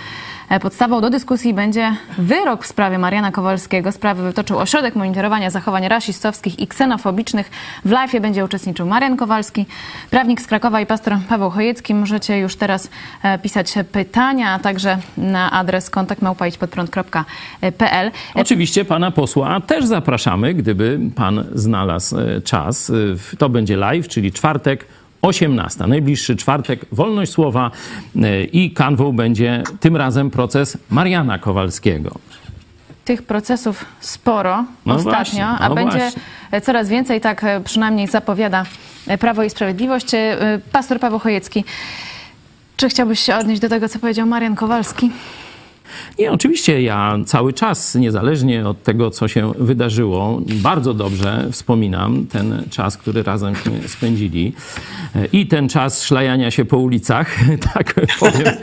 [0.49, 3.93] E, podstawą do dyskusji będzie wyrok w sprawie Mariana Kowalskiego.
[3.93, 7.51] Sprawę wytoczył Ośrodek Monitorowania Zachowań Rasistowskich i Ksenofobicznych.
[7.85, 9.67] W live będzie uczestniczył Marian Kowalski,
[10.11, 11.95] prawnik z Krakowa i pastor Paweł Chojecki.
[11.95, 12.91] Możecie już teraz
[13.23, 18.11] e, pisać pytania, a także na adres kontaktmałpaićpodprąd.pl.
[18.35, 22.93] Oczywiście pana posła też zapraszamy, gdyby pan znalazł e, czas.
[23.39, 24.87] To będzie live, czyli czwartek
[25.27, 25.87] 18.
[25.87, 27.71] Najbliższy czwartek, wolność słowa
[28.23, 32.11] e, i kanwą będzie tym razem proces Mariana Kowalskiego.
[33.05, 36.61] Tych procesów sporo no ostatnio, właśnie, no a będzie właśnie.
[36.61, 38.65] coraz więcej, tak e, przynajmniej zapowiada
[39.21, 40.15] Prawo i Sprawiedliwość.
[40.15, 40.37] E,
[40.73, 41.65] pastor Paweł Chojecki,
[42.77, 45.11] czy chciałbyś się odnieść do tego, co powiedział Marian Kowalski?
[46.19, 52.63] Nie, oczywiście ja cały czas, niezależnie od tego, co się wydarzyło, bardzo dobrze wspominam ten
[52.71, 53.55] czas, który razem
[53.87, 54.53] spędzili
[55.33, 57.37] i ten czas szlajania się po ulicach,
[57.75, 58.55] tak powiem.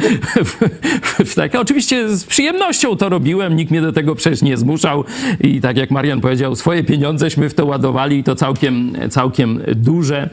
[1.35, 5.03] tak, oczywiście z przyjemnością to robiłem, nikt mnie do tego przecież nie zmuszał
[5.41, 10.29] i tak jak Marian powiedział, swoje pieniądześmy w to ładowali i to całkiem, całkiem duże.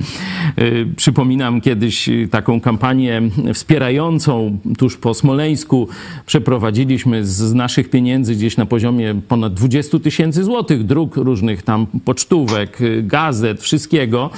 [0.58, 3.22] Y, przypominam kiedyś taką kampanię
[3.54, 5.88] wspierającą tuż po Smoleńsku
[6.26, 11.86] przeprowadzili zapłaciliśmy z naszych pieniędzy gdzieś na poziomie ponad 20 tysięcy złotych, dróg różnych tam
[12.04, 14.30] pocztówek, y, gazet, wszystkiego,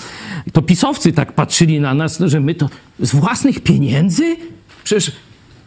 [0.52, 2.68] to pisowcy tak patrzyli na nas, że my to
[3.00, 4.36] z własnych pieniędzy?
[4.84, 5.12] Przecież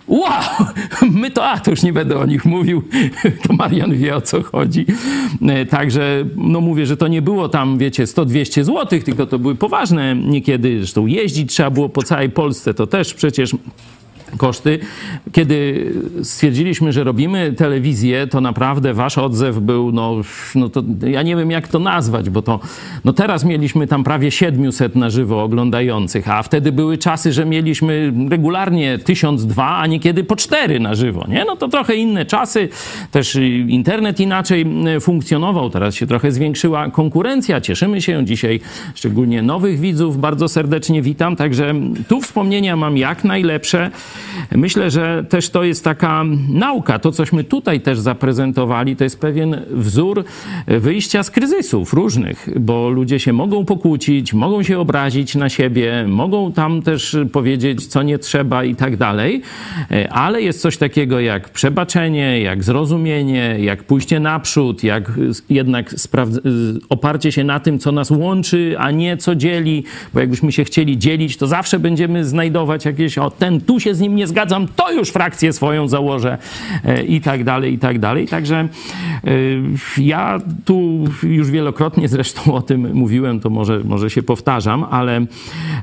[0.07, 0.65] Wow!
[1.21, 2.83] My to, a to już nie będę o nich mówił,
[3.47, 4.85] to Marian wie o co chodzi.
[5.47, 9.55] E, także, no mówię, że to nie było tam, wiecie, 100-200 złotych, tylko to były
[9.55, 13.55] poważne niekiedy, zresztą jeździć trzeba było po całej Polsce, to też przecież
[14.37, 14.79] koszty.
[15.31, 15.91] Kiedy
[16.23, 20.21] stwierdziliśmy, że robimy telewizję, to naprawdę wasz odzew był, no,
[20.55, 22.59] no to ja nie wiem jak to nazwać, bo to,
[23.05, 28.13] no teraz mieliśmy tam prawie 700 na żywo oglądających, a wtedy były czasy, że mieliśmy
[28.29, 31.45] regularnie 1002, a niekiedy po 4 na żywo, nie?
[31.45, 32.69] No to trochę inne czasy,
[33.11, 33.35] też
[33.67, 34.65] internet inaczej
[35.01, 38.59] funkcjonował, teraz się trochę zwiększyła konkurencja, cieszymy się dzisiaj,
[38.95, 41.73] szczególnie nowych widzów bardzo serdecznie witam, także
[42.07, 43.91] tu wspomnienia mam jak najlepsze.
[44.51, 46.99] Myślę, że też to jest taka nauka.
[46.99, 50.23] To, cośmy tutaj też zaprezentowali, to jest pewien wzór
[50.67, 56.51] wyjścia z kryzysów różnych, bo ludzie się mogą pokłócić, mogą się obrazić na siebie, mogą
[56.51, 59.41] tam też powiedzieć, co nie trzeba i tak dalej,
[60.09, 65.11] ale jest coś takiego jak przebaczenie, jak zrozumienie, jak pójście naprzód, jak
[65.49, 65.95] jednak
[66.89, 69.83] oparcie się na tym, co nas łączy, a nie co dzieli,
[70.13, 73.99] bo jakbyśmy się chcieli dzielić, to zawsze będziemy znajdować jakieś, o ten tu się z
[73.99, 76.37] nim nie zgadzam, to już frakcję swoją założę
[76.83, 78.27] e, i tak dalej, i tak dalej.
[78.27, 78.67] Także e,
[79.97, 85.25] ja tu już wielokrotnie zresztą o tym mówiłem, to może, może się powtarzam, ale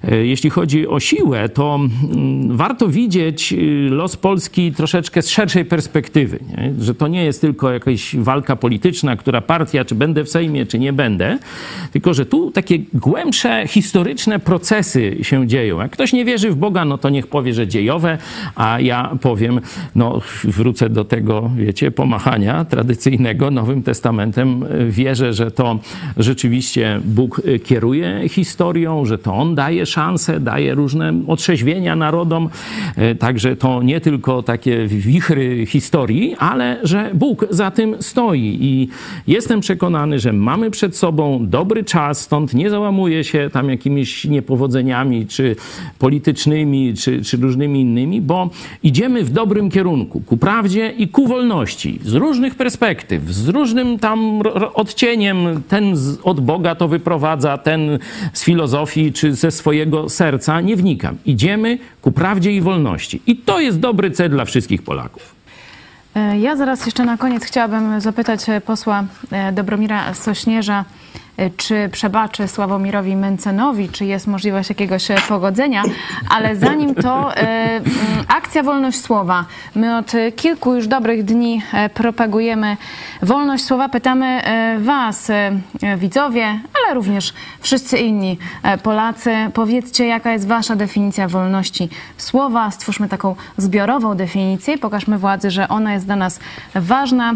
[0.04, 3.54] e, jeśli chodzi o siłę, to mm, warto widzieć
[3.90, 6.72] los Polski troszeczkę z szerszej perspektywy, nie?
[6.78, 10.78] że to nie jest tylko jakaś walka polityczna, która partia, czy będę w Sejmie, czy
[10.78, 11.38] nie będę,
[11.92, 15.80] tylko że tu takie głębsze, historyczne procesy się dzieją.
[15.80, 18.18] Jak ktoś nie wierzy w Boga, no to niech powie, że dziejowe,
[18.56, 19.60] a ja powiem,
[19.94, 24.64] no wrócę do tego, wiecie, pomachania tradycyjnego Nowym Testamentem.
[24.88, 25.78] Wierzę, że to
[26.16, 32.48] rzeczywiście Bóg kieruje historią, że to On daje szanse, daje różne otrzeźwienia narodom.
[33.18, 38.58] Także to nie tylko takie wichry historii, ale że Bóg za tym stoi.
[38.60, 38.88] I
[39.26, 45.26] jestem przekonany, że mamy przed sobą dobry czas, stąd nie załamuje się tam jakimiś niepowodzeniami,
[45.26, 45.56] czy
[45.98, 48.50] politycznymi, czy, czy różnymi innymi, bo
[48.82, 54.42] idziemy w dobrym kierunku, ku prawdzie i ku wolności, z różnych perspektyw, z różnym tam
[54.74, 55.62] odcieniem.
[55.68, 57.98] Ten od Boga to wyprowadza, ten
[58.32, 61.16] z filozofii, czy ze swojego serca, nie wnikam.
[61.26, 63.22] Idziemy ku prawdzie i wolności.
[63.26, 65.34] I to jest dobry cel dla wszystkich Polaków.
[66.14, 70.84] E, ja zaraz jeszcze na koniec chciałabym zapytać e, posła e, Dobromira Sośnierza,
[71.56, 75.82] czy przebaczy Sławomirowi Mencenowi, czy jest możliwość jakiegoś e, pogodzenia,
[76.28, 77.80] ale zanim to e,
[78.28, 79.44] akcja Wolność Słowa.
[79.74, 81.62] My od kilku już dobrych dni
[81.94, 82.76] propagujemy
[83.22, 83.88] wolność słowa.
[83.88, 84.42] Pytamy
[84.78, 85.30] Was,
[85.96, 88.38] widzowie, ale również wszyscy inni
[88.82, 92.70] Polacy, powiedzcie, jaka jest Wasza definicja wolności słowa.
[92.70, 96.40] Stwórzmy taką zbiorową definicję i pokażmy władzy, że ona jest dla nas
[96.74, 97.34] ważna.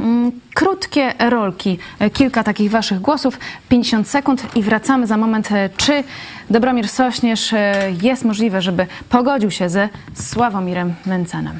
[0.00, 3.38] Mm, krótkie rolki, e, kilka takich waszych głosów,
[3.68, 5.52] 50 sekund i wracamy za moment.
[5.52, 6.04] E, czy
[6.50, 11.58] Dobromir Sośnierz e, jest możliwe, żeby pogodził się ze Sławomirem Mencenem?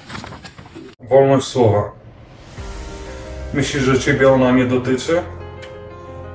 [1.01, 1.93] Wolność słowa.
[3.55, 5.23] Myślisz, że ciebie ona nie dotyczy?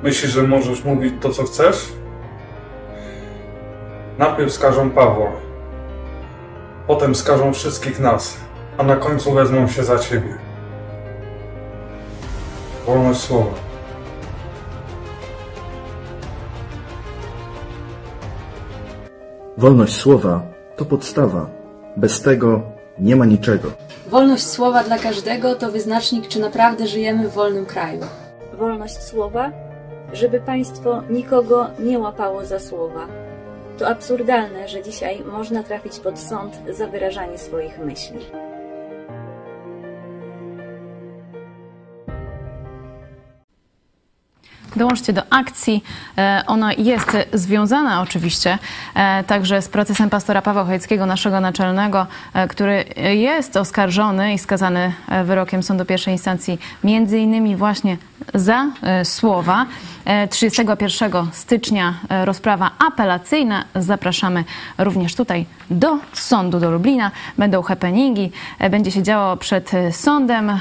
[0.04, 1.86] Myślisz, że możesz mówić to, co chcesz?
[4.18, 5.32] Najpierw skażą Pawła,
[6.88, 8.38] potem skażą wszystkich nas,
[8.78, 10.49] a na końcu wezmą się za ciebie.
[12.90, 13.54] Wolność słowa.
[19.58, 20.42] Wolność słowa
[20.76, 21.50] to podstawa.
[21.98, 22.62] Bez tego
[23.00, 23.72] nie ma niczego.
[24.08, 28.02] Wolność słowa dla każdego to wyznacznik, czy naprawdę żyjemy w wolnym kraju.
[28.54, 29.52] Wolność słowa,
[30.14, 33.08] żeby państwo nikogo nie łapało za słowa.
[33.78, 38.49] To absurdalne, że dzisiaj można trafić pod sąd za wyrażanie swoich myśli.
[44.78, 45.84] Dołączcie do akcji.
[46.18, 48.58] E, ona jest związana oczywiście
[48.96, 52.86] e, także z procesem pastora Pawła Chojeckiego, naszego naczelnego, e, który
[53.16, 54.94] jest oskarżony i skazany
[55.24, 57.98] wyrokiem sądu pierwszej instancji między innymi właśnie
[58.34, 58.66] za
[59.04, 59.66] słowa.
[60.30, 61.94] 31 stycznia
[62.26, 63.66] rozprawa apelacyjna.
[63.76, 64.44] Zapraszamy
[64.78, 67.12] również tutaj do sądu do Lublina.
[67.38, 68.32] Będą happeningi,
[68.70, 70.52] będzie się działo przed sądem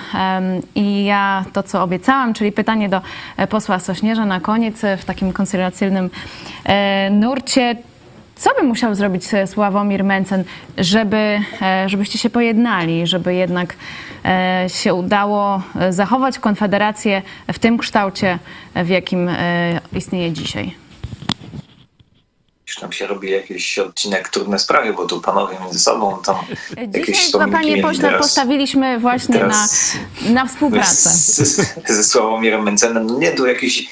[0.75, 3.01] i ja to, co obiecałam, czyli pytanie do
[3.49, 6.11] posła Sośnierza na koniec w takim koncyliacyjnym
[6.65, 7.77] e, nurcie.
[8.39, 10.45] Co by musiał zrobić Sławomir Mencen,
[10.79, 13.77] żeby, e, żebyście się pojednali, żeby jednak
[14.25, 18.39] e, się udało zachować Konfederację w tym kształcie,
[18.75, 19.31] w jakim
[19.93, 20.75] istnieje dzisiaj?
[22.67, 26.37] Już tam się robi jakiś odcinek trudne sprawy, bo tu panowie między sobą tam
[26.89, 29.67] Dzisiaj, panie pośle, teraz, postawiliśmy właśnie na,
[30.31, 31.11] na współpracę.
[31.87, 33.07] Ze Sławomirem Mencenem.
[33.07, 33.89] No nie, tu jakiś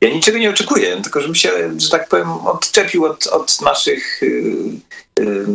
[0.00, 4.26] ja niczego nie oczekuję, tylko żebym się, że tak powiem, odczepił od, od naszych y,
[5.20, 5.46] y,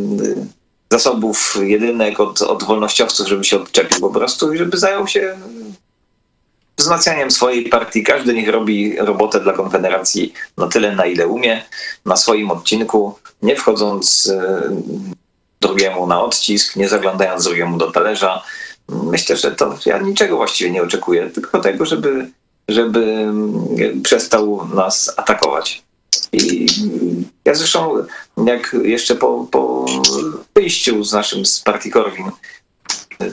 [0.91, 5.37] zasobów jedynek, od, od wolnościowców, żeby się odczepił po prostu i żeby zajął się
[6.77, 8.03] wzmacnianiem swojej partii.
[8.03, 11.63] Każdy niech robi robotę dla Konfederacji na tyle, na ile umie,
[12.05, 14.41] na swoim odcinku, nie wchodząc y,
[15.61, 18.43] drugiemu na odcisk, nie zaglądając drugiemu do talerza.
[18.89, 22.31] Myślę, że to ja niczego właściwie nie oczekuję, tylko tego, żeby
[22.67, 23.33] żeby
[24.03, 25.83] przestał nas atakować.
[26.33, 26.67] I
[27.45, 28.05] Ja zresztą,
[28.45, 29.85] jak jeszcze po, po
[30.55, 32.31] wyjściu z naszym z partii Korwin,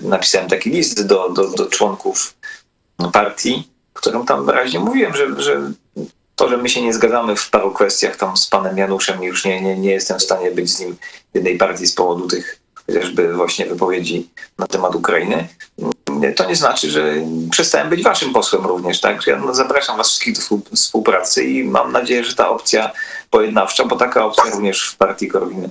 [0.03, 2.35] napisałem taki list do, do, do członków
[3.13, 5.73] partii, w którym tam wyraźnie mówiłem, że, że
[6.37, 9.61] to, że my się nie zgadzamy w paru kwestiach tam z panem Januszem, już nie,
[9.61, 10.97] nie, nie jestem w stanie być z nim
[11.33, 15.49] w jednej partii z powodu tych chociażby właśnie wypowiedzi na temat Ukrainy,
[16.37, 17.15] to nie znaczy, że
[17.51, 19.27] przestałem być waszym posłem również, tak?
[19.27, 22.93] Ja no, zapraszam was wszystkich do współpracy i mam nadzieję, że ta opcja
[23.31, 25.69] pojednawcza, bo taka opcja również w partii Korwin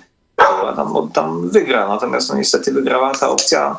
[0.76, 1.88] tam, tam wygra.
[1.88, 3.77] Natomiast no, niestety wygrała ta opcja,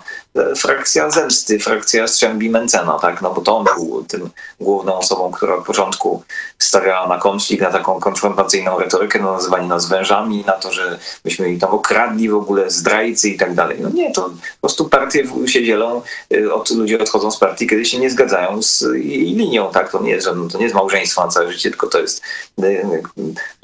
[0.57, 3.23] frakcja zemsty, frakcja Strzębi Mencena, tak?
[3.23, 6.23] No bo to on był tym główną osobą, która od początku
[6.59, 11.53] stawiała na konflikt, na taką konfrontacyjną retorykę, na nazywanie nas wężami, na to, że myśmy
[11.53, 13.79] ich tam okradli w ogóle, zdrajcy i tak dalej.
[13.81, 16.03] No nie, to po prostu partie się dzielą,
[16.35, 19.93] e, od, ludzie odchodzą z partii, kiedy się nie zgadzają z jej linią, tak?
[19.93, 22.23] To nie jest, to nie jest małżeństwo na całe życie, tylko to jest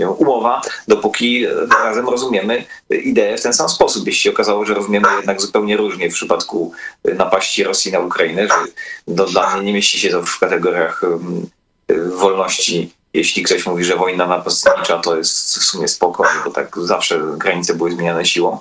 [0.01, 1.47] e, umowa, dopóki
[1.85, 4.07] razem rozumiemy ideę w ten sam sposób.
[4.07, 6.64] Jeśli się okazało, że rozumiemy jednak zupełnie różnie w przypadku
[7.09, 11.03] y, napaści Rosji na Ukrainę, że dla mnie nie mieści się to w kategoriach
[11.91, 12.93] y, wolności.
[13.15, 17.74] Jeśli ktoś mówi, że wojna napastnicza to jest w sumie spokojnie, bo tak zawsze granice
[17.74, 18.59] były zmieniane siłą,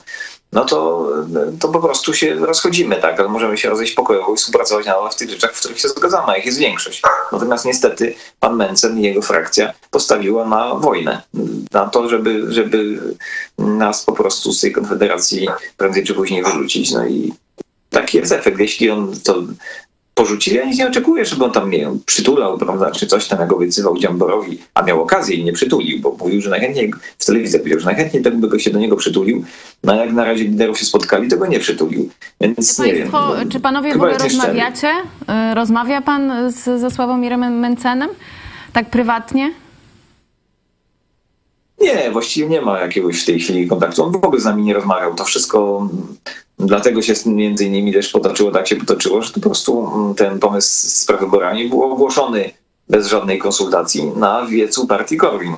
[0.54, 1.08] no to,
[1.60, 3.20] to po prostu się rozchodzimy, tak?
[3.20, 6.28] Ale możemy się rozejść pokojowo i współpracować nadal w tych rzeczach, w których się zgadzamy,
[6.28, 7.02] a ich jest większość.
[7.32, 11.22] Natomiast niestety pan Mencen i jego frakcja postawiła na wojnę,
[11.72, 13.00] na to, żeby, żeby
[13.58, 15.48] nas po prostu z tej konfederacji
[15.78, 16.92] prędzej czy później wyrzucić.
[16.92, 17.34] No i
[17.94, 18.60] taki jest efekt.
[18.60, 19.44] Jeśli on to
[20.14, 20.58] porzucili.
[20.58, 23.98] Ja nic nie oczekuję, żeby on tam mnie przytulał, prawda, czy coś tam, jak obiecywał
[23.98, 27.86] Dziamborowi, a miał okazję i nie przytulił, bo mówił, że najchętniej w telewizji powiedział, że
[27.86, 29.44] najchętniej tak by go się do niego przytulił,
[29.84, 32.10] no jak na razie liderów się spotkali, to go nie przytulił.
[32.42, 33.50] Więc czy nie państwo, wiem.
[33.50, 34.92] Czy panowie w ogóle rozmawiacie?
[35.52, 38.10] Y, rozmawia pan z, ze Sławomirem Mencenem?
[38.74, 39.52] Tak prywatnie?
[41.84, 44.04] Nie, właściwie nie ma jakiegoś w tej chwili kontaktu.
[44.04, 45.16] On w ogóle z nami nie rozmawiał.
[45.16, 45.90] To wszystko
[46.60, 50.88] Dlatego się między innymi też potoczyło, tak się potoczyło, że po prostu mm, ten pomysł
[50.88, 52.52] z prawyborami był ogłoszony
[52.90, 55.56] bez żadnej konsultacji na wiecu partii Korwin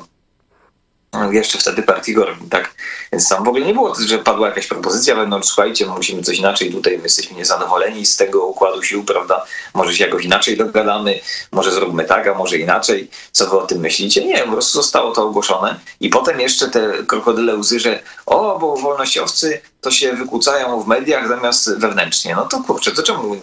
[1.32, 2.76] jeszcze wtedy partii Gorbi, tak?
[3.12, 6.72] Więc tam w ogóle nie było, że padła jakaś propozycja wewnątrz, słuchajcie, musimy coś inaczej,
[6.72, 9.46] tutaj my jesteśmy niezadowoleni z tego układu sił, prawda?
[9.74, 11.20] Może się jakoś inaczej dogadamy,
[11.52, 13.10] może zróbmy tak, a może inaczej.
[13.32, 14.26] Co wy o tym myślicie?
[14.26, 18.76] Nie, po prostu zostało to ogłoszone i potem jeszcze te krokodyle łzy, że o, bo
[18.76, 22.36] wolnościowcy to się wykłócają w mediach zamiast wewnętrznie.
[22.36, 23.36] No to kurczę, to czemu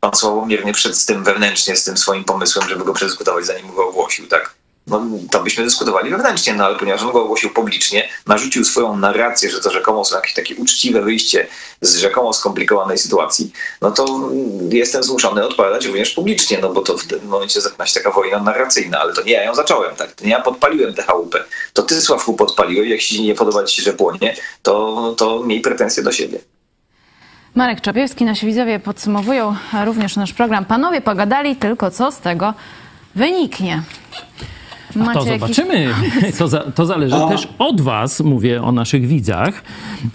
[0.00, 3.74] pan Sławomir nie przed z tym wewnętrznie, z tym swoim pomysłem, żeby go przedyskutować, zanim
[3.74, 4.59] go ogłosił, tak?
[4.90, 9.50] No, to byśmy dyskutowali wewnętrznie, no ale ponieważ on go ogłosił publicznie, narzucił swoją narrację,
[9.50, 11.46] że to rzekomo są jakieś takie uczciwe wyjście
[11.80, 14.30] z rzekomo skomplikowanej sytuacji, no to
[14.70, 18.38] jestem zmuszony odpowiadać również publicznie, no bo to w tym momencie zaczyna się taka wojna
[18.38, 20.12] narracyjna, ale to nie ja ją zacząłem, tak?
[20.12, 21.44] To nie ja podpaliłem tę chałupę.
[21.72, 25.60] To ty, Sławku, podpaliłeś, jak ci nie podoba ci się, że płonie, to, to miej
[25.60, 26.38] pretensje do siebie.
[27.54, 30.64] Marek Czapiewski, nasi widzowie podsumowują również nasz program.
[30.64, 32.54] Panowie pogadali, tylko co z tego
[33.14, 33.82] wyniknie.
[35.08, 35.86] A to zobaczymy.
[36.38, 37.28] To, za, to zależy A.
[37.28, 39.62] też od was, mówię o naszych widzach.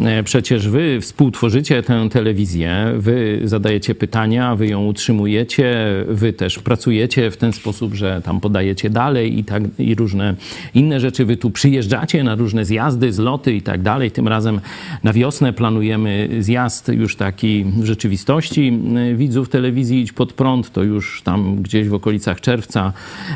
[0.02, 5.76] E, przecież wy współtworzycie tę telewizję, wy zadajecie pytania, wy ją utrzymujecie,
[6.08, 10.36] wy też pracujecie w ten sposób, że tam podajecie dalej i, tak, i różne
[10.74, 11.26] inne rzeczy.
[11.26, 14.12] Wy tu przyjeżdżacie na różne zjazdy, zloty i tak dalej.
[14.12, 14.62] Tym razem
[15.04, 20.72] na wiosnę planujemy zjazd już taki w rzeczywistości e, widzów telewizji Idź Pod Prąd.
[20.72, 22.94] To już tam gdzieś w okolicach czerwca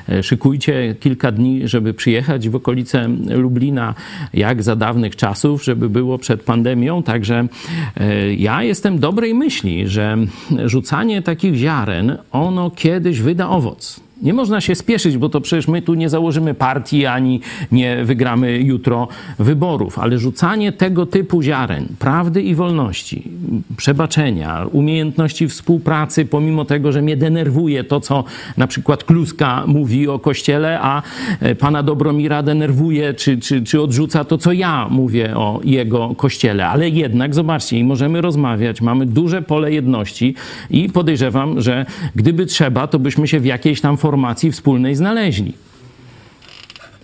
[0.09, 3.95] e, szykujcie kilka dni, żeby przyjechać w okolice Lublina,
[4.33, 7.03] jak za dawnych czasów, żeby było przed pandemią.
[7.03, 7.47] Także
[7.97, 10.17] e, ja jestem dobrej myśli, że
[10.65, 14.08] rzucanie takich ziaren, ono kiedyś wyda owoc.
[14.21, 17.41] Nie można się spieszyć, bo to przecież my tu nie założymy partii ani
[17.71, 19.07] nie wygramy jutro
[19.39, 23.23] wyborów, ale rzucanie tego typu ziaren, prawdy i wolności,
[23.77, 28.23] przebaczenia, umiejętności współpracy, pomimo tego, że mnie denerwuje to, co
[28.57, 31.01] na przykład Kluska mówi o Kościele, a
[31.39, 36.67] e, pana Dobromira denerwuje czy, czy, czy odrzuca to, co ja mówię o jego Kościele.
[36.67, 40.35] Ale jednak, zobaczcie, i możemy rozmawiać, mamy duże pole jedności
[40.69, 41.85] i podejrzewam, że
[42.15, 45.53] gdyby trzeba, to byśmy się w jakiejś tam formie formacji wspólnej znaleźli.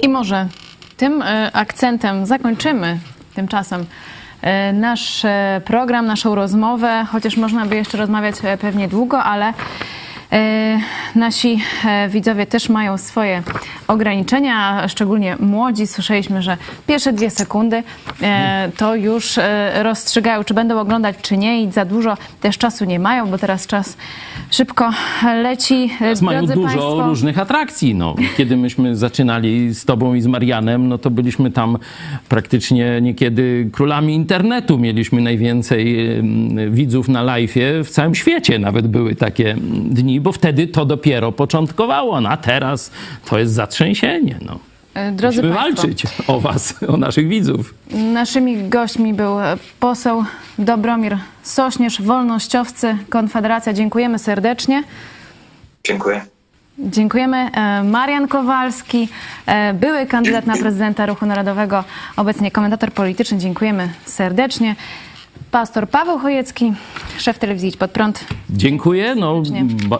[0.01, 0.47] I może
[0.97, 2.99] tym e, akcentem zakończymy
[3.35, 3.85] tymczasem
[4.41, 9.53] e, nasz e, program, naszą rozmowę, chociaż można by jeszcze rozmawiać pewnie długo, ale
[11.15, 13.43] nasi e, widzowie też mają swoje
[13.87, 15.87] ograniczenia, szczególnie młodzi.
[15.87, 16.57] Słyszeliśmy, że
[16.87, 17.83] pierwsze dwie sekundy
[18.21, 19.39] e, to już
[19.81, 23.67] rozstrzygają, czy będą oglądać, czy nie i za dużo też czasu nie mają, bo teraz
[23.67, 23.97] czas
[24.51, 24.89] szybko
[25.23, 25.91] leci.
[25.99, 27.07] Teraz mają dużo Państwo...
[27.07, 27.95] różnych atrakcji.
[27.95, 28.15] No.
[28.37, 31.77] Kiedy myśmy zaczynali z tobą i z Marianem, no to byliśmy tam
[32.29, 34.77] praktycznie niekiedy królami internetu.
[34.77, 35.97] Mieliśmy najwięcej
[36.69, 38.59] widzów na live'ie w całym świecie.
[38.59, 39.55] Nawet były takie
[39.89, 42.21] dni, bo wtedy to dopiero początkowało.
[42.21, 42.91] No a teraz
[43.25, 44.37] to jest zatrzęsienie.
[44.41, 44.59] No.
[44.93, 47.73] E, drodzy Musimy Państwo, walczyć o Was, o naszych widzów.
[47.91, 49.35] Naszymi gośćmi był
[49.79, 50.23] poseł
[50.59, 53.73] Dobromir Sośnierz, wolnościowcy, Konfederacja.
[53.73, 54.83] Dziękujemy serdecznie.
[55.83, 56.21] Dziękuję.
[56.79, 57.37] Dziękujemy.
[57.37, 59.09] E, Marian Kowalski,
[59.45, 61.83] e, były kandydat na prezydenta Ruchu Narodowego,
[62.17, 63.37] obecnie komentator polityczny.
[63.37, 64.75] Dziękujemy serdecznie
[65.55, 66.73] pastor Paweł Chojecki,
[67.17, 68.25] szef telewizji Idź Pod Prąd.
[68.49, 69.15] Dziękuję.
[69.15, 69.43] No,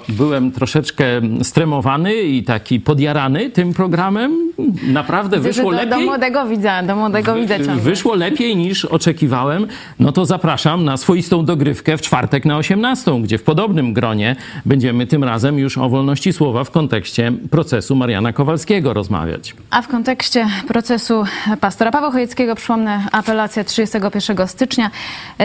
[0.10, 1.06] byłem troszeczkę
[1.44, 4.52] stremowany i taki podjarany tym programem.
[4.88, 5.90] Naprawdę Widzę, wyszło do, lepiej.
[5.90, 7.76] Do młodego widza, do młodego widza ciągle.
[7.76, 9.68] Wyszło lepiej niż oczekiwałem.
[10.00, 15.08] No to zapraszam na swoistą dogrywkę w czwartek na 18, gdzie w podobnym gronie będziemy
[15.08, 19.56] tym razem już o wolności słowa w kontekście procesu Mariana Kowalskiego rozmawiać.
[19.70, 21.24] A w kontekście procesu
[21.62, 24.92] pastora Pawła Chojeckiego, przypomnę, apelacja 31 stycznia.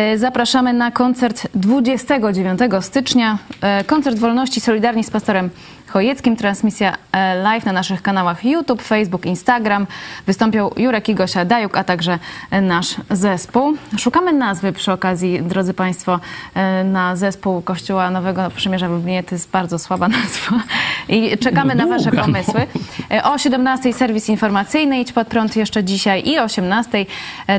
[0.01, 3.39] E, zapraszamy na koncert 29 stycznia.
[3.61, 5.51] E, koncert Wolności Solidarni z pastorem
[5.91, 6.37] Chojeckim.
[6.37, 9.87] Transmisja e, live na naszych kanałach YouTube, Facebook, Instagram.
[10.27, 12.19] Wystąpią Jurek i Gosia Dajuk, a także
[12.63, 13.77] nasz zespół.
[13.99, 16.21] Szukamy nazwy przy okazji, drodzy Państwo,
[16.85, 19.23] na zespół Kościoła Nowego Przymierza w Lublinie.
[19.23, 20.63] To jest bardzo słaba nazwa.
[21.09, 22.67] I czekamy no, na Wasze pomysły.
[23.25, 27.07] O 17 serwis informacyjny Idź Pod Prąd jeszcze dzisiaj i o 18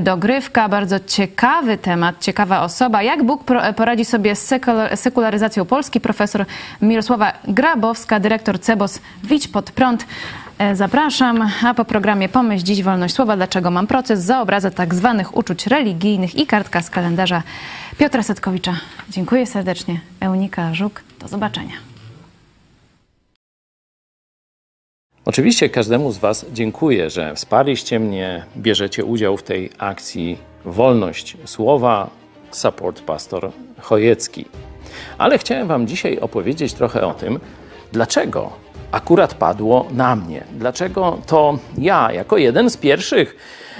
[0.01, 0.69] dogrywka.
[0.69, 3.03] Bardzo ciekawy temat ciekawa osoba.
[3.03, 3.43] Jak Bóg
[3.75, 4.53] poradzi sobie z
[4.95, 6.01] sekularyzacją Polski?
[6.01, 6.45] Profesor
[6.81, 10.05] Mirosława Grabowska, dyrektor CEBOS Widź pod prąd.
[10.57, 14.95] E, zapraszam, a po programie Pomyśl dziś wolność słowa, dlaczego mam proces za obrazę tak
[14.95, 17.43] zwanych uczuć religijnych i kartka z kalendarza
[17.97, 18.75] Piotra Setkowicza.
[19.09, 19.99] Dziękuję serdecznie.
[20.19, 21.73] Eunika Żuk, do zobaczenia.
[25.25, 32.09] Oczywiście każdemu z Was dziękuję, że wsparliście mnie, bierzecie udział w tej akcji Wolność Słowa,
[32.51, 34.45] support pastor Chojecki.
[35.17, 37.39] Ale chciałem Wam dzisiaj opowiedzieć trochę o tym,
[37.91, 38.51] dlaczego
[38.91, 40.43] akurat padło na mnie.
[40.51, 43.35] Dlaczego to ja, jako jeden z pierwszych,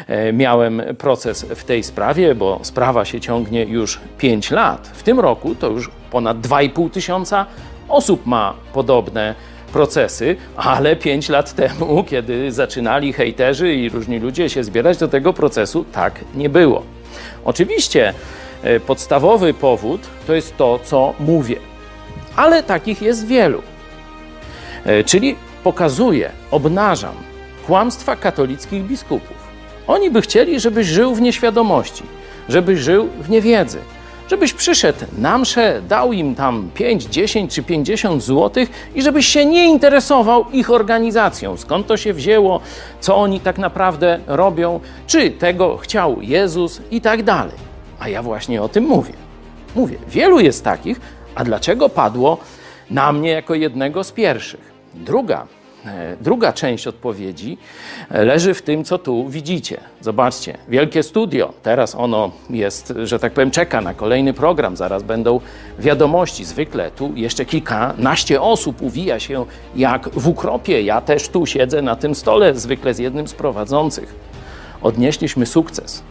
[0.08, 4.88] e, miałem proces w tej sprawie, bo sprawa się ciągnie już 5 lat.
[4.88, 7.46] W tym roku to już ponad 2,5 tysiąca
[7.90, 9.36] osób ma podobne
[9.74, 15.34] procesy, ale 5 lat temu, kiedy zaczynali hejterzy i różni ludzie się zbierać do tego
[15.34, 16.84] procesu, tak nie było.
[17.46, 18.14] Oczywiście
[18.64, 21.56] E, podstawowy powód to jest to, co mówię,
[22.36, 23.62] ale takich jest wielu.
[24.86, 27.16] E, czyli pokazuję, obnażam
[27.68, 29.38] kłamstwa katolickich biskupów.
[29.88, 32.04] Oni by chcieli, żebyś żył w nieświadomości,
[32.50, 33.80] żebyś żył w niewiedzy,
[34.30, 39.46] żebyś przyszedł na mszę, dał im tam 5, 10 czy 50 złotych i żebyś się
[39.46, 42.60] nie interesował ich organizacją, skąd to się wzięło,
[43.00, 47.56] co oni tak naprawdę robią, czy tego chciał Jezus i tak dalej.
[48.00, 49.14] A ja właśnie o tym mówię.
[49.76, 51.02] Mówię, wielu jest takich,
[51.36, 52.38] a dlaczego padło
[52.92, 54.72] na mnie jako jednego z pierwszych?
[54.94, 55.48] Druga,
[55.86, 57.58] e, druga część odpowiedzi
[58.10, 59.80] e, leży w tym, co tu widzicie.
[60.02, 61.54] Zobaczcie, wielkie studio.
[61.64, 64.78] Teraz ono jest, że tak powiem, czeka na kolejny program.
[64.78, 65.40] Zaraz będą
[65.80, 66.46] wiadomości.
[66.46, 69.46] Zwykle tu jeszcze kilkanaście osób uwija się
[69.76, 70.82] jak w ukropie.
[70.82, 74.16] Ja też tu siedzę na tym stole, zwykle z jednym z prowadzących.
[74.82, 76.04] Odnieśliśmy sukces.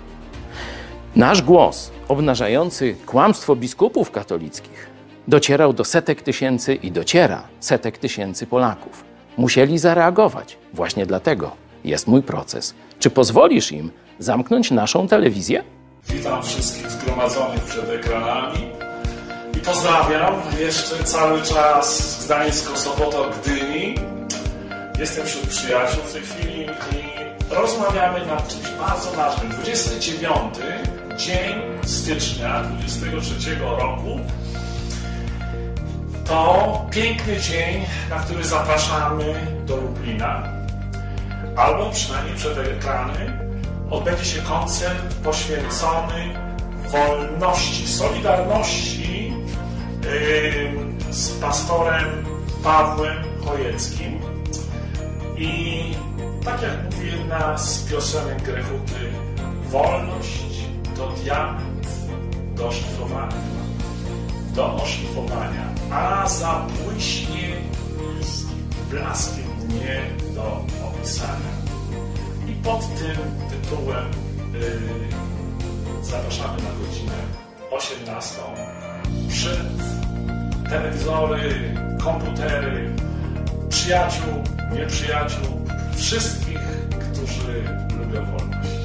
[1.17, 4.90] Nasz głos obnażający kłamstwo biskupów katolickich
[5.29, 9.05] docierał do setek tysięcy i dociera setek tysięcy Polaków.
[9.37, 10.59] Musieli zareagować.
[10.75, 11.51] Właśnie dlatego
[11.85, 12.75] jest mój proces.
[12.99, 15.63] Czy pozwolisz im zamknąć naszą telewizję?
[16.09, 18.59] Witam wszystkich zgromadzonych przed ekranami
[19.57, 23.95] i pozdrawiam jeszcze cały czas z Gdańska, Sobota, Gdyni.
[24.99, 29.51] Jestem wśród przyjaciół w tej chwili i rozmawiamy nad czymś bardzo ważnym.
[29.51, 30.37] 29
[31.17, 34.21] dzień stycznia 23 roku
[36.31, 40.43] to piękny dzień, na który zapraszamy do Lublina,
[41.57, 43.39] albo przynajmniej przed ekrany
[43.91, 46.35] odbędzie się koncert poświęcony
[46.89, 49.33] wolności, solidarności
[50.03, 52.25] yy, z pastorem
[52.63, 54.21] Pawłem Chojeckim.
[55.37, 55.83] I
[56.45, 59.13] tak jak mówi jedna z piosenek Grechuty,
[59.71, 60.45] wolność
[60.97, 61.89] to diament
[62.55, 63.60] do szlifowania.
[64.55, 67.57] Do oszlifowania, a zabłyśnie
[68.21, 68.45] z
[68.91, 70.03] blaskiem dnie
[70.35, 71.51] do opisania.
[72.49, 73.17] I pod tym
[73.51, 74.11] tytułem
[74.53, 77.13] yy, zapraszamy na godzinę
[77.71, 78.37] 18
[79.29, 79.69] przed
[80.69, 81.75] telewizory,
[82.05, 82.91] komputery,
[83.69, 84.35] przyjaciół,
[84.73, 85.67] nieprzyjaciół,
[85.97, 86.61] wszystkich,
[87.13, 87.65] którzy
[87.99, 88.80] lubią wolność.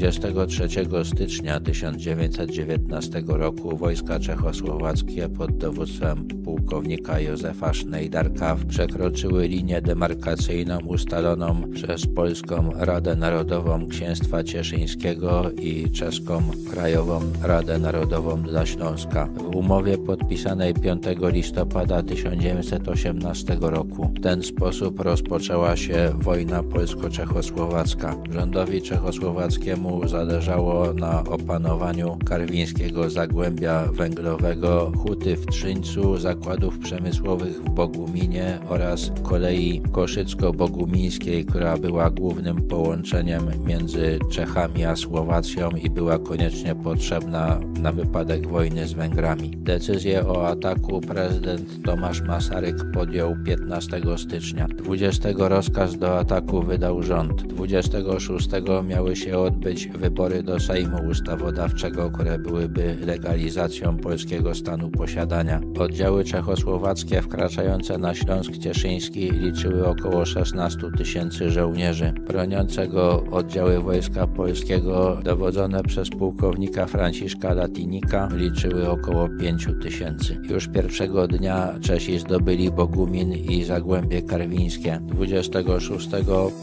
[0.00, 0.68] 23
[1.04, 12.06] stycznia 1919 roku wojska czechosłowackie pod dowództwem pułkownika Józefa Schneiderka przekroczyły linię demarkacyjną ustaloną przez
[12.06, 19.26] Polską Radę Narodową Księstwa Cieszyńskiego i czeską Krajową Radę Narodową dla Śląska.
[19.26, 28.16] W umowie podpisanej 5 listopada 1918 roku w ten sposób rozpoczęła się wojna polsko-czechosłowacka.
[28.30, 38.58] Rządowi czechosłowackiemu zależało na opanowaniu karwińskiego zagłębia węglowego, huty w Trzyńcu, zakładów przemysłowych w Boguminie
[38.68, 47.60] oraz kolei koszycko-bogumińskiej, która była głównym połączeniem między Czechami a Słowacją i była koniecznie potrzebna
[47.80, 49.50] na wypadek wojny z Węgrami.
[49.56, 54.68] Decyzję o ataku prezydent Tomasz Masaryk podjął 15 stycznia.
[54.68, 57.42] 20 rozkaz do ataku wydał rząd.
[57.42, 58.48] 26
[58.88, 65.60] miały się odbyć wybory do Sejmu Ustawodawczego, które byłyby legalizacją polskiego stanu posiadania.
[65.78, 72.12] Oddziały czechosłowackie wkraczające na Śląsk Cieszyński liczyły około 16 tysięcy żołnierzy.
[72.28, 80.40] Broniącego oddziały Wojska Polskiego dowodzone przez pułkownika Franciszka Latinika liczyły około 5 tysięcy.
[80.50, 85.00] Już pierwszego dnia Czesi zdobyli Bogumin i Zagłębie Karwińskie.
[85.02, 86.08] 26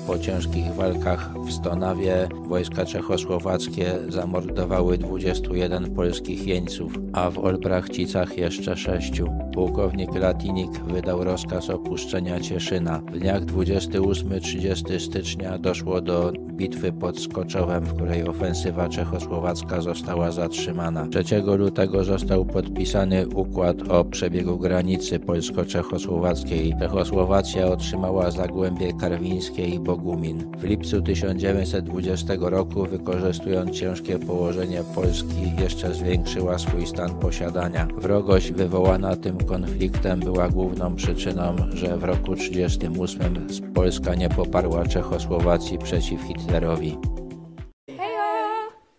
[0.08, 8.38] po ciężkich walkach w Stonawie wojska czechosłowackie czechosłowackie zamordowały 21 polskich jeńców, a w Olbrachcicach
[8.38, 9.28] jeszcze sześciu.
[9.54, 13.02] Pułkownik Latinik wydał rozkaz opuszczenia Cieszyna.
[13.14, 21.08] W dniach 28-30 stycznia doszło do bitwy pod Skoczowem, w której ofensywa czechosłowacka została zatrzymana.
[21.26, 26.74] 3 lutego został podpisany układ o przebiegu granicy polsko-czechosłowackiej.
[26.80, 30.52] Czechosłowacja otrzymała Zagłębie Karwińskie i Bogumin.
[30.58, 37.88] W lipcu 1920 roku wykorzystując ciężkie położenie Polski, jeszcze zwiększyła swój stan posiadania.
[37.98, 45.78] Wrogość wywołana tym konfliktem była główną przyczyną, że w roku 1938 Polska nie poparła Czechosłowacji
[45.78, 46.98] przeciw Hitlerowi.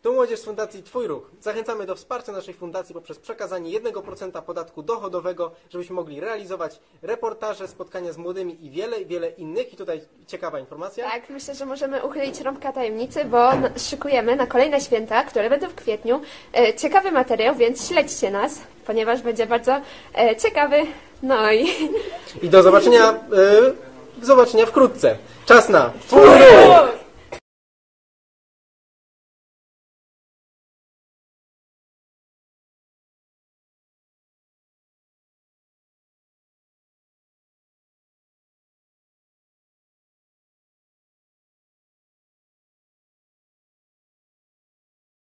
[0.08, 1.30] Tu Młodzież z Fundacji Twój Ruch.
[1.40, 8.12] Zachęcamy do wsparcia naszej fundacji poprzez przekazanie 1% podatku dochodowego, żebyśmy mogli realizować reportaże, spotkania
[8.12, 9.72] z młodymi i wiele, wiele innych.
[9.72, 11.10] I tutaj ciekawa informacja.
[11.10, 15.74] Tak, myślę, że możemy uchylić rąbka tajemnicy, bo szykujemy na kolejne święta, które będą w
[15.74, 16.20] kwietniu,
[16.54, 19.80] e, ciekawy materiał, więc śledźcie nas, ponieważ będzie bardzo
[20.18, 20.76] e, ciekawy.
[21.22, 21.66] No i...
[22.42, 23.16] I do zobaczenia, e,
[24.16, 25.18] do zobaczenia wkrótce.
[25.46, 26.97] Czas na Twój Ruch!